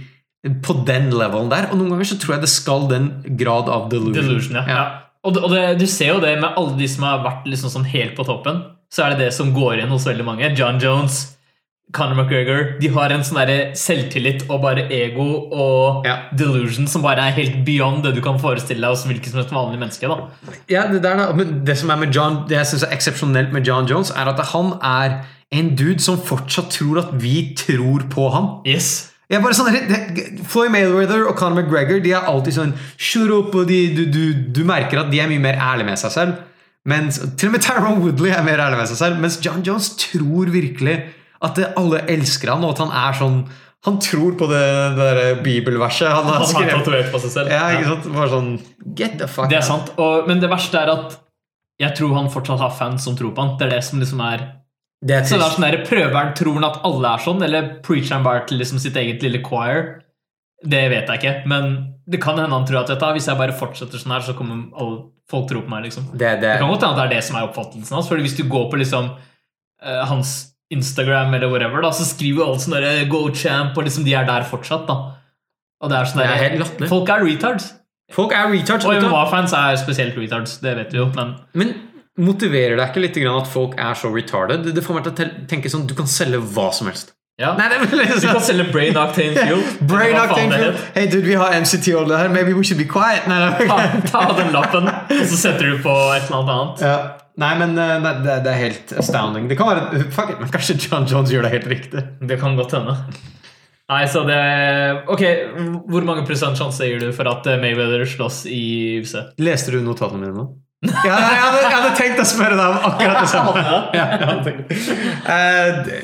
[0.64, 1.68] på den levelen der?
[1.72, 4.14] Og noen ganger så tror jeg det skal den grad av delusion.
[4.16, 4.66] Delusion, ja.
[4.68, 4.84] ja.
[5.24, 7.70] Og, det, og det, du ser jo det med alle de som har vært liksom
[7.72, 8.64] sånn helt på toppen.
[8.94, 10.52] Så er det det som går igjen hos veldig mange.
[10.58, 11.22] John Jones,
[11.94, 12.80] Conor McGregor.
[12.82, 16.16] De har en sånn derre selvtillit og bare ego og Ja.
[16.36, 19.54] delusion som bare er helt beyond det du kan forestille deg hos hvilket som helst
[19.54, 20.08] vanlig menneske.
[20.08, 20.54] da.
[20.70, 21.34] Ja, det, der, da.
[21.34, 24.30] Men det som er med John Det jeg synes er eksepsjonelt med John Jones, er
[24.30, 25.20] at han er
[25.52, 28.62] en dude som fortsatt tror at vi tror på ham.
[28.66, 29.10] Yes.
[29.30, 33.56] Jeg bare sånn, Floy Floyd Mayweather og Conor McGregor De er alltid sånn Shut up,
[33.56, 36.34] og de, du, du, du merker at de er mye mer ærlige med seg selv.
[36.90, 39.20] Mens, til og med Tyrone Woodley er mer ærlig med seg selv.
[39.24, 40.98] Mens John Jones tror virkelig
[41.44, 43.44] at det, alle elsker han, og at han er sånn
[43.84, 44.64] Han tror på det,
[44.96, 47.52] det der bibelverset han har Han har tatovert på seg selv.
[47.52, 48.10] Ja, ikke sant?
[48.16, 48.52] Bare sånn
[48.96, 49.92] Get the fuck Det er sant.
[50.00, 51.18] Og, men det verste er at
[51.82, 53.56] jeg tror han fortsatt har fans som tror på han.
[53.60, 54.46] Det er det som liksom er
[55.04, 57.44] Det er Så det er sånn der, Prøver han tror han at alle er sånn,
[57.44, 59.98] eller preacher han bare til liksom sitt eget lille choir?
[60.64, 61.74] Det vet jeg ikke, men
[62.08, 64.36] det kan hende han tror at vet du, hvis jeg bare fortsetter sånn her, så
[64.38, 65.02] kommer alle,
[65.32, 65.86] folk tror på meg.
[65.88, 66.10] liksom.
[66.14, 68.10] Det, det, Det kan godt hende at det er det som er oppfattelsen hans.
[68.12, 70.34] Fordi hvis du går på liksom uh, hans
[70.74, 74.16] Instagram eller whatever, da, så skriver jo alle sånn derre Go champ, og liksom de
[74.18, 74.86] er der fortsatt.
[74.90, 75.00] da.
[75.84, 77.72] Og det er sånn er derre- Folk er retards.
[78.14, 78.86] Folk er retards.
[78.86, 79.00] Og?
[79.04, 81.74] MMA-fans er spesielt retards, det vet vi jo, men Men
[82.20, 84.64] motiverer deg ikke litt at folk er så retarded?
[84.68, 87.14] Det, det får meg til å tenke sånn Du kan selge hva som helst.
[87.44, 87.52] Ja.
[87.60, 87.68] Nei,
[88.24, 89.64] kan selge Brain Octane Fuel.
[89.90, 90.78] Brain octane fuel.
[90.96, 92.32] Hey dude, vi har MCT-olje her.
[92.34, 93.28] Maybe we should be quiet.
[93.30, 93.80] Nei, Ta,
[94.10, 96.96] ta den lappen, og så setter du på et eller annet ja.
[97.42, 99.48] nei men eh, nei, det, det er helt astounding.
[99.52, 102.04] Det kan være Fuck it, men kanskje John Jones gjør det helt riktig.
[102.30, 102.98] Det kan godt hende.
[103.92, 104.40] Nei, så det
[105.12, 105.24] Ok,
[105.92, 108.62] hvor mange prosent sjanse gir du for at eh, Mayweather slåss i
[109.04, 109.18] UFC?
[109.44, 110.50] Leste du notatene mine nå?
[111.08, 113.64] Ja, jeg, hadde, jeg hadde tenkt å spørre deg om akkurat det samme.
[114.00, 114.76] Ja, jeg hadde tenkt.
[115.88, 116.04] Det-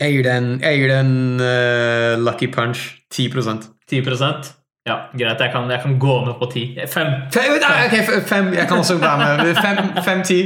[0.00, 2.84] jeg gir det en, jeg gir den en eh, lucky punch.
[3.14, 4.52] 10% 10%
[4.86, 5.40] Ja, greit.
[5.40, 6.64] Jeg kan, jeg kan gå med på 10.
[6.92, 7.12] Fem.
[7.32, 9.54] Fem, nei, ok, f- fem, jeg kan også være med.
[9.56, 10.40] Fem, fem ti.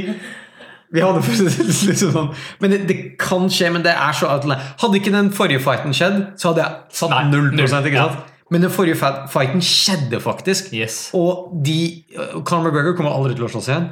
[0.91, 2.29] Vi hadde liksom sånn
[2.61, 4.61] Men det, det kan skje, men det er så outland.
[4.81, 7.89] Hadde ikke den forrige fighten skjedd, så hadde jeg satt Nei, null null, prosent.
[7.91, 8.07] Ikke ja.
[8.13, 8.35] sant?
[8.49, 8.95] Men den forrige
[9.29, 10.71] fighten skjedde faktisk.
[10.73, 11.09] Yes.
[11.13, 11.75] Og de
[12.47, 13.89] Conor McGregor kommer aldri til å slåss igjen.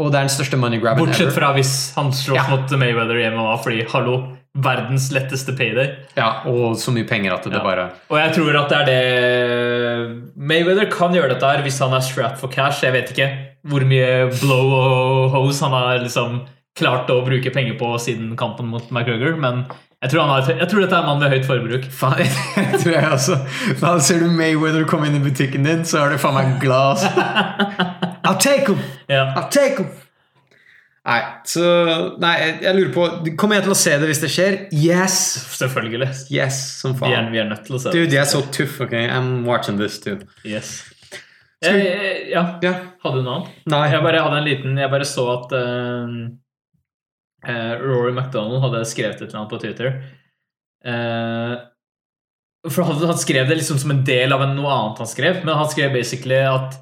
[0.00, 1.34] Og det er den største money grabben Bortsett ever.
[1.40, 2.44] fra hvis han slåss Ja.
[2.52, 4.14] mot Mayweather i MMA, fordi hallo,
[4.58, 5.92] verdens letteste payday.
[6.16, 7.62] Ja, og så mye penger at det Ja.
[7.62, 11.92] bare Og jeg tror at det er det Mayweather kan gjøre dette her hvis han
[11.94, 12.82] er strapped for cash.
[12.84, 13.28] Jeg vet ikke
[13.68, 16.40] hvor mye blow og hose han har liksom
[16.78, 19.66] klart å bruke penger på siden kampen mot McGregor, men
[20.02, 21.84] jeg tror, han har, jeg tror dette er en mann med høyt forbruk.
[21.92, 22.24] Faen,
[22.56, 23.36] jeg tror jeg også
[23.82, 27.04] Da ser du Mayweather komme inn i butikken din, så er det faen meg glass.
[28.24, 28.80] I'll take him!
[29.10, 29.34] Yeah.
[29.36, 29.90] I'll take him!
[31.00, 31.62] Nei, så
[32.20, 34.56] Nei, jeg, jeg lurer på Kommer jeg til å se det hvis det skjer?
[34.76, 35.16] Yes!
[35.56, 36.10] Selvfølgelig.
[36.28, 38.76] Yes, som Vi er, vi er nødt til å se Dude, jeg er så tuff,
[38.84, 38.92] ok?
[39.06, 40.18] I'm watching this too.
[40.44, 40.82] Yes.
[41.64, 42.74] Jeg, jeg, ja, Ja.
[43.04, 43.56] hadde du noe annet?
[43.72, 43.82] Nei.
[43.92, 46.14] Jeg bare hadde en liten Jeg bare så at uh,
[47.48, 49.98] eh, Rory McDonald hadde skrevet et eller annet på Twitter.
[50.84, 51.56] Uh,
[52.68, 55.56] for han, han skrev det liksom som en del av noe annet han skrev, men
[55.56, 56.76] han skrev basically at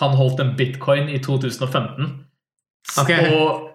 [0.00, 2.12] han holdt en bitcoin i 2015.
[3.00, 3.10] Ok.
[3.32, 3.70] Og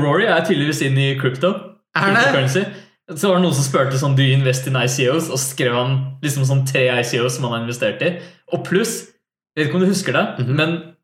[0.00, 1.50] Rory er tydeligvis inn i crypto.
[1.96, 2.66] Er det?
[3.16, 6.18] Så var det noen som spurte sånn, do you invest in ICOs, og skrev han
[6.22, 8.16] liksom sånn tre ICOs som han har investert i.
[8.52, 9.06] Og pluss,
[9.54, 10.56] jeg vet ikke om du husker det, Mhm.
[10.56, 10.94] men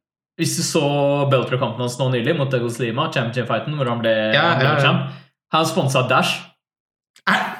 [0.40, 0.82] hvis du så
[1.30, 4.74] Beltra-kampen hans nå nylig mot Douglas Lima, championship-fighten, hvor han ble, Ja, han ble ja,
[4.74, 4.80] ja.
[4.82, 5.12] champ,
[5.52, 6.40] han sponsa Dash.
[7.28, 7.58] Er-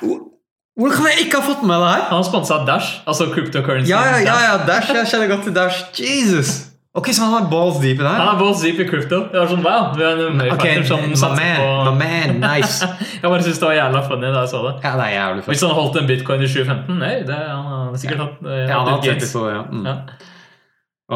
[0.78, 2.02] Hvordan kan jeg ikke ha fått med det her?
[2.10, 3.90] Han sponsa Dash, altså cryptocurrency.
[3.90, 4.88] Ja, ja, ja, ja, Dash.
[4.94, 5.84] Jeg kjenner godt til Dash.
[6.00, 6.71] Jesus!
[6.94, 8.34] Ok, så han har balls deep i det Han her?
[8.34, 9.22] er balls deep i crypto.
[9.32, 11.68] Det var sånn, wow, vi har en okay, som my man, på...
[11.96, 12.84] my man, nice.
[13.22, 14.72] Jeg bare synes det var jævla funny da jeg så det.
[14.84, 15.54] Ja, det er jævlig funny.
[15.54, 18.76] Hvis han holdt en bitcoin i 2015, nei, det, han har sikkert hatt eh, Ja,
[18.76, 19.32] han har hatt gains.
[19.32, 19.62] på ja.
[19.70, 19.86] Mm.
[19.88, 19.94] Ja.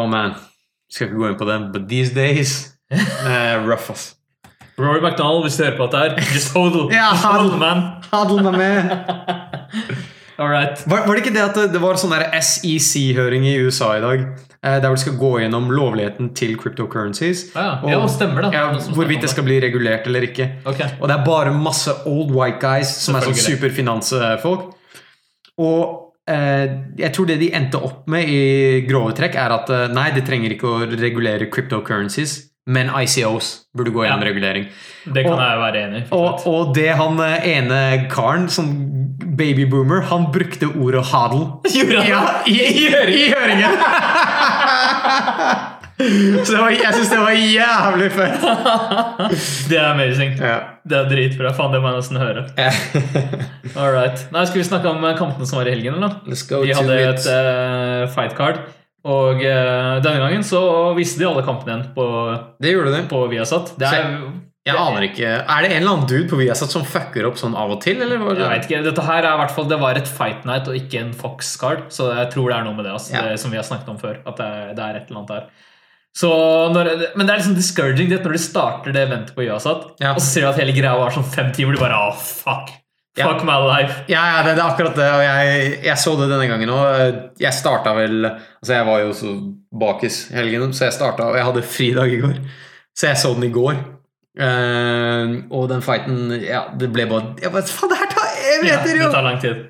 [0.01, 0.33] Oh man.
[0.93, 2.57] Skal ikke gå inn på den, but these days
[2.95, 4.15] uh, Rough, ass.
[4.79, 6.89] Rory McDonald, hvis du hører på dette her, just hodl.
[7.01, 7.57] Ja, hodl.
[7.61, 8.01] man.
[10.39, 10.83] All right.
[10.87, 14.27] Var, var det ikke det at det, det var sånn SEC-høring i USA i dag?
[14.67, 17.45] Eh, der hvor de skal gå gjennom lovligheten til cryptocurrencies.
[17.55, 18.53] Ja, Og- ja, stemmer det.
[18.59, 18.65] Ja,
[18.97, 20.51] hvorvidt det skal bli regulert eller ikke.
[20.67, 20.91] Okay.
[21.01, 24.73] Og det er bare masse old white guys som er sånn superfinansfolk.
[25.59, 26.67] Og eh,
[26.99, 30.27] jeg tror det de endte opp med i grove trekk, er at eh, nei, det
[30.27, 34.27] trenger ikke å regulere cryptocurrencies, men ICOs burde gå gjennom Ja.
[34.33, 34.67] regulering.
[35.07, 36.07] Det kan Og- jeg være enig i.
[36.11, 38.73] Og, og det han eh, ene karen, som
[39.37, 41.47] babyboomer, han brukte ordet hadel.
[41.77, 43.79] Gjorde han Ja, i, i, i høringen!
[45.97, 48.43] Så det var, jeg syns det var jævlig fett.
[49.71, 50.35] Det er amazing.
[50.37, 50.57] Ja.
[50.85, 51.53] Det er dritbra.
[51.57, 52.43] Faen, det må jeg nesten høre.
[53.81, 54.27] All right.
[54.35, 56.19] Nei, Skal vi snakke om eh, kampene som var i helgen, eller?
[56.27, 57.25] Vi hadde it.
[57.25, 58.61] et uh, fight card,
[59.09, 60.61] og uh, denne gangen så
[60.99, 62.07] visste de alle kampene igjen på,
[62.61, 63.03] Det gjorde det.
[63.11, 63.73] på Viasat.
[63.81, 64.19] Det er,
[64.67, 65.29] Jeg aner ikke.
[65.47, 68.01] Er det en eller annen dude på Viasat som fucker opp sånn av og til,
[68.03, 68.19] eller?
[68.35, 70.75] jeg vet ikke, Dette her er i hvert fall Det var et fight night og
[70.79, 73.23] ikke en Fox card, så jeg tror det er noe med det, altså, Ja.
[73.31, 74.19] det som vi har snakket om før.
[74.27, 75.47] At det er, det er et eller annet der.
[76.17, 76.31] Så
[76.73, 80.15] når, men det er liksom discouraging det, når du starter det eventet på Viasat, Ja.
[80.17, 81.77] og så ser du at hele greia var sånn fem timer.
[81.77, 82.73] Du bare oh, fuck.
[83.17, 83.31] Ja.
[83.31, 84.03] Fuck my life.
[84.13, 85.07] Ja, ja det, det er akkurat det.
[85.09, 87.21] Og jeg, jeg så det denne gangen òg.
[87.41, 89.33] Jeg starta vel Altså, jeg var jo så
[89.73, 92.35] bakis i helgen, så jeg starta Og jeg hadde fridag i går,
[92.97, 93.79] så jeg så den i går.
[94.37, 98.57] Eh, og den fighten Ja, det ble bare jeg bare, Faen, det her tar Ja,
[98.59, 99.63] evigheter, det tar lang tid.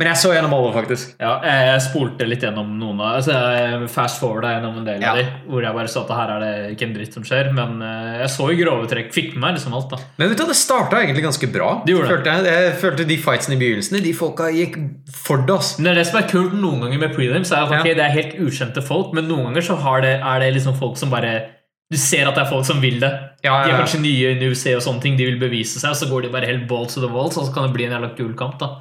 [0.00, 1.10] Men jeg så gjennom alle, faktisk.
[1.20, 5.10] Ja, jeg spolte litt gjennom noen av altså Jeg fast forwarda gjennom en del Ja.
[5.12, 7.50] av de, hvor jeg bare så at her er det ikke en dritt som skjer.
[7.52, 9.10] Men eh, jeg så i grove trekk.
[9.12, 9.98] Fikk med meg liksom alt, da.
[10.16, 11.68] Men vet du, det starta egentlig ganske bra.
[11.84, 12.48] De følte jeg.
[12.48, 14.80] jeg følte de fightsene i begynnelsen De folka gikk
[15.12, 15.74] for det, ass.
[15.80, 18.00] Men det som er kult noen ganger med prelims, er at okay, Ja.
[18.00, 20.96] det er helt ukjente folk, men noen ganger så har det, er det liksom folk
[20.96, 21.42] som bare
[21.90, 23.10] Du ser at det er folk som vil det.
[23.42, 25.90] Ja, De ja, er kanskje nye i UC og sånne ting, de vil bevise seg,
[25.90, 27.84] og så går de bare helt balls to the walls, og så kan det bli
[27.88, 28.58] en jævla kul kamp.
[28.58, 28.76] da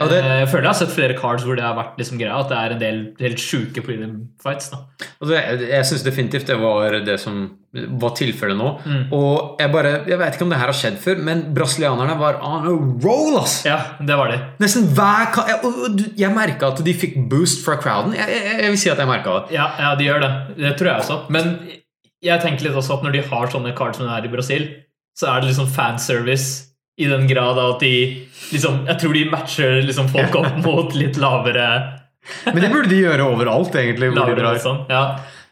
[0.00, 2.18] Ja, det- Eh, Jeg føler jeg har sett flere cards hvor det har vært liksom
[2.18, 4.68] greia, at det er en del helt sjuke prelim fights.
[4.70, 4.78] da
[5.22, 8.80] Altså, jeg jeg syns definitivt det var det som var tilfellet nå.
[8.84, 9.12] Mm.
[9.12, 12.40] Og jeg bare, jeg vet ikke om det her har skjedd før, men brasilianerne var
[12.42, 13.64] on a roll, ass!
[13.64, 14.40] Ja, det var det.
[14.60, 18.14] Nesten hver jeg, jeg merka at de fikk boost fra crowden.
[18.14, 19.52] Jeg, jeg, jeg vil si at jeg merka det.
[19.54, 20.56] Ja, ja, de gjør det.
[20.58, 21.30] Det tror jeg også.
[21.30, 21.58] Men
[22.24, 24.64] jeg tenker litt også at når de har sånne cards som det er i Brasil,
[25.14, 27.94] så er det liksom fanservice i den grad at de
[28.52, 31.68] liksom Jeg tror de matcher liksom folk opp mot litt lavere,
[32.46, 34.12] Men det burde de gjøre overalt, egentlig.
[34.14, 34.84] Lavere drar.
[34.88, 35.04] Ja.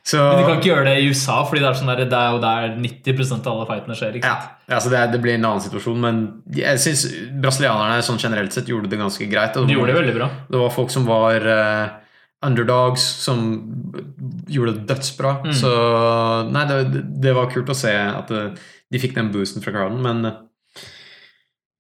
[0.03, 2.19] Så, Men de kan ikke gjøre det i USA, Fordi det er, sånn der, det
[2.19, 4.17] er jo der 90% av alle fightene skjer.
[4.19, 4.39] Ikke ja,
[4.75, 6.23] altså det, det blir en annen situasjon, men
[6.57, 7.05] jeg syns
[7.43, 9.59] brasilianerne sånn generelt sett gjorde det ganske greit.
[9.59, 10.29] De gjorde det veldig bra.
[10.49, 11.93] Det var folk som var eh,
[12.43, 13.43] underdogs, som
[14.51, 15.37] gjorde det dødsbra.
[15.47, 15.53] Mm.
[15.57, 15.73] Så
[16.53, 20.03] nei, det, det var kult å se at eh, de fikk den boosten fra crowden,
[20.05, 20.41] men eh,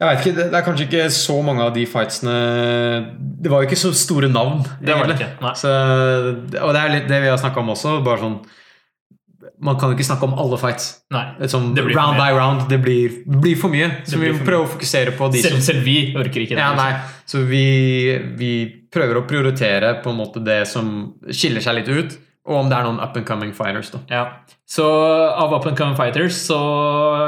[0.03, 2.33] jeg vet ikke, det, er kanskje ikke så mange av de fightsene
[3.39, 4.65] Det var jo ikke så store navn.
[4.83, 5.53] Det var det ikke.
[5.61, 5.71] Så,
[6.59, 8.01] og det er litt det vi har snakka om også.
[8.03, 8.35] Bare sånn
[9.63, 10.89] Man kan jo ikke snakke om alle fights.
[11.15, 11.23] Nei.
[11.47, 12.67] Sånn, round by round.
[12.73, 13.93] Det blir, blir for mye.
[14.03, 14.49] Så vi for må mye.
[14.49, 16.65] prøve å fokusere på de Selv, som selv vi orker ikke det.
[16.65, 16.91] ja, nei.
[17.31, 17.63] Så vi,
[18.43, 18.53] vi
[18.93, 22.77] prøver å prioritere på en måte det som skiller seg litt ut, og om det
[22.77, 23.91] er noen up and coming fighters.
[23.95, 24.01] da.
[24.11, 24.23] Ja.
[24.67, 26.57] Så av Up and Coming Fighters så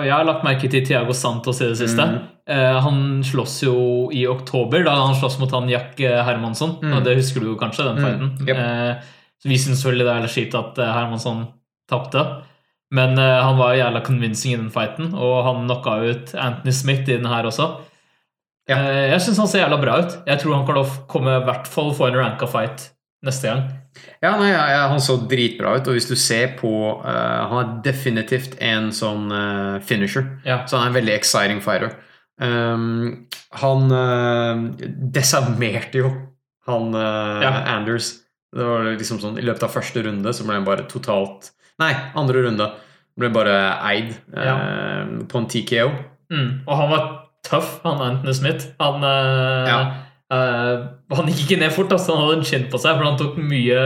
[0.02, 2.02] jeg har lagt merke til Thiago Santos i det siste.
[2.08, 2.22] Mm.
[2.50, 3.74] Eh, han slåss jo
[4.12, 6.78] i oktober, da han slåss mot han Jack eh, Hermansson.
[6.82, 6.94] Mm.
[6.96, 8.48] Og det husker du jo kanskje, den Mm, fighten.
[8.48, 8.56] yep.
[8.56, 9.12] Eh,
[9.44, 11.44] så vi syns selvfølgelig det er litt kjipt at eh, Hermansson
[11.90, 12.24] tapte.
[12.90, 16.72] Men eh, han var jo jævla convincing i den fighten, og han knocka ut Anthony
[16.72, 17.70] Smith i den her også.
[18.70, 18.78] Ja.
[18.78, 20.18] Eh, jeg syns han ser jævla bra ut.
[20.28, 22.88] Jeg tror han kan komme i hvert fall få en ranka fight
[23.24, 23.64] neste gang.
[24.24, 27.74] Ja, nei, ja, Han så dritbra ut, og hvis du ser på uh, Han er
[27.84, 30.26] definitivt en sånn uh, finisher.
[30.42, 30.64] Ja.
[30.66, 31.94] Så han er en veldig exciting fighter.
[32.42, 33.28] Um,
[33.60, 34.64] han uh,
[35.14, 36.10] desarmerte jo
[36.66, 37.52] han Ja.
[37.76, 38.14] Anders.
[38.54, 41.50] Det var liksom sånn, I løpet av første runde så ble han bare totalt
[41.82, 42.68] Nei, andre runde
[43.18, 43.54] ble bare
[43.90, 45.88] eid på en TKO.
[46.30, 46.48] Mm.
[46.62, 47.02] Og han var
[47.44, 48.66] tøff, han Anthony Smith.
[48.80, 49.78] Han, eh, Ja.
[50.32, 52.16] uh, han gikk ikke ned fort, altså.
[52.16, 53.80] han hadde en kjent på seg, for han tok mye,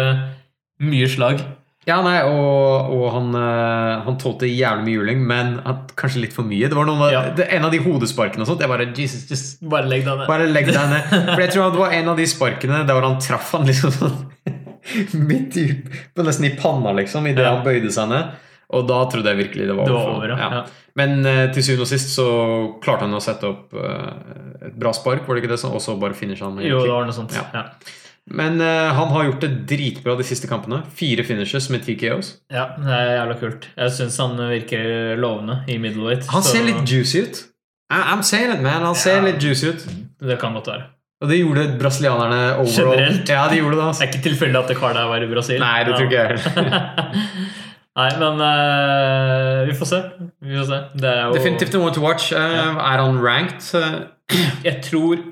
[0.81, 1.41] mye slag.
[1.89, 5.55] Ja, nei, og, og han, eh, han tålte jævlig mye juling, men
[5.97, 6.69] kanskje litt for mye.
[6.69, 7.23] Det var noen, Ja.
[7.33, 8.61] det, En av de hodesparkene og sånt.
[8.61, 10.27] Jeg bare Jesus, just Bare legg deg ned.
[10.29, 11.09] Bare legg deg ned.
[11.35, 14.19] For jeg tror det var en av de sparkene der han traff han liksom sånn
[15.31, 15.65] midt i
[16.19, 17.55] Nesten i panna, liksom, idet Ja.
[17.57, 18.37] han bøyde seg ned.
[18.69, 20.49] Og da trodde jeg virkelig det var Det var over, ja.
[20.59, 20.65] ja.
[20.99, 22.27] Men uh, til syvende og sist så
[22.85, 24.11] klarte han å sette opp uh,
[24.69, 25.63] et bra spark, var det ikke det?
[25.71, 27.33] Og så bare finishe han med Jo, det var noe sånt.
[27.33, 27.63] Ja.
[28.29, 30.83] Men uh, han har gjort det dritbra de siste kampene.
[30.99, 32.35] Fire finishes med TKOs.
[32.53, 33.71] ja, det er jævla kult.
[33.79, 36.29] Jeg syns han virker lovende i middleweight.
[36.35, 37.41] Han så ser litt juicy ut.
[37.89, 38.85] I'm saying it, man.
[38.85, 39.87] Han ser litt juicy ut.
[40.21, 40.91] Det kan godt være.
[41.19, 42.93] Og det gjorde brasilianerne overall.
[42.99, 43.31] Generelt?
[43.33, 43.81] Ja, de gjorde det.
[43.81, 44.05] Det altså.
[44.05, 45.59] er ikke tilfeldig at det kar der var i Brasil.
[45.63, 47.57] Nei, det tror ikke jeg.
[47.99, 49.99] Nei, men uh, vi får se.
[50.45, 50.79] Vi får se.
[51.03, 52.31] Det er jo Definitivt a one to watch.
[52.33, 53.65] Eh, Er han ranked?
[54.69, 55.25] Jeg tror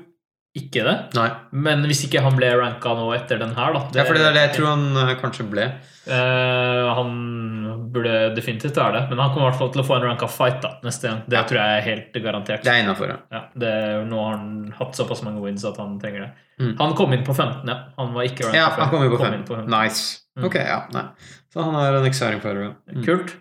[0.57, 0.95] ikke det.
[1.13, 1.27] Nei.
[1.53, 4.25] Men hvis ikke han ble ranka nå etter den her, da Det Ja, for det
[4.25, 5.67] er det jeg tror han eh, kanskje ble.
[6.07, 7.11] Uh, han
[7.93, 10.29] burde definitivt være det, men han kommer i hvert fall til å få en ranka
[10.31, 11.21] fight da, neste gang.
[11.29, 11.43] Det Ja.
[11.47, 12.63] tror jeg er helt garantert.
[12.65, 13.17] Det er innafor, ja.
[13.37, 13.73] Ja, det,
[14.09, 16.31] nå har han hatt såpass mange wins at han trenger det.
[16.57, 16.73] Mm.
[16.81, 17.77] Han kom inn på 15, ja.
[17.99, 19.69] Han var ikke ranka Ja, han kom jo på Kom inn på 15.
[19.77, 20.23] Nice.
[20.37, 20.45] Mm.
[20.49, 20.79] Ok, ja.
[20.93, 21.05] Nei.
[21.57, 22.73] Så han er en ja.
[22.93, 23.03] Mm.
[23.05, 23.31] Kult.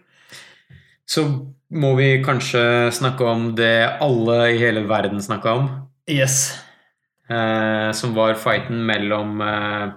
[1.07, 1.23] Så
[1.71, 5.67] må vi kanskje snakke om det alle i hele verden snakka om.
[6.09, 6.55] Yes.
[7.29, 9.91] Eh, som var fighten mellom eh,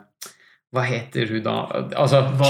[0.73, 1.53] Hva heter hun da?
[1.95, 2.49] Altså Val-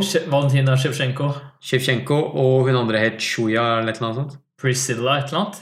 [0.00, 1.28] Sje- Valentina Shevchenko.
[1.62, 4.38] Shevchenko, og hun andre het Shuya eller noe sånt.
[4.58, 5.60] Priscilla et eller annet.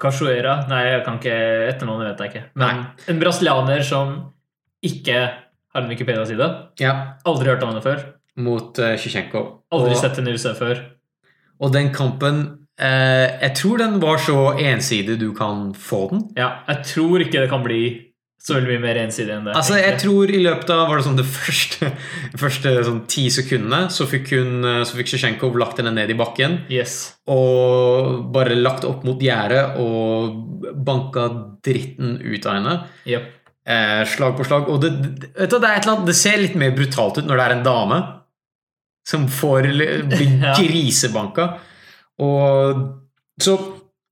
[0.00, 0.56] Cachoeira.
[0.68, 1.38] Nei, jeg kan ikke
[1.68, 2.44] etternavnet vet jeg ikke.
[2.60, 4.12] Men en brasilianer som
[4.84, 6.50] ikke har en Wikipedia-side.
[6.80, 8.04] Ja, Aldri hørt om henne før.
[8.38, 9.44] Mot uh, Shevchenko.
[9.74, 10.82] Aldri og, sett en UFC før.
[11.58, 12.42] og den kampen
[12.80, 16.28] eh, Jeg tror den var så ensidig du kan få den.
[16.38, 17.82] Ja, jeg tror ikke det kan bli
[18.38, 19.54] så veldig mye mer ensidig enn det.
[19.58, 21.88] Altså, jeg tror i løpet av var det sånn det første,
[22.42, 26.18] første sånn ti sekundene så fikk hun eh, Så fikk Shevchenko lagt henne ned i
[26.18, 26.60] bakken.
[26.72, 27.00] Yes.
[27.28, 31.26] Og bare lagt opp mot gjerdet og banka
[31.66, 32.76] dritten ut av henne.
[33.10, 33.34] Yep.
[33.68, 34.70] Eh, slag på slag.
[34.72, 37.26] Og det, det, du, det, er et eller annet, det ser litt mer brutalt ut
[37.26, 38.00] når det er en dame
[39.08, 39.70] som får
[40.12, 40.28] bli
[40.60, 41.50] grisebanka.
[42.20, 42.86] Og
[43.42, 43.58] så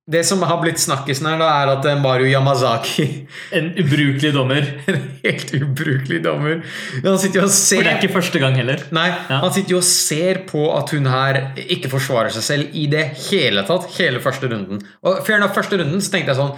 [0.06, 3.06] Det som har blitt snakkisen her, da, er at eh, Mario Yamazaki
[3.58, 4.62] En ubrukelig dommer.
[4.92, 6.60] En helt ubrukelig dommer.
[7.02, 8.84] Han sitter jo og ser For det er ikke første gang heller.
[8.94, 9.40] Nei, Ja.
[9.42, 13.02] han sitter jo og ser på at hun her ikke forsvarer seg selv i det
[13.26, 13.88] hele tatt.
[13.98, 14.78] Hele første runden.
[15.02, 16.54] Og enough, første runden så tenkte jeg sånn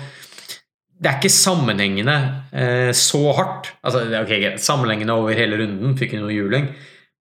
[1.00, 2.18] Det er ikke sammenhengende
[2.52, 3.72] eh, så hardt.
[3.80, 6.68] Altså, ok, Sammenhengende over hele runden, fikk hun noe juling.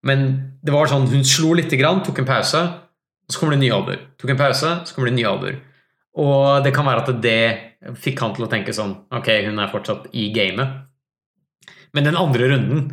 [0.07, 0.27] Men
[0.65, 2.63] det var sånn, hun slo lite grann, tok en pause,
[3.27, 4.03] og så kommer det en ny alder.
[4.21, 5.57] Tok en pause, så kommer det en ny alder.
[6.23, 7.41] Og det kan være at det
[8.01, 10.87] fikk han til å tenke sånn Ok, hun er fortsatt i gamet.
[11.95, 12.87] Men den andre runden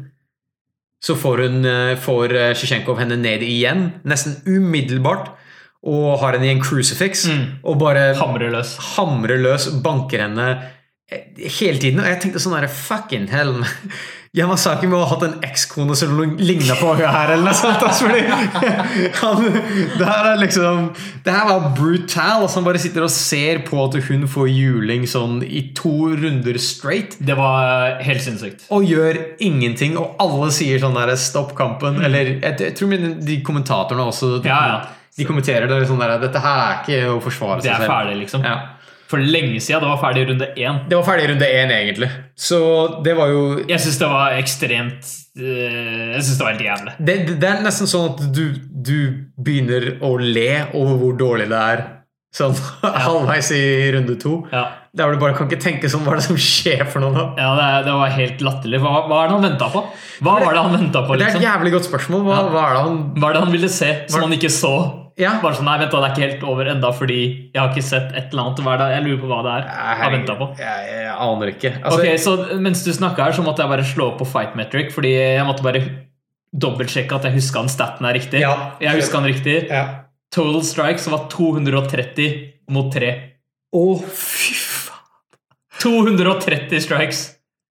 [1.03, 5.34] så får hun eh, får Sjisjenkov henne ned igjen, nesten umiddelbart,
[5.84, 7.26] og har henne i en crucifix.
[7.27, 7.41] Mm.
[7.68, 8.77] Og bare Hamrer løs.
[8.95, 10.48] hamrer løs, banker henne
[11.11, 11.26] eh,
[11.60, 11.99] hele tiden.
[11.99, 13.57] Og jeg tenkte sånn herre Fucking hell.
[14.34, 14.39] Man.
[14.41, 17.84] Yamasaki må ha hatt en ekskone som ligna på henne her, eller noe sånt.
[17.85, 18.23] Altså, fordi
[19.22, 19.43] han,
[19.99, 20.88] det her er liksom
[21.26, 22.41] Det her var brutal.
[22.43, 26.57] Altså, han bare sitter og ser på at hun får juling sånn i to runder
[26.57, 27.18] straight.
[27.22, 28.65] Det var helt sinnssykt.
[28.73, 32.01] Og gjør ingenting, og alle sier sånn der 'stopp kampen'.
[32.03, 34.81] Eller jeg, jeg tror min- de kommentatorene også de, Ja, ja.
[35.14, 37.77] De kommenterer det sånn der 'Dette her er ikke å forsvare seg selv'.
[37.77, 38.41] Det er ferdig, liksom.
[38.43, 38.55] Ja.
[39.14, 39.84] For lenge siden.
[39.84, 40.80] Det var ferdig i runde én.
[40.90, 42.10] Det var ferdig i runde én, egentlig.
[42.35, 42.60] Så
[43.06, 46.94] det var jo Jeg syns det var ekstremt eh, Jeg syns det var helt jævlig.
[46.98, 48.45] det, det, det er nesten sånn at du,
[48.90, 48.98] du
[49.38, 51.84] begynner å le over hvor dårlig det er
[52.34, 53.61] sånn halvveis i
[53.93, 54.39] runde to.
[54.51, 57.01] Ja, Der hvor du bare kan ikke tenke sånn Hva er det som skjer for
[57.01, 57.23] noe nå?
[57.38, 58.80] ja det, det var helt latterlig.
[58.81, 59.84] Hva, hva er det han venta på?
[60.26, 61.45] Hva var det han ventet på, Det er et liksom?
[61.47, 62.26] jævlig godt spørsmål.
[62.27, 62.49] Hva, Ja.
[62.53, 64.73] hva er det han Hva er det han ville se som Hva- han ikke så?
[65.15, 65.35] Ja.
[65.43, 67.19] Bare sånn, nei, vent da, Det er ikke helt over enda fordi
[67.53, 68.61] jeg har ikke sett et eller annet.
[68.65, 68.88] Hva er det?
[68.97, 69.68] Jeg lurer på hva det er
[70.01, 70.47] Jeg, venta på.
[70.57, 71.72] jeg, jeg aner ikke.
[71.84, 74.55] Altså, Ok, så Mens du snakka her, så måtte jeg bare slå opp på Fight
[74.57, 75.84] Metric, fordi jeg måtte bare
[76.53, 78.41] dobbeltsjekke at jeg huska han staten er riktig.
[78.41, 78.55] Ja.
[78.81, 79.69] Jeg huska den riktig.
[79.69, 79.85] ja.
[80.34, 82.27] Total strikes var 230
[82.73, 83.10] mot 3.
[83.77, 84.99] Å, fy faen!
[85.84, 87.23] 230 strikes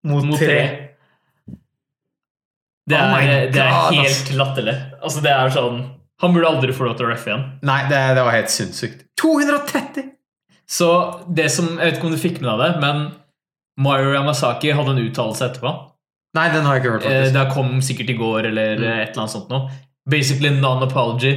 [0.07, 0.47] Mot, mot 3.
[0.47, 0.89] 3.
[2.91, 4.75] Det Oh my er, det er helt latterlig.
[4.99, 5.77] Altså, det er sånn
[6.23, 7.45] Han burde aldri få lov til å reffe igjen.
[7.67, 9.05] Nei, det, det var helt sinnssykt.
[9.23, 10.09] 230!
[10.73, 10.89] Så
[11.29, 13.05] det som Jeg vet ikke om du fikk med deg det, men
[13.83, 15.71] Mario Yamasaki hadde en uttalelse etterpå.
[16.37, 17.35] Nei, den har jeg ikke hørt, Eh, faktisk.
[17.39, 18.85] Det kom sikkert i går eller Mm.
[18.85, 19.71] et eller annet sånt noe.
[20.09, 21.33] Basically non-apology.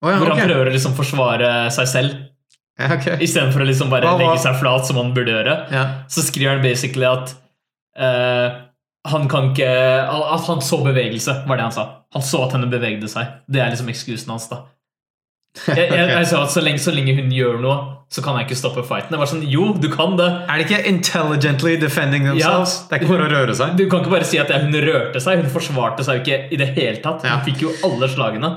[0.00, 0.46] Å, ja, Hvor han ok.
[0.48, 2.16] prøver å liksom forsvare seg selv
[2.80, 3.18] Ja, okay.
[3.20, 5.56] istedenfor å liksom bare legge seg flat som han burde gjøre.
[5.74, 5.84] Ja.
[6.08, 7.34] Så skriver han basically at
[8.00, 8.64] uh,
[9.10, 11.86] han kan ikke At han så bevegelse, var det han sa.
[12.16, 13.40] Han så at henne bevegde seg.
[13.48, 14.64] Det er liksom excusen hans, da.
[15.66, 17.78] Jeg, jeg, jeg sa at så lenge, så lenge hun gjør noe,
[18.10, 19.16] så kan jeg ikke stoppe fighten.
[19.16, 20.28] Jeg var sånn, Jo, du kan det.
[20.46, 22.76] Er det ikke 'intelligently defending themselves'?
[22.76, 22.86] Ja.
[22.86, 23.72] Det er ikke for å røre seg?
[23.78, 25.42] Du kan ikke bare si at hun rørte seg.
[25.42, 27.26] Hun forsvarte seg jo ikke i det hele tatt.
[27.26, 28.52] Hun fikk jo alle slagene.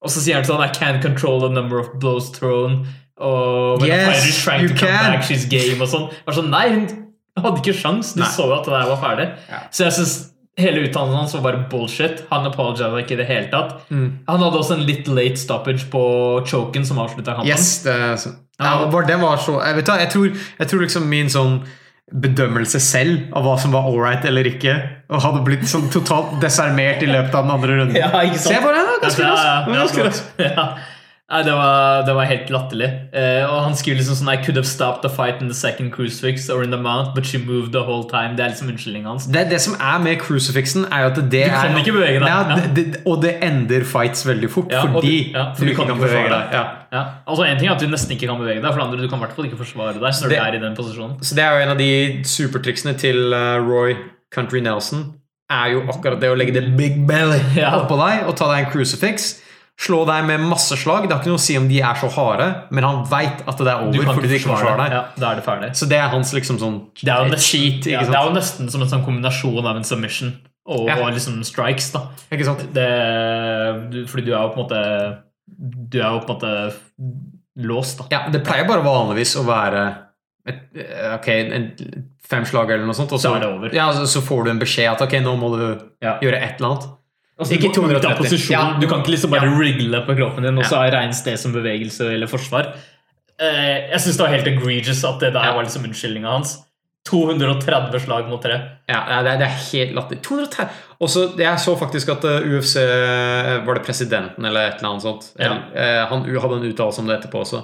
[0.00, 2.86] Og så sier han sånn I can't control the number of blows thrown.
[3.20, 5.12] Og Yes, you to can.
[5.12, 6.08] back, she's game og sånn.
[6.26, 6.86] Var sånn, Nei, hun
[7.36, 8.14] hadde ikke sjans.
[8.16, 8.30] Du Nei.
[8.32, 9.26] så at det der var ferdig.
[9.50, 9.58] Ja.
[9.70, 10.14] Så jeg synes
[10.60, 12.24] hele utdannelsen hans var bare bullshit.
[12.30, 13.76] Han apologized ikke i det hele tatt.
[13.90, 14.06] Mm.
[14.28, 16.02] Han hadde også en litt late stoppage på
[16.48, 17.52] choken som avslutta kampen.
[17.52, 18.34] Yes, det så.
[18.60, 20.26] Ja, den var så Jeg vet jeg tror,
[20.58, 21.62] jeg tror liksom min sånn
[22.10, 24.72] bedømmelse selv av hva som var ålreit eller ikke,
[25.10, 27.96] og hadde blitt sånn totalt desarmert i løpet av den andre runden.
[28.02, 28.48] Ja, ikke sant?
[28.48, 29.44] Så jeg bare, ja, ganske Ja, rask.
[29.46, 30.66] ja, det ja,
[31.30, 32.86] Nei, det var, det var helt latterlig.
[33.14, 35.92] Eh, og han skriver liksom sånn I could have stopped the fight in the second
[35.94, 38.34] crucifix or in the mount, but she moved the whole time.
[38.34, 39.28] Det er liksom unnskyldningen hans.
[39.30, 42.18] Det, det som er med crucifixen, er jo at det Du kan er ikke bevege
[42.18, 42.26] deg.
[42.26, 42.56] Ja, Ja.
[42.58, 42.64] det,
[42.96, 46.00] det, og det ender fights veldig fort, Ja, fordi du- for du du kan ikke
[46.02, 46.56] bevege deg.
[46.58, 46.64] Ja.
[46.90, 47.02] Ja.
[47.28, 49.08] Altså, en ting er at du nesten ikke kan bevege deg, for det andre du
[49.08, 51.14] kan i hvert fall ikke forsvare deg når du er i den posisjonen.
[51.22, 51.92] Så det er jo en av de
[52.26, 53.94] supertriksene til uh, Roy
[54.34, 55.12] Country Nelson.
[55.50, 57.38] Er jo akkurat det å legge det big belly
[57.70, 59.36] oppå deg og ta deg en crucifix.
[59.80, 61.06] Slå deg med masse slag.
[61.08, 63.62] Det har ikke noe å si om de er så harde, men han veit at
[63.62, 64.92] det er over fordi ikke forsvarer deg.
[64.98, 65.70] Ja, da er det ferdig.
[65.80, 67.88] Så det er hans liksom sånn Det er, jo nesten, cheat.
[67.88, 70.34] ja, det er jo nesten som en sånn kombinasjon av en submission
[70.68, 70.98] og, Ja.
[71.00, 71.90] og liksom strikes.
[71.96, 72.66] da Ikke sant?
[72.76, 72.90] det,
[73.90, 74.82] du, Fordi du er jo på en måte
[75.48, 76.52] Du er jo på en måte
[77.60, 78.06] låst, da.
[78.12, 79.82] Ja, det pleier bare vanligvis å være
[80.48, 80.60] et,
[81.16, 81.66] ok, en,
[82.30, 83.32] fem slag eller noe sånt, og så.
[83.74, 85.64] Ja, så, så får du en beskjed at ok, nå må du
[86.00, 86.86] gjøre et eller annet.
[87.40, 88.50] Altså, Ikke du 230.
[88.52, 88.76] Ja.
[88.80, 89.56] Du kan ikke liksom bare Ja.
[89.56, 90.90] wriggle på kroppen din, og så Ja.
[91.00, 92.74] regnes det som bevegelse eller forsvar.
[93.40, 96.58] Eh, jeg syns det var helt egregious at det der var liksom unnskyldninga hans.
[97.08, 98.58] 230 slag mot tre.
[98.88, 100.20] Ja, det er, det er helt latterlig.
[100.22, 100.68] 230
[101.00, 102.76] Og så, Jeg så faktisk at eh, UFC
[103.66, 105.30] Var det presidenten eller et eller annet sånt?
[105.40, 105.54] Ja.
[105.74, 107.62] Eh, Han hadde en uttalelse om det etterpå også.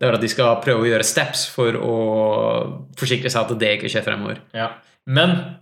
[0.00, 3.72] Det var at de skal prøve å gjøre steps for å forsikre seg at det
[3.78, 4.38] ikke skjer fremover.
[4.54, 4.68] Ja.
[5.06, 5.56] Men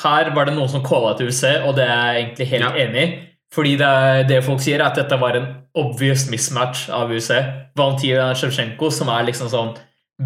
[0.00, 2.86] her var det noen som calla til UC og det er jeg egentlig helt Ja.
[2.86, 3.28] enig i.
[3.52, 7.28] Fordi det, det folk sier, er at dette var en obvious mismatch av UC.
[7.76, 9.74] Valentina Shevchenko, som er liksom sånn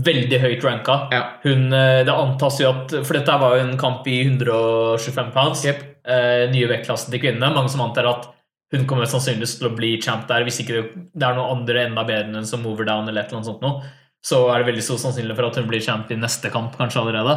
[0.06, 1.08] veldig høyt ranka.
[1.10, 1.22] Ja.
[1.42, 5.64] Hun, eh, det antas jo at For dette var jo en kamp i 125 pounds.
[5.66, 5.82] Yep.
[6.06, 7.50] eh, nye vektklassen til kvinnene.
[7.52, 8.28] Mange som antar at
[8.72, 12.04] hun kommer sannsynligvis til å bli champ der hvis ikke det, er noen andre enda
[12.06, 13.82] bedre enn som mover down eller et eller annet sånt noe.
[14.22, 17.02] Så er det veldig stor sannsynlig for at hun blir champ i neste kamp, kanskje
[17.02, 17.34] allerede.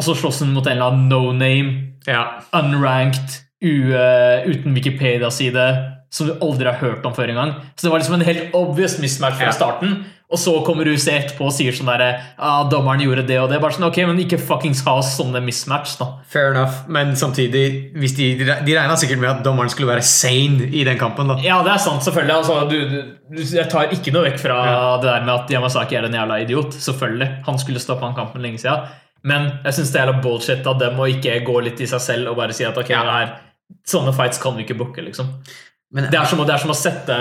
[0.00, 1.74] Og så slåss hun mot en eller annen no name,
[2.08, 2.22] Ja.
[2.56, 5.66] unranked, eh, uten Wikipedia-side,
[6.10, 7.52] som du aldri har hørt om før engang.
[7.76, 9.52] Så det var liksom en helt obvious mismatch fra Ja.
[9.52, 10.04] starten.
[10.32, 13.60] Og så kommer UC etterpå og sier sånn derre ah, 'Dommeren gjorde det og det.'
[13.60, 16.06] Bare sånn, ok, men ikke fuckings ha sånne mismatch, da.
[16.28, 20.84] Fair enough, men samtidig De, de regna sikkert med at dommeren skulle være sane i
[20.84, 21.26] den kampen.
[21.28, 22.36] da Ja, det er sant, selvfølgelig.
[22.36, 22.78] Altså, du,
[23.36, 26.40] du, jeg tar ikke noe vekk fra det der med at Yamasaki er en jævla
[26.44, 26.72] idiot.
[26.74, 27.28] Selvfølgelig.
[27.46, 28.86] Han skulle stoppa den kampen lenge siden.
[29.22, 32.00] Men jeg syns det er litt bullshit av dem å ikke gå litt i seg
[32.00, 33.02] selv og bare si at ok, Ja.
[33.04, 33.34] her,
[33.86, 35.28] sånne fights kan vi ikke booke, liksom.
[35.92, 37.14] Men Det er, som, det er som å sette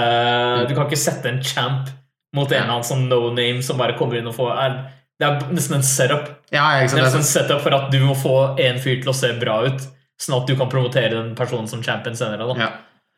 [0.70, 1.88] Du kan ikke sette en champ
[2.36, 4.76] mot en eller annen sånn no name som bare kommer inn og får er,
[5.20, 6.28] Det er nesten en setup.
[6.54, 9.10] ja, Det er nesten en sånn- setup for at du må få en fyr til
[9.12, 9.82] å se bra ut,
[10.22, 12.46] sånn at du kan promotere den personen som champion senere.
[12.48, 12.56] Da.
[12.60, 12.70] ja.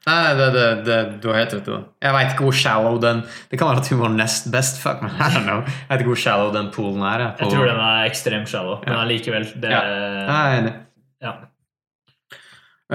[0.02, 1.82] Nei, det, det, det, du har helt rett i det.
[2.02, 3.20] Jeg veit ikke hvor shallow den
[3.52, 5.60] Det kan være at var nest best, fuck, men I don't know.
[5.62, 7.20] Jeg vet ikke hvor shallow den poolen er.
[7.28, 9.02] jeg, Jeg tror den er ekstremt shallow, men Ja.
[9.04, 9.46] allikevel.
[9.62, 9.82] Det, Ja.
[9.86, 10.74] Jeg er enig.
[11.22, 11.34] Ja.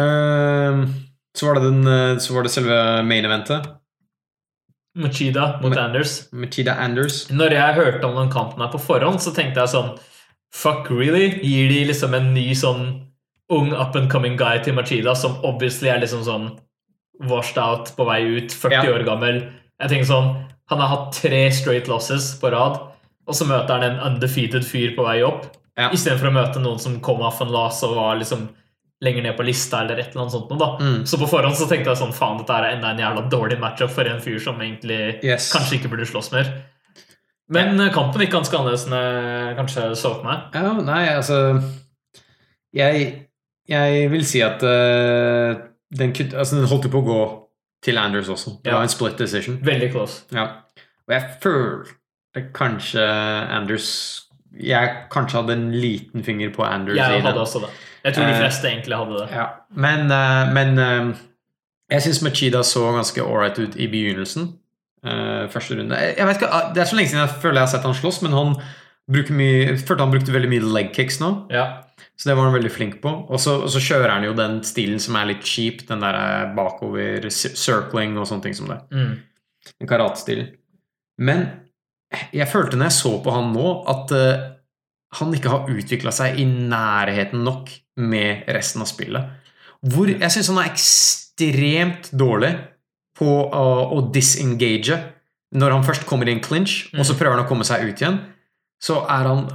[0.02, 0.82] Ehm,
[1.36, 3.70] så, var det den, eh, så var det selve main eventet.
[4.96, 6.28] Machida mot Ma Anders.
[6.32, 7.28] Machida Anders.
[7.30, 9.98] Når jeg hørte om den kampen her på forhånd, så tenkte jeg sånn
[10.56, 11.28] Fuck, really?
[11.44, 13.02] Gir de liksom en ny sånn
[13.52, 16.46] ung up and coming guy til Machida, som obviously er liksom sånn
[17.20, 18.92] washed out på vei ut, 40 Ja.
[18.94, 19.42] år gammel.
[19.80, 22.80] Jeg tenker sånn Han har hatt tre straight losses på rad,
[23.28, 25.44] og så møter han en undefeated fyr på vei opp.
[25.78, 25.90] Ja.
[25.94, 28.48] Istedenfor å møte noen som kom off en loss og var liksom
[29.04, 30.78] lenger ned på lista, eller et eller annet sånt noe.
[30.80, 31.04] Mm.
[31.06, 33.90] Så på forhånd så tenkte jeg sånn Faen, dette er enda en jævla dårlig matchup
[33.94, 35.52] for en fyr som egentlig Yes.
[35.52, 36.50] kanskje ikke burde slåss mer.
[37.48, 37.90] Men ja.
[37.94, 40.48] kampen gikk ganske annerledes enn jeg kanskje så for meg.
[40.52, 41.62] Ja, nei, altså
[42.74, 43.28] Jeg,
[43.68, 45.54] jeg vil si at eh,
[45.94, 47.20] den, altså, den holdt jo på å gå
[47.84, 48.56] til Anders også.
[48.64, 48.76] Det Ja.
[48.76, 49.58] var en split decision.
[49.62, 50.22] Veldig close.
[50.32, 50.44] Ja.
[51.08, 53.00] Og jeg følte kanskje
[53.50, 54.22] Anders
[54.58, 56.96] Jeg kanskje hadde en liten finger på Anders.
[56.96, 57.68] Jeg hadde også det.
[58.04, 59.28] Jeg tror de Eh, fleste egentlig hadde det.
[59.36, 59.46] Ja.
[59.74, 61.14] Men, eh, men eh,
[61.90, 64.54] jeg syns Machida så ganske ålreit ut i begynnelsen.
[65.52, 65.94] første runde.
[66.16, 67.94] Jeg, vet ikke, ah, Det er så lenge siden jeg føler jeg har sett han
[67.94, 68.56] slåss, men han
[69.12, 71.46] bruker mye, følte han brukte veldig mye leg kicks nå.
[71.50, 71.82] Ja.
[72.16, 73.10] Så det var han veldig flink på.
[73.28, 76.16] Og så, og så kjører han jo den stilen som er litt cheap, den der
[76.16, 78.78] eh, bakover circling og sånne ting som det.
[78.94, 79.16] Mm.
[79.82, 80.52] Den karatestilen.
[81.20, 81.44] Men
[82.32, 84.44] jeg følte når jeg så på han nå, at uh,
[85.18, 89.32] han ikke har utvikla seg i nærheten nok med resten av spillet.
[89.86, 92.52] Hvor jeg syns han er ekstremt dårlig
[93.16, 93.66] på å,
[93.96, 94.96] å disengage
[95.56, 97.18] når han først kommer i en clinch, og så Mm.
[97.20, 98.18] prøver han å komme seg ut igjen.
[98.82, 99.46] Så er han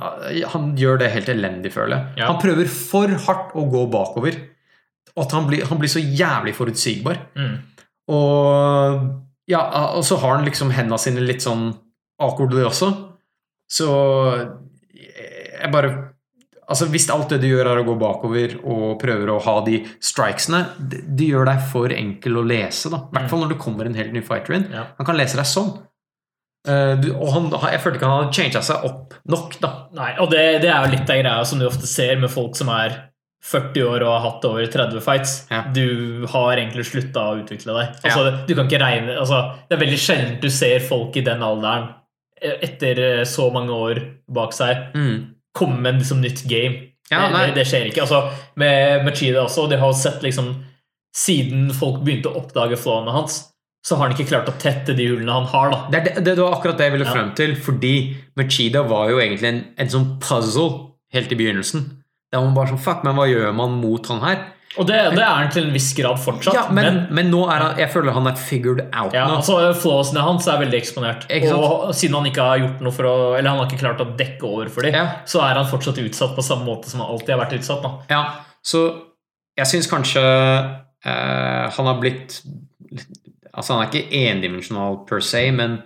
[0.54, 2.22] Han gjør det helt elendig, føler jeg.
[2.24, 2.32] Ja.
[2.32, 4.40] Han prøver for hardt å gå bakover.
[5.20, 7.20] At han blir, han blir så jævlig forutsigbar.
[7.36, 7.58] Mm.
[8.12, 9.04] Og
[9.52, 9.62] ja,
[9.98, 11.70] og så har han liksom hendene sine litt sånn
[12.22, 12.92] awkwardly også.
[13.72, 13.92] Så
[14.92, 15.92] jeg bare
[16.72, 19.82] Altså Hvis alt det du gjør, er å gå bakover og prøver å ha de
[20.00, 22.88] strikesene Det de gjør deg for enkel å lese.
[22.94, 24.70] da I hvert fall når det kommer en helt ny fighter inn.
[24.72, 24.86] Ja.
[24.96, 25.74] Han kan lese deg sånn.
[26.68, 29.56] Eh, du, og han, jeg følte ikke han hadde changa seg opp nok.
[29.62, 32.32] da Nei, og det, det er jo litt av greia som du ofte ser med
[32.34, 33.00] folk som er
[33.42, 35.34] 40 år og har hatt over 30 fights.
[35.50, 35.64] Ja.
[35.74, 37.98] Du har egentlig slutta å utvikle deg.
[38.06, 41.42] Altså, du kan ikke regne altså, Det er veldig sjelden du ser folk i den
[41.46, 41.90] alderen,
[42.38, 45.16] eh, etter eh, så mange år bak seg, mm.
[45.58, 46.92] komme med liksom nytt game.
[47.12, 48.06] Ja, det, det, det skjer ikke.
[48.06, 50.60] Altså, med Machida også, de har sett liksom
[51.12, 53.34] Siden folk begynte å oppdage flåene hans,
[53.82, 55.72] så har han ikke klart å tette de hullene han har.
[55.74, 57.56] da Det, det, det var akkurat det jeg ville frem til.
[57.58, 57.94] Fordi
[58.38, 60.70] Machida var jo egentlig en, en sånn puzzle
[61.16, 61.88] helt i begynnelsen.
[62.32, 64.44] Det var man bare sånn Fuck, men hva gjør man mot han her?
[64.80, 66.56] Og det, det er han til en viss grad fortsatt.
[66.56, 69.42] Ja, men, men, nå er han Jeg føler han er figured out Ja, nå.
[69.42, 71.26] altså Flåsene hans er veldig eksponert.
[71.52, 74.08] Og siden han ikke har gjort noe for å Eller han har ikke klart å
[74.16, 75.26] dekke over for dem, Ja.
[75.28, 77.84] så er han fortsatt utsatt på samme måte som han alltid har vært utsatt.
[77.84, 78.22] da Ja,
[78.64, 78.86] så
[79.60, 82.40] jeg syns kanskje eh, han har blitt
[83.52, 85.82] Altså, han er ikke endimensjonal per se, men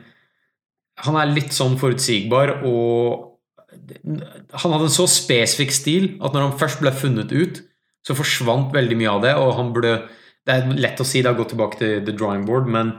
[1.05, 3.31] han er litt sånn forutsigbar, og
[3.75, 7.59] han hadde en så spesifikk stil at når han først ble funnet ut,
[8.05, 9.97] så forsvant veldig mye av det, og han burde
[10.45, 12.91] Det er lett å si det har gått tilbake til the drawing board, men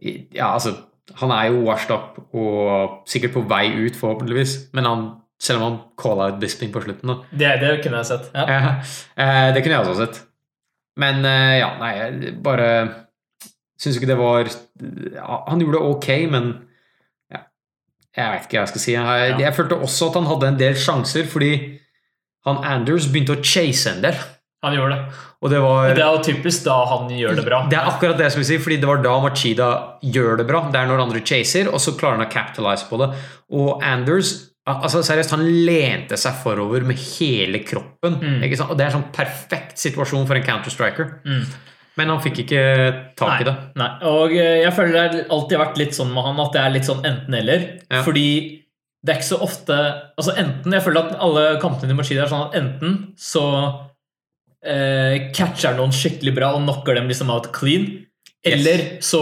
[0.00, 0.74] ja, altså
[1.16, 5.06] Han er jo washed up og sikkert på vei ut, forhåpentligvis, men han,
[5.40, 8.28] selv om han calla ut Bisping på slutten, da, Det, det kunne jeg sett.
[8.36, 8.44] Ja.
[8.46, 8.74] ja,
[9.24, 10.20] eh, det kunne jeg også sett.
[11.00, 12.68] Men eh, ja, nei, bare
[13.80, 14.50] syns ikke det var
[15.48, 16.50] Han gjorde det ok, men
[17.32, 17.44] ja,
[18.16, 18.96] jeg vet ikke hva jeg skal si.
[18.96, 21.54] Jeg, jeg følte også at han hadde en del sjanser, fordi
[22.48, 24.20] han Anders begynte å chase en del.
[24.64, 25.20] Han gjorde det.
[25.40, 27.62] Og det var Det er jo typisk da han gjør det bra.
[27.70, 29.70] det er akkurat det jeg skulle si, fordi det var da Machida
[30.04, 30.66] gjør det bra.
[30.68, 33.08] Det er når andre chaser, og så klarer han å capitalize på det.
[33.56, 34.34] Og Anders
[34.68, 38.18] altså seriøst, han lente seg forover med hele kroppen.
[38.20, 38.44] Mm.
[38.44, 41.14] Og Det er en sånn perfekt situasjon for en counter-striker.
[41.24, 41.46] Mm.
[42.00, 42.62] Men han fikk ikke
[43.20, 43.54] tak i det.
[43.80, 46.62] Nei, og eh, jeg føler det har alltid vært litt sånn med han at det
[46.64, 47.68] er litt sånn enten-eller.
[47.90, 48.00] Ja.
[48.06, 48.26] Fordi
[49.00, 49.76] det er ikke så ofte
[50.20, 53.44] Altså enten Jeg føler at alle kampene i Machida er sånn at enten så
[54.64, 57.88] eh, catcher noen skikkelig bra og knocker dem liksom out clean.
[58.44, 59.20] Eller så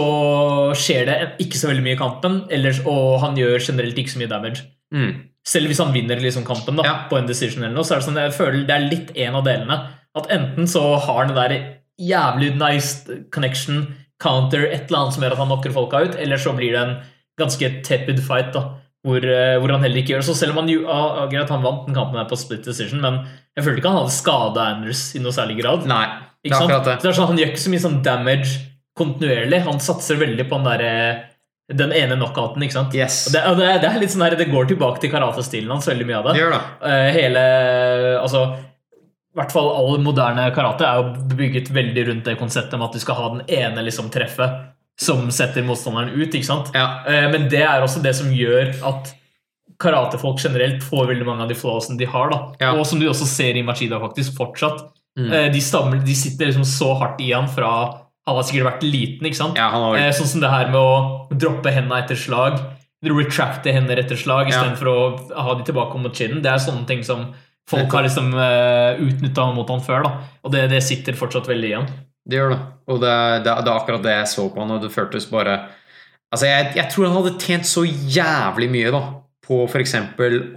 [0.79, 4.21] skjer det ikke så veldig mye i kampen, eller, og han gjør generelt ikke så
[4.21, 4.63] mye damage.
[4.95, 5.09] Mm.
[5.49, 6.93] Selv hvis han vinner liksom kampen da, Ja.
[7.09, 9.35] på en decision, eller noe, så er det sånn jeg føler det er litt en
[9.35, 9.79] av delene.
[10.15, 11.55] At enten så har han det der
[11.99, 13.87] jævlig nice connection,
[14.23, 16.81] counter, et eller annet som gjør at han knocker folka ut, eller så blir det
[16.83, 16.95] en
[17.39, 18.53] ganske tepid fight.
[18.55, 18.67] da
[19.05, 20.27] hvor, eh, hvor han heller ikke gjør det.
[20.27, 22.99] Så selv om han, ah, ah, greit, han vant den kampen her på split decision,
[23.03, 23.21] men
[23.55, 25.87] jeg følte ikke han hadde skada Anders i noe særlig grad.
[25.87, 26.03] Nei,
[26.43, 26.97] det er akkurat det.
[26.99, 28.57] Så det er sånn, han gjør ikke så mye sånn damage
[28.99, 29.61] kontinuerlig.
[29.69, 31.21] Han satser veldig på den, der,
[31.79, 32.65] den ene knockouten.
[32.65, 32.95] ikke sant?
[32.97, 33.21] Yes.
[33.31, 36.19] Det, det, det er litt sånn her, det går tilbake til karatestilen hans, veldig mye
[36.19, 36.41] av Det det.
[36.43, 36.63] gjør det.
[36.91, 37.45] Eh, hele
[38.19, 38.43] Altså
[39.39, 42.99] hvert fall all moderne karate er jo bygget veldig rundt det konseptet med at du
[43.03, 44.67] skal ha den ene liksom treffet
[44.99, 46.33] som setter motstanderen ut.
[46.35, 46.71] ikke sant?
[46.75, 47.03] Ja.
[47.07, 49.13] Eh, Men det er også det som gjør at
[49.79, 52.29] karatefolk generelt får veldig mange av de flawsene de har.
[52.33, 52.39] da.
[52.59, 52.71] Ja.
[52.75, 54.81] Og som du også ser i Machida faktisk fortsatt.
[55.17, 55.31] Mm.
[55.33, 57.71] Eh, De, stammer, de sitter liksom så hardt i han fra
[58.27, 59.25] Han har sikkert vært liten.
[59.25, 59.55] ikke sant?
[59.57, 62.59] ja, har Eh, Sånn som det her med å droppe hendene etter slag.
[63.03, 64.75] Retracte hender etter slag Ja.
[64.75, 66.43] For å ha de tilbake mot kinnen.
[66.43, 67.33] Det er sånne ting som
[67.69, 70.05] folk har liksom uh, utnytta mot han før.
[70.07, 70.13] da
[70.45, 71.89] Og det, det sitter fortsatt veldig igjen.
[72.29, 72.59] Det gjør det.
[72.89, 73.15] Og det,
[73.45, 75.59] det, det er akkurat det jeg så på han, og det føltes bare
[76.29, 78.99] Altså, jeg, jeg tror han hadde tjent så jævlig mye da
[79.49, 79.95] på f.eks.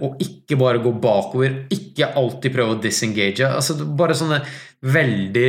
[0.05, 3.47] å ikke bare gå bakover, ikke alltid prøve å disengage.
[3.47, 4.43] Altså, bare sånne
[4.85, 5.47] veldig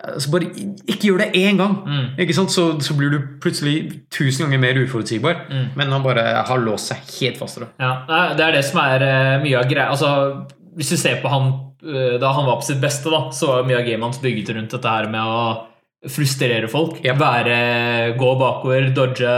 [0.00, 0.46] altså bare
[0.88, 1.74] Ikke gjør det én gang!
[1.84, 2.06] Mm.
[2.24, 2.52] Ikke sant?
[2.54, 5.44] Så, så blir du plutselig tusen ganger mer uforutsigbar.
[5.50, 5.66] Mm.
[5.76, 7.68] Men han bare har låst seg helt fast da.
[7.82, 7.92] Ja,
[8.38, 9.90] Det er det som er eh, mye av greia.
[9.92, 11.48] Altså, hvis du ser på han
[11.82, 14.54] eh, da han var på sitt beste, da, så var mye av gamet hans bygget
[14.56, 15.66] rundt dette her med å
[16.08, 17.00] frustrere folk.
[17.04, 17.16] Yep.
[17.20, 17.56] Være,
[18.16, 19.32] gå bakover, dodge,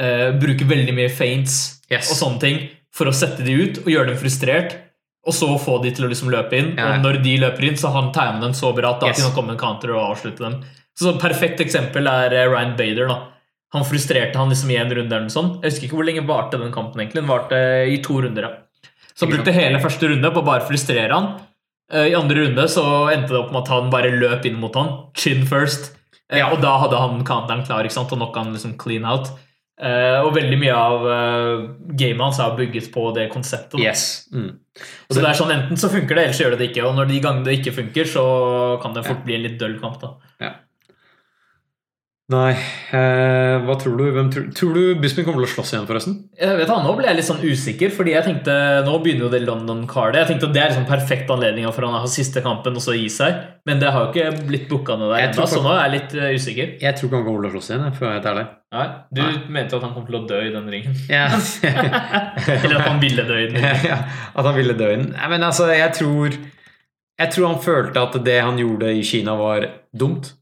[0.00, 1.58] uh, bruke veldig mye feints
[1.90, 2.08] Yes.
[2.12, 2.60] og sånne ting
[2.94, 4.76] for å sette de ut og gjøre dem frustrert.
[5.26, 6.70] Og så få de til å liksom løpe inn.
[6.78, 6.94] Ja.
[6.94, 9.18] Og når de løper inn, så har han tegnet dem så bra at da Yes.
[9.20, 10.62] kan han komme en counter og avslutte dem.
[10.96, 13.08] Så et perfekt eksempel er eh, Ryan Bader.
[13.10, 13.18] da
[13.74, 15.12] Han frustrerte han liksom i en runde.
[15.12, 15.60] eller noe sånt.
[15.62, 17.00] Jeg husker ikke hvor lenge varte den kampen.
[17.02, 17.60] egentlig Den varte
[17.92, 18.42] i to runder.
[18.48, 18.50] ja.
[19.20, 21.30] Så brukte hele første runde på å bare frustrere han.
[21.92, 24.74] Eh, I andre runde så endte det opp med at han bare løp inn mot
[24.80, 24.92] han.
[25.14, 25.92] Chin first.
[26.30, 26.48] Eh, Ja.
[26.54, 28.12] Og da hadde han counteren klar ikke sant?
[28.12, 29.28] og nok han liksom clean out.
[29.80, 31.04] Eh, og veldig mye av
[31.96, 33.80] gamet hans er bygget på det konseptet.
[33.80, 34.28] Yes.
[34.32, 34.58] Mm.
[35.10, 36.84] Så det er sånn Enten så funker det, eller så gjør det det ikke.
[36.88, 38.24] Og når de gangene det ikke funker, så
[38.82, 39.24] kan det fort Ja.
[39.24, 40.00] bli en litt døll kamp.
[40.00, 40.14] da
[42.30, 42.52] Nei.
[42.94, 44.04] Eh, hva tror du?
[44.14, 46.14] Hvem tror, tror du Bisping kommer til å slåss igjen, forresten?
[46.38, 48.54] Jeg vet hva, Nå ble jeg litt sånn usikker, fordi jeg tenkte
[48.86, 50.20] nå begynner jo det London Cardet.
[50.22, 52.94] Jeg tenkte Det er liksom perfekt anledning for han å ha siste kampen og så
[52.94, 53.40] gi seg.
[53.66, 56.16] Men det har jo ikke blitt booka noe der ennå, så nå er jeg litt
[56.20, 56.72] eh, usikker.
[56.84, 58.46] Jeg tror ikke han kommer til å slåss igjen, for å være helt ærlig.
[58.70, 59.34] Nei, Du Nei.
[59.58, 60.98] mente at han kom til å dø i den ringen.
[61.10, 61.26] Ja.
[62.62, 65.08] Eller at han ville dø i den ja, at han ville dø inn.
[65.16, 66.36] Nei, men altså, jeg tror
[67.20, 70.36] Jeg tror han følte at det han gjorde i Kina, var dumt.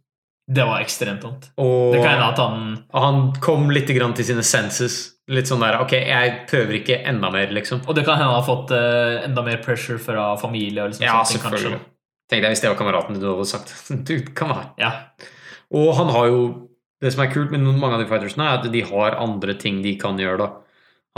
[0.49, 1.51] Det var ekstremt vondt.
[1.61, 2.61] Og, Det kan hende at han
[2.95, 4.97] han kom litt grann til sine senses.
[5.29, 7.83] Litt sånn der Ok, jeg prøver ikke enda mer, liksom.
[7.87, 10.83] Og det kan hende han har fått uh, enda mer pressure fra familie.
[10.87, 11.59] Og liksom Ja, sånne ting, kanskje.
[11.59, 11.91] selvfølgelig.
[12.33, 13.75] Tenk deg hvis det var kameraten du hadde sagt.
[14.09, 14.71] Du, kom her.
[14.81, 14.93] Ja.
[15.77, 16.41] Og han har jo
[16.99, 19.83] Det som er kult med mange av de fightersene, er at de har andre ting
[19.85, 20.49] de kan gjøre, da.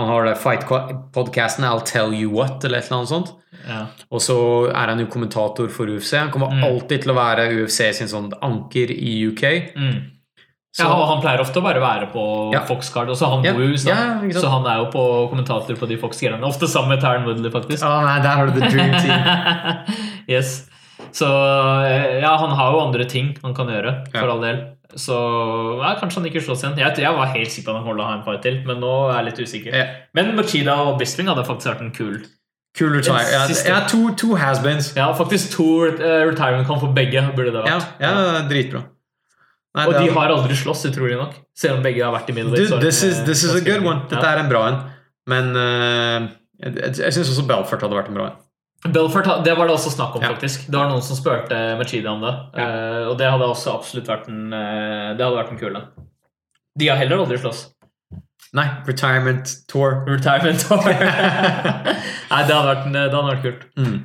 [0.00, 3.34] Han har fight-podkasten I'll Tell You What, eller et eller annet sånt.
[3.68, 3.82] ja.
[4.10, 4.36] Og så
[4.70, 6.16] er han jo kommentator for UFC.
[6.18, 6.64] Han kommer Mm.
[6.64, 9.44] alltid til å være UFC sin sånn anker i UK.
[9.76, 10.00] Mm.
[10.72, 12.60] Så, ja, og Han pleier ofte å bare være på Ja.
[12.64, 13.08] Fox-card.
[13.10, 15.88] Og så han Ja, bor i USA, ja, så han er jo på kommentator på
[15.88, 16.40] de Fox-greiene.
[16.46, 17.82] Ofte sammen med Taren Woodley, faktisk.
[17.84, 19.86] Oh, nei, der har du the dream team.
[20.28, 20.68] yes.
[21.12, 24.60] Så eh, ja, han har jo andre ting han kan gjøre, for all del.
[24.98, 25.16] Så
[25.78, 26.78] ja, kanskje han ikke slåss igjen.
[26.80, 28.80] Jeg, jeg var helt sikker på at han holdt å ha en fight til, men
[28.82, 29.76] nå er jeg litt usikker.
[29.76, 29.88] Ja.
[30.16, 32.20] Men Machida og Bisping hadde faktisk vært en kul
[32.78, 33.24] Kul retire.
[33.26, 34.92] Ja, ja, to, to has-beens.
[34.94, 37.24] Ja, faktisk to uh, retirement camp for begge.
[37.34, 37.88] burde det vært.
[37.98, 38.12] ja,
[38.46, 38.84] dritbra.
[39.74, 41.34] Nei, Og de har aldri slåss, utrolig nok.
[41.54, 42.70] Selv om begge har vært i middleweight.
[42.72, 44.06] Dude, this is, eh, this is a good one.
[44.10, 44.78] Dette er en bra en.
[45.30, 46.30] Men uh,
[46.62, 48.38] jeg, jeg syns også Belfort hadde vært en bra en.
[48.88, 50.28] Belfort, det var det også snakk om, Ja.
[50.32, 50.66] faktisk.
[50.70, 52.32] Det var noen som spurte Machida om det.
[52.56, 52.68] Ja.
[52.68, 55.90] Uh, og det hadde også absolutt vært en uh, Det hadde vært en kul en.
[56.78, 57.66] De har heller aldri slåss.
[58.56, 60.00] Nei, Retirement Tour.
[60.08, 60.80] Retirement tour.
[62.32, 63.68] Nei, det hadde vært, det hadde vært kult.
[63.76, 63.98] Mm.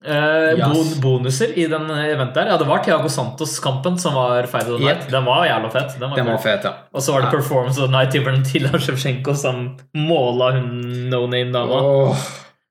[0.00, 0.64] Uh, Yes.
[0.72, 2.48] bon bonuser i den eventet her.
[2.54, 5.02] Ja, det var Tiago Santos-kampen som var Fight of the Night.
[5.04, 5.10] Yep.
[5.12, 5.98] Den var jævla fett.
[6.00, 6.72] Den var Den var fet, ja.
[6.94, 7.30] Og så var det.
[7.36, 11.82] Performance of the Night til Valentina som måla hun no name-dama.
[11.84, 12.16] Åh.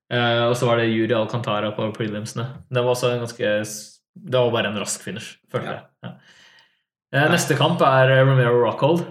[0.10, 2.48] Eh, og så var det Juri Alcantara på prelimsene.
[2.70, 3.54] Det var også en ganske
[4.20, 5.84] Det var bare en rask finish, følte jeg.
[6.06, 6.14] Ja.
[7.14, 9.06] Eh, neste kamp er eh, Romero Rockhold.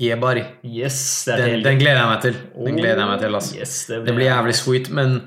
[0.00, 0.42] Jebari.
[0.66, 2.38] Yes, Den, den gleder jeg meg til.
[2.66, 3.58] Den gleder jeg meg til, altså.
[3.60, 5.20] Yes, det, Det blir jævlig sweet, men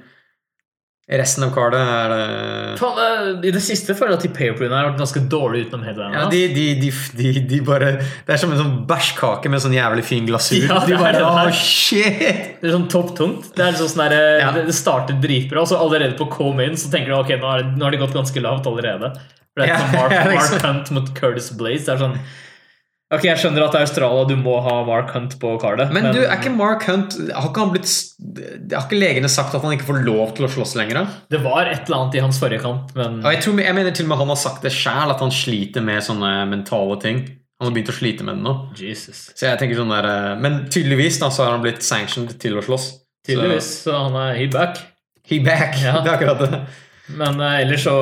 [1.08, 4.76] resten av kartet er det Faen, eh, I det siste føler jeg at de pay-per-viewene
[4.76, 6.18] har vært ganske dårlige utenom headlinerne.
[6.20, 6.90] ja, de, de, de,
[7.22, 10.66] de, de bare Det er som en sånn bæsjkake med sånn jævlig fin glasur.
[10.68, 11.22] Ja, det de bare.
[11.24, 12.20] Åh, shit!
[12.60, 13.48] Det er sånn topptungt.
[13.56, 14.52] Det er sånn sånn der, Ja.
[14.58, 17.88] det, starter dritbra, og så allerede på come-in så tenker du ok, nå har, nå
[17.88, 19.14] har de gått ganske lavt allerede.
[19.56, 20.62] For det er Ja, Mark, Mark.
[20.68, 21.86] Hunt mot Curtis Blaze.
[21.88, 22.20] Det er sånn
[23.08, 25.94] Ok, jeg skjønner at det er Australia, du må ha Mark Hunt på kardet.
[25.96, 27.92] Men du, er ikke Mark Hunt Har ikke han blitt
[28.74, 31.00] Har ikke legene sagt at han ikke får lov til å slåss lenger?
[31.00, 31.22] da?
[31.32, 33.96] Det var et eller annet i hans forrige kamp, men Og jeg, tror, jeg mener
[33.96, 37.22] til og med han har sagt det sjæl, at han sliter med sånne mentale ting.
[37.62, 38.56] Han har begynt å slite med det nå.
[38.78, 39.24] Jesus.
[39.32, 42.60] Så jeg tenker sånn der eh, Men tydeligvis da så har han blitt sanctioned til
[42.60, 42.90] å slåss.
[43.26, 43.72] Tydeligvis.
[43.88, 44.84] Så han er he back.
[44.84, 45.80] Så, he back.
[45.80, 45.96] Ja.
[46.04, 46.62] Det er akkurat det.
[47.16, 47.94] Men eh, ellers så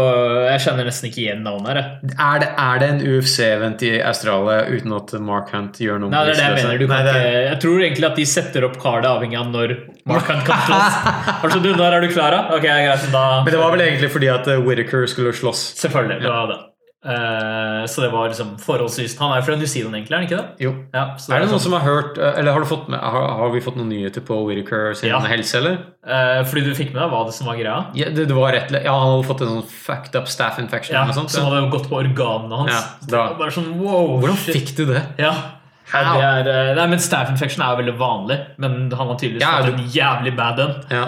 [0.50, 1.82] Jeg kjenner nesten ikke igjen navnet her.
[2.18, 6.24] Er det, er det en UFC-event i Australia uten at Mark Hunt gjør noe Nei,
[6.26, 6.82] det er det jeg mener.
[6.82, 9.76] Du Nei, det- ikke, jeg tror egentlig at de setter opp kardet avhengig av når
[10.10, 11.02] Mark Hunt kan slåss.
[11.46, 12.56] Altså, du, når er du klar, da?
[12.58, 15.68] Ok, greit, da Men det var vel egentlig fordi at eh, Whittaker skulle slåss.
[15.84, 16.22] Selvfølgelig.
[16.26, 16.60] det var det.
[17.06, 20.38] Eh, så det var liksom forholdsvis Han er fra New Zealand, egentlig, er han ikke
[20.40, 20.64] det?
[20.66, 20.72] Jo.
[20.94, 23.00] Ja, så Er det sånn- noen som har hørt eh, Eller har, du fått med,
[23.00, 25.20] har, har vi fått noen nyheter på Whittaker sin Ja.
[25.20, 25.78] helse, eller?
[26.06, 27.86] Uh, fordi du fikk med deg hva det som var greia?
[27.94, 30.96] Ja, det, det var rett, ja, han hadde fått en sånn fucked up staff infection.
[30.98, 31.50] Ja, sånt, Som ja.
[31.54, 32.98] hadde gått på organene hans.
[33.10, 34.20] Bare sånn wow.
[34.22, 34.56] Hvordan shit.
[34.58, 35.04] fikk du det?
[35.22, 35.34] Ja.
[35.94, 39.46] Ja, det er, nei, men Staff infection er jo veldig vanlig, men han har tydeligvis
[39.46, 40.74] fått en jævlig bad en.
[40.90, 41.04] Ja.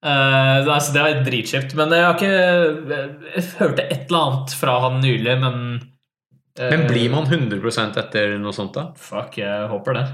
[0.00, 1.74] Det, altså, det er dritkjipt.
[1.76, 6.86] Men jeg har ikke Jeg hørte et eller annet fra han nylig, men uh, Men
[6.88, 8.90] blir man 100 etter noe sånt, da?
[8.96, 10.06] Fuck, jeg håper det.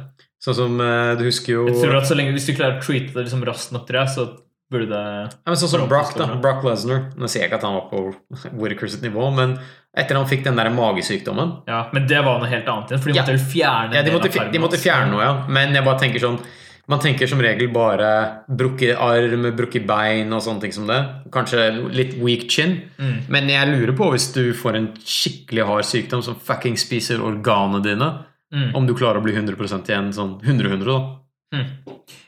[0.43, 2.85] Sånn som uh, Du husker jo Jeg tror at så lenge Hvis du klarer å
[2.85, 4.27] treate det liksom raskt nok, tror jeg, så
[4.73, 6.29] burde det ja, men Sånn som Brock, da.
[6.43, 7.09] Brock Lesnar.
[7.15, 9.57] Nå sier jeg ikke at han var på Whittaker nivå, men
[9.97, 13.13] etter han fikk den der magesykdommen Ja, Men det var noe helt annet igjen, for
[13.13, 13.49] de måtte ja.
[13.55, 15.35] fjerne Ja, de måtte, de måtte fjerne noe, ja.
[15.49, 16.41] Men jeg bare tenker sånn
[16.89, 21.01] Man tenker som regel bare brukket arm, brukket bein og sånne ting som det.
[21.35, 22.77] Kanskje litt weak chin.
[22.99, 23.17] Mm.
[23.29, 27.83] Men jeg lurer på hvis du får en skikkelig hard sykdom som fucking spiser organene
[27.83, 28.13] dine,
[28.55, 28.77] Mm.
[28.77, 31.59] om du klarer å bli 100% igjen sånn 100-100, da.
[31.59, 31.67] Mm.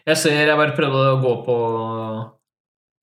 [0.08, 1.58] Jeg ser, jeg bare prøvde å gå på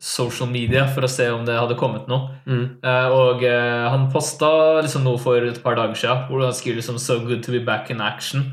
[0.02, 2.36] social media for å se om det hadde kommet noe.
[2.46, 2.66] Mm.
[2.84, 6.82] Eh, og eh, han posta liksom noe for et par dager siden hvor han skriver
[6.82, 8.44] liksom 'So good to be back in action'.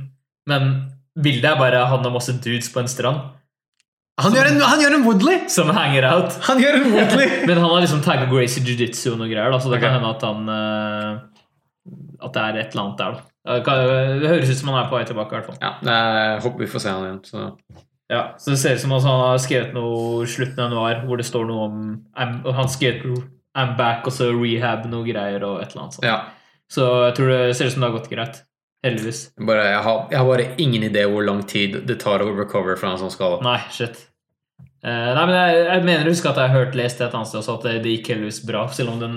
[0.47, 3.19] Men bildet er bare han og masse dudes på en strand
[4.23, 5.37] Han, gjør en, han gjør en Woodley!
[5.51, 6.39] som hanger out.
[6.49, 7.29] Han gjør en Woodley!
[7.49, 9.89] Men han har liksom tagga Gracie Jiu-Jitsu og noe greier, da, så det okay.
[9.89, 11.33] kan hende at han uh,
[12.23, 13.29] at det er et eller annet der, da.
[13.43, 15.57] Det høres ut som han er på vei tilbake, i hvert fall.
[15.59, 17.23] Ja, jeg håper vi får se han igjen.
[17.27, 17.47] Så.
[18.13, 21.19] Ja, så det ser ut som han har skrevet noe i slutten av januar hvor
[21.19, 21.81] det står noe om
[22.13, 23.03] I'm, Han skrev
[23.59, 26.07] I'm back og så rehab noe greier og et eller annet sånt.
[26.07, 26.19] Ja.
[26.71, 28.43] Så jeg tror det ser ut som det har gått greit.
[28.83, 29.21] Heldigvis.
[29.47, 32.75] Bare, jeg, har, jeg har bare ingen idé hvor lang tid det tar å recover
[32.81, 33.39] fra en sånn skade.
[33.47, 34.01] Nei, shit.
[34.83, 37.31] Uh, nei, men jeg, jeg mener å huske at jeg har hørt lest et annet
[37.31, 39.15] sted også at det, det gikk heldigvis bra, selv om den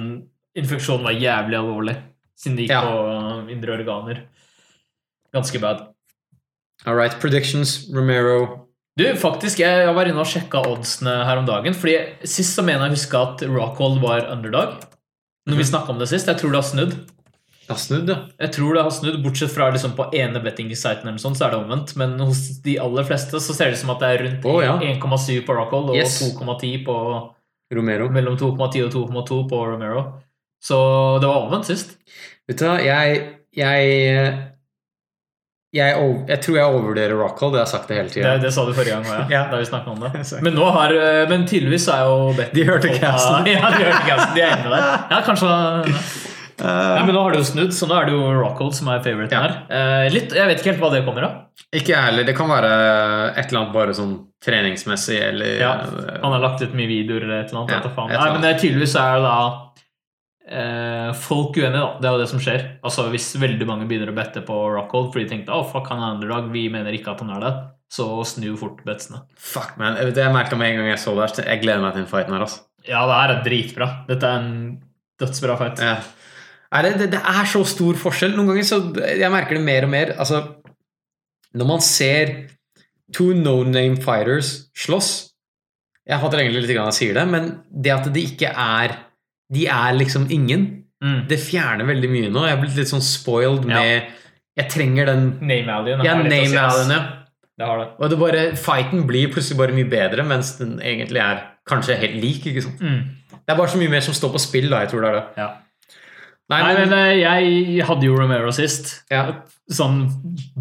[0.62, 1.96] infeksjonen var jævlig alvorlig.
[2.38, 2.84] Siden det gikk Ja.
[2.86, 4.22] på uh, indre organer.
[5.34, 5.82] Ganske bad.
[6.86, 7.88] All right, predictions.
[7.96, 8.68] Romero.
[8.96, 11.74] Du, faktisk, jeg var inne og sjekka oddsene her om dagen.
[11.76, 11.98] Fordi
[12.30, 14.78] Sist så mener jeg å huske at Rockhold var underdog.
[15.50, 16.30] Når vi snakka om det sist.
[16.30, 16.94] Jeg tror det har snudd.
[17.66, 18.16] Ja, snudd, ja.
[18.40, 21.56] Jeg tror det har snudd, Bortsett fra liksom på ene betting-siten, eller sånn, så er
[21.56, 21.96] det omvendt.
[21.98, 24.60] Men hos de aller fleste så ser det ut som at det er rundt oh,
[24.62, 24.76] ja.
[24.78, 26.20] 1,7 på Rockhold og Yes.
[26.38, 26.98] 2,10 på
[27.74, 28.10] Romero.
[28.14, 28.94] mellom 2,10 og
[29.26, 30.04] 2,2 på Romero.
[30.62, 30.78] Så
[31.22, 31.96] det var omvendt sist.
[32.48, 33.24] Vet du hva, jeg
[33.56, 34.52] Jeg
[35.76, 35.96] jeg,
[36.30, 37.52] jeg tror jeg overvurderer Rockhold.
[37.54, 38.36] Det har jeg sagt det hele Det, tida.
[38.40, 39.42] det sa du forrige gang òg, ja.
[39.52, 40.44] Da vi snakket om det.
[40.46, 43.50] Men nå har eh, Men tydeligvis er jo Betty De hørte casten.
[43.58, 44.38] Ja, de hørte casten.
[44.38, 44.88] De er inne der.
[45.12, 45.52] Ja, kanskje
[46.62, 49.02] Nei, men nå har det jo snudd, så nå er det jo Rockhold som er
[49.04, 49.42] favoriten Ja.
[49.44, 49.56] her.
[49.68, 51.34] Uh, litt, Jeg vet ikke helt hva det kommer av.
[51.76, 52.24] Ikke jeg heller.
[52.28, 52.72] Det kan være
[53.36, 54.16] et eller annet bare sånn
[54.46, 55.74] treningsmessig eller Ja,
[56.24, 57.86] Han har lagt ut mye videoer eller et eller annet.
[57.86, 59.38] Ja, et Nei, men det tydeligvis er det da
[60.56, 61.90] uh, folk uenige, da.
[62.00, 62.66] Det er jo det som skjer.
[62.86, 66.04] Altså Hvis veldig mange begynner å bette på Rockhold fordi de tenkte oh, fuck, han
[66.04, 67.54] er underdog, vi mener ikke at han er det,
[67.92, 69.24] så snu fort betsene.
[69.38, 69.98] Fuck, man.
[70.00, 71.32] Det jeg merka med en gang jeg så det.
[71.36, 72.46] her, Jeg gleder meg til den fighten her.
[72.48, 72.64] Altså.
[72.86, 73.88] Ja, det her er dritbra.
[74.10, 74.54] Dette er en
[75.22, 75.82] dødsbra fight.
[75.84, 75.98] Ja.
[76.74, 78.34] Nei, det, det, er så stor forskjell.
[78.36, 80.14] Noen ganger så Jeg merker det mer og mer.
[80.20, 80.42] Altså,
[81.56, 82.34] når man ser
[83.16, 85.10] to no name fighters slåss
[86.10, 88.98] Jeg hater egentlig litt grann jeg sier det, men det at det ikke er
[89.54, 90.66] De er liksom ingen.
[91.04, 91.26] Mm.
[91.30, 92.48] Det fjerner veldig mye nå.
[92.48, 93.82] Jeg er blitt litt sånn spoiled Ja.
[93.82, 94.14] med
[94.58, 96.04] Jeg trenger den Name Alien.
[96.06, 97.02] Ja, name alien, ja.
[97.56, 97.88] Det har det.
[98.00, 102.18] Og det bare, fighten blir plutselig bare mye bedre, mens den egentlig er kanskje helt
[102.20, 102.48] lik.
[102.48, 102.82] ikke sant?
[102.82, 103.04] Mm.
[103.32, 104.82] Det er bare så mye mer som står på spill, da.
[104.84, 105.26] Jeg tror det er det.
[105.38, 105.48] Ja.
[106.54, 109.00] Nei, Nei, men, men eh, jeg hadde jo Romero sist.
[109.14, 109.28] ja.
[109.66, 110.04] Sånn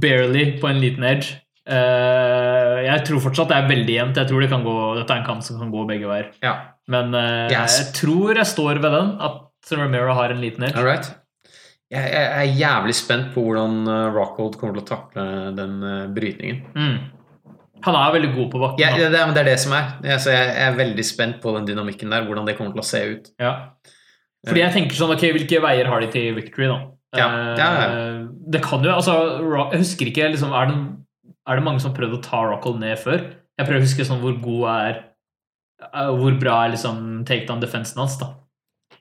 [0.01, 1.35] barely på en liten edge.
[1.69, 4.17] Eh, jeg tror fortsatt det er veldig jevnt.
[4.23, 6.31] Jeg tror det kan gå, dette er en kamp som kan gå begge veier.
[6.45, 6.55] ja.
[6.89, 7.79] Men eh, Yes.
[7.81, 10.77] jeg tror jeg står ved den, at Romero har en liten edge.
[10.77, 11.07] All right.
[11.93, 15.25] Jeg, er jævlig spent på hvordan Rockhold kommer til å takle
[15.57, 15.79] den
[16.17, 16.59] brytningen.
[16.75, 16.97] Mm.
[17.85, 18.81] Han er veldig god på bakken.
[18.85, 19.95] Ja, det, er, det er det som er.
[20.05, 22.83] Jeg, så jeg, jeg er veldig spent på den dynamikken der, hvordan det kommer til
[22.85, 23.29] å se ut.
[23.41, 23.53] Ja.
[24.47, 26.79] Fordi jeg tenker sånn, ok, Hvilke veier har de til victory, da?
[27.17, 27.89] Ja, ja, ja,
[28.51, 29.15] Det kan jo altså,
[29.73, 30.79] Jeg husker ikke liksom, er, det,
[31.49, 33.21] er det mange som har prøvd å ta Rockhold ned før?
[33.55, 34.97] Jeg prøver å huske sånn hvor god er
[35.93, 38.33] eh, Hvor bra er liksom takedown-defensen hans, da.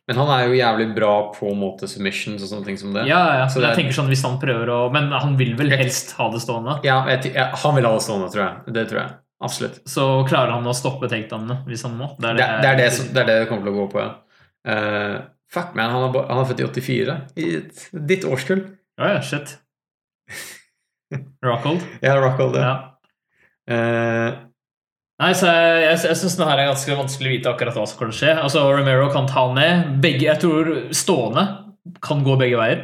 [0.08, 3.06] Men han er jo jævlig bra på en måte submissions og sånne ting som det.
[3.08, 5.54] Ja, ja, Så det jeg er- tenker sånn hvis han prøver å Men han vil
[5.56, 6.80] vel helst ha det stående?
[6.84, 8.74] Ja, jeg, han vil ha det stående, tror jeg.
[8.76, 9.14] Det tror jeg.
[9.44, 9.80] Absolutt.
[9.88, 12.12] Så klarer han å stoppe takedownene hvis han må?
[12.20, 14.12] Det, det, er det, som, det er det det kommer til å gå på, ja.
[14.74, 15.16] Eh,
[15.54, 15.94] fuck, man.
[15.94, 17.20] Han er, han er født i 84.
[17.38, 17.52] I
[18.10, 18.66] ditt årskull.
[19.00, 19.58] Ja, ja, shit.
[21.46, 21.84] Rockhold?
[22.06, 22.72] Ja, Rockhold, ja.
[22.72, 22.80] Ja.
[23.70, 24.42] Uh,
[25.22, 27.86] Nei, så Jeg, jeg, jeg syns det her er ganske vanskelig å vite akkurat hva
[27.88, 28.32] som kan skje.
[28.34, 29.94] Altså, Romero kan ta han ned.
[30.04, 31.46] Begge, jeg tror stående
[32.04, 32.82] kan gå begge veier.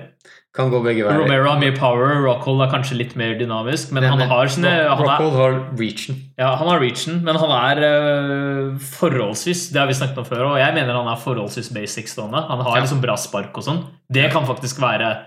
[0.60, 1.22] Kan gå begge veier.
[1.24, 3.94] Romero har mye power, Rockhold er kanskje litt mer dynamisk.
[3.96, 6.20] Men han har sine han Rockhold har reachen.
[6.38, 10.46] ja, han har reachen, men han er uh, forholdsvis Det har vi snakket om før,
[10.52, 12.44] og jeg mener han er forholdsvis basic stående.
[12.50, 12.84] Han har Ja.
[12.86, 13.84] liksom bra spark og sånn.
[14.12, 15.18] Det kan faktisk være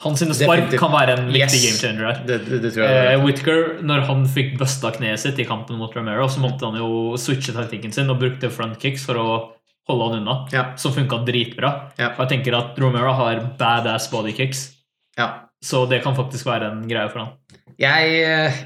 [0.00, 0.78] Hans sine spark Definitivt.
[0.78, 1.82] kan være en viktig Yes.
[1.82, 2.20] game changer.
[2.24, 3.82] Det, det, det Eh, er.
[3.82, 7.50] Når han fikk busta kneet sitt i kampen mot Romero, så måtte han jo switche
[7.52, 9.48] taktikken sin og brukte front kicks for å
[9.88, 10.46] holde han unna.
[10.52, 10.76] Ja.
[10.76, 11.90] Som funka dritbra.
[11.98, 12.10] Ja.
[12.16, 14.76] Og jeg tenker at Romero har badass body kicks,
[15.18, 15.28] ja.
[15.64, 17.32] så det kan faktisk være en greie for han.
[17.78, 18.58] Jeg eh,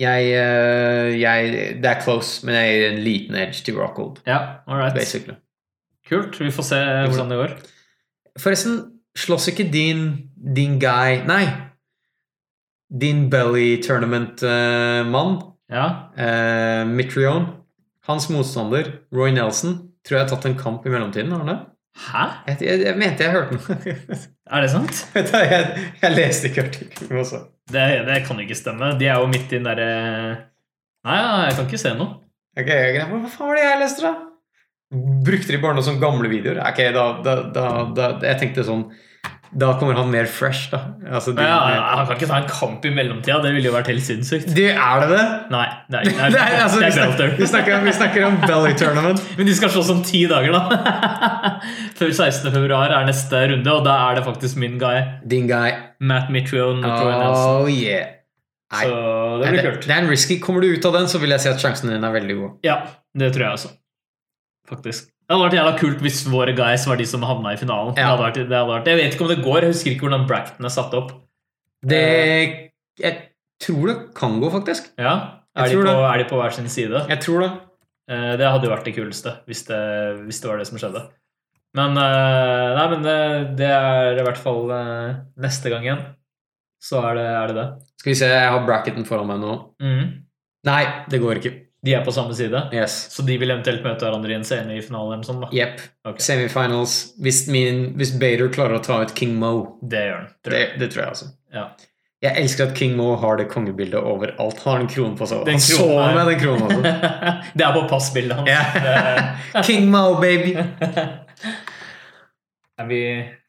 [0.00, 4.38] jeg, eh, jeg Det er close, men jeg gir en liten edge til Rockhold, Ja,
[4.66, 5.36] all basically.
[6.08, 6.40] Kult.
[6.40, 7.52] Vi får se hvordan det går.
[8.40, 8.78] Forresten,
[9.16, 11.44] slåss ikke din, din guy Nei!
[12.92, 15.38] Din belly tournament-mann,
[15.70, 15.86] Ja.
[16.18, 17.46] uh, Mitrion,
[18.04, 21.32] hans motstander, Roy Nelson, tror jeg har tatt en kamp i mellomtiden.
[21.32, 21.58] Har han det?
[21.92, 22.22] Hæ?
[22.48, 24.16] Jeg, jeg, jeg mente jeg hørte noe.
[24.52, 25.02] Er det sant?
[25.52, 25.66] Jeg,
[26.02, 27.38] jeg leste ikke artikkelen også.
[27.72, 28.88] Det, det kan ikke stemme.
[29.00, 29.86] De er jo midt i den derre
[31.02, 32.18] Nei, nei, jeg kan ikke se noe.
[32.58, 32.68] Ok.
[32.70, 34.12] Hva faen var det jeg leste, da?
[35.26, 36.60] Brukte de bare noen sånne gamle videoer?
[36.68, 37.64] Ok, da, da, da,
[37.96, 38.84] da Jeg tenkte sånn
[39.52, 40.78] Da kommer han mer fresh, da.
[41.12, 41.58] Altså, de, Ja,
[41.98, 43.36] han kan ikke ta en kamp i mellomtida.
[43.44, 44.48] Det ville jo vært helt sinnssykt.
[44.56, 45.26] Det er det det?
[45.52, 47.34] Nei, det er, det er, Det er, altså, det vi, er snakker, Belter.
[47.36, 49.20] vi, snakker, vi snakker om Belly Tournament.
[49.36, 50.62] Men de skal slåss om ti dager, da.
[52.00, 52.48] Før 16.
[52.48, 55.04] februar er neste runde, og da er det faktisk min guy.
[55.28, 55.76] Din guy.
[56.00, 56.80] Matt Mitchell.
[56.80, 58.16] Oh yeah.
[58.72, 58.86] Nei.
[58.88, 58.96] Så
[59.42, 59.84] det blir kult.
[59.84, 60.40] det er en risky.
[60.40, 62.60] Kommer du ut av den, så vil jeg si at sjansen din er veldig god.
[62.64, 62.80] Ja,
[63.12, 63.74] det tror jeg også.
[64.72, 65.11] Faktisk.
[65.32, 67.94] Det hadde vært jævla kult hvis våre guys var de som havna i finalen.
[67.96, 70.04] Det hadde vært, det hadde vært, jeg vet ikke om det går, jeg husker ikke
[70.04, 71.14] hvordan bracketen er satt opp.
[71.88, 72.00] Det
[73.00, 73.14] Jeg
[73.64, 74.90] tror det kan gå, faktisk.
[75.00, 75.14] Ja,
[75.56, 77.06] Er de, på, er de på hver sin side?
[77.08, 77.50] Jeg tror det.
[78.12, 79.80] Eh, Det hadde jo vært det kuleste, hvis det,
[80.26, 81.06] hvis det var det som skjedde.
[81.80, 83.16] Men, eh, nei, men det,
[83.56, 86.04] det er i hvert fall eh, neste gang igjen.
[86.82, 87.56] Så er det er det.
[87.56, 87.66] det.
[88.02, 89.56] Skal vi se, jeg har bracketen foran meg nå.
[89.80, 90.04] Mm.
[90.68, 91.54] Nei, det går ikke.
[91.84, 93.08] De er på samme side, Yes.
[93.10, 95.48] så de vil eventuelt møte hverandre i en semifinale eller sånn, da.
[95.52, 95.80] Jepp.
[96.06, 96.22] Okay.
[96.22, 96.92] Semifinals.
[97.18, 99.78] Hvis, min, hvis Bader klarer å ta ut King Mo.
[99.82, 100.28] Det gjør han.
[100.44, 101.26] tror Det, det tror jeg altså.
[101.52, 101.64] Ja.
[102.22, 104.60] Jeg elsker at King Mo har det kongebildet overalt.
[104.62, 105.42] Han har en krone på seg.
[105.48, 106.82] Den Han sover er- med den kronen også.
[107.58, 108.48] det er på passbildet hans.
[108.48, 109.64] Yeah.
[109.66, 110.54] King Mo, baby!
[112.78, 113.00] Er vi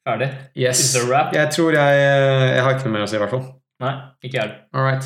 [0.07, 0.31] ferdige?
[0.57, 0.80] Yes.
[0.80, 1.34] Is it a wrap?
[1.34, 1.99] Jeg tror jeg
[2.55, 3.45] Jeg har ikke noe mer å si, i hvert fall.
[3.84, 3.93] Nei,
[4.26, 4.51] ikke jeg.
[4.73, 5.05] All right.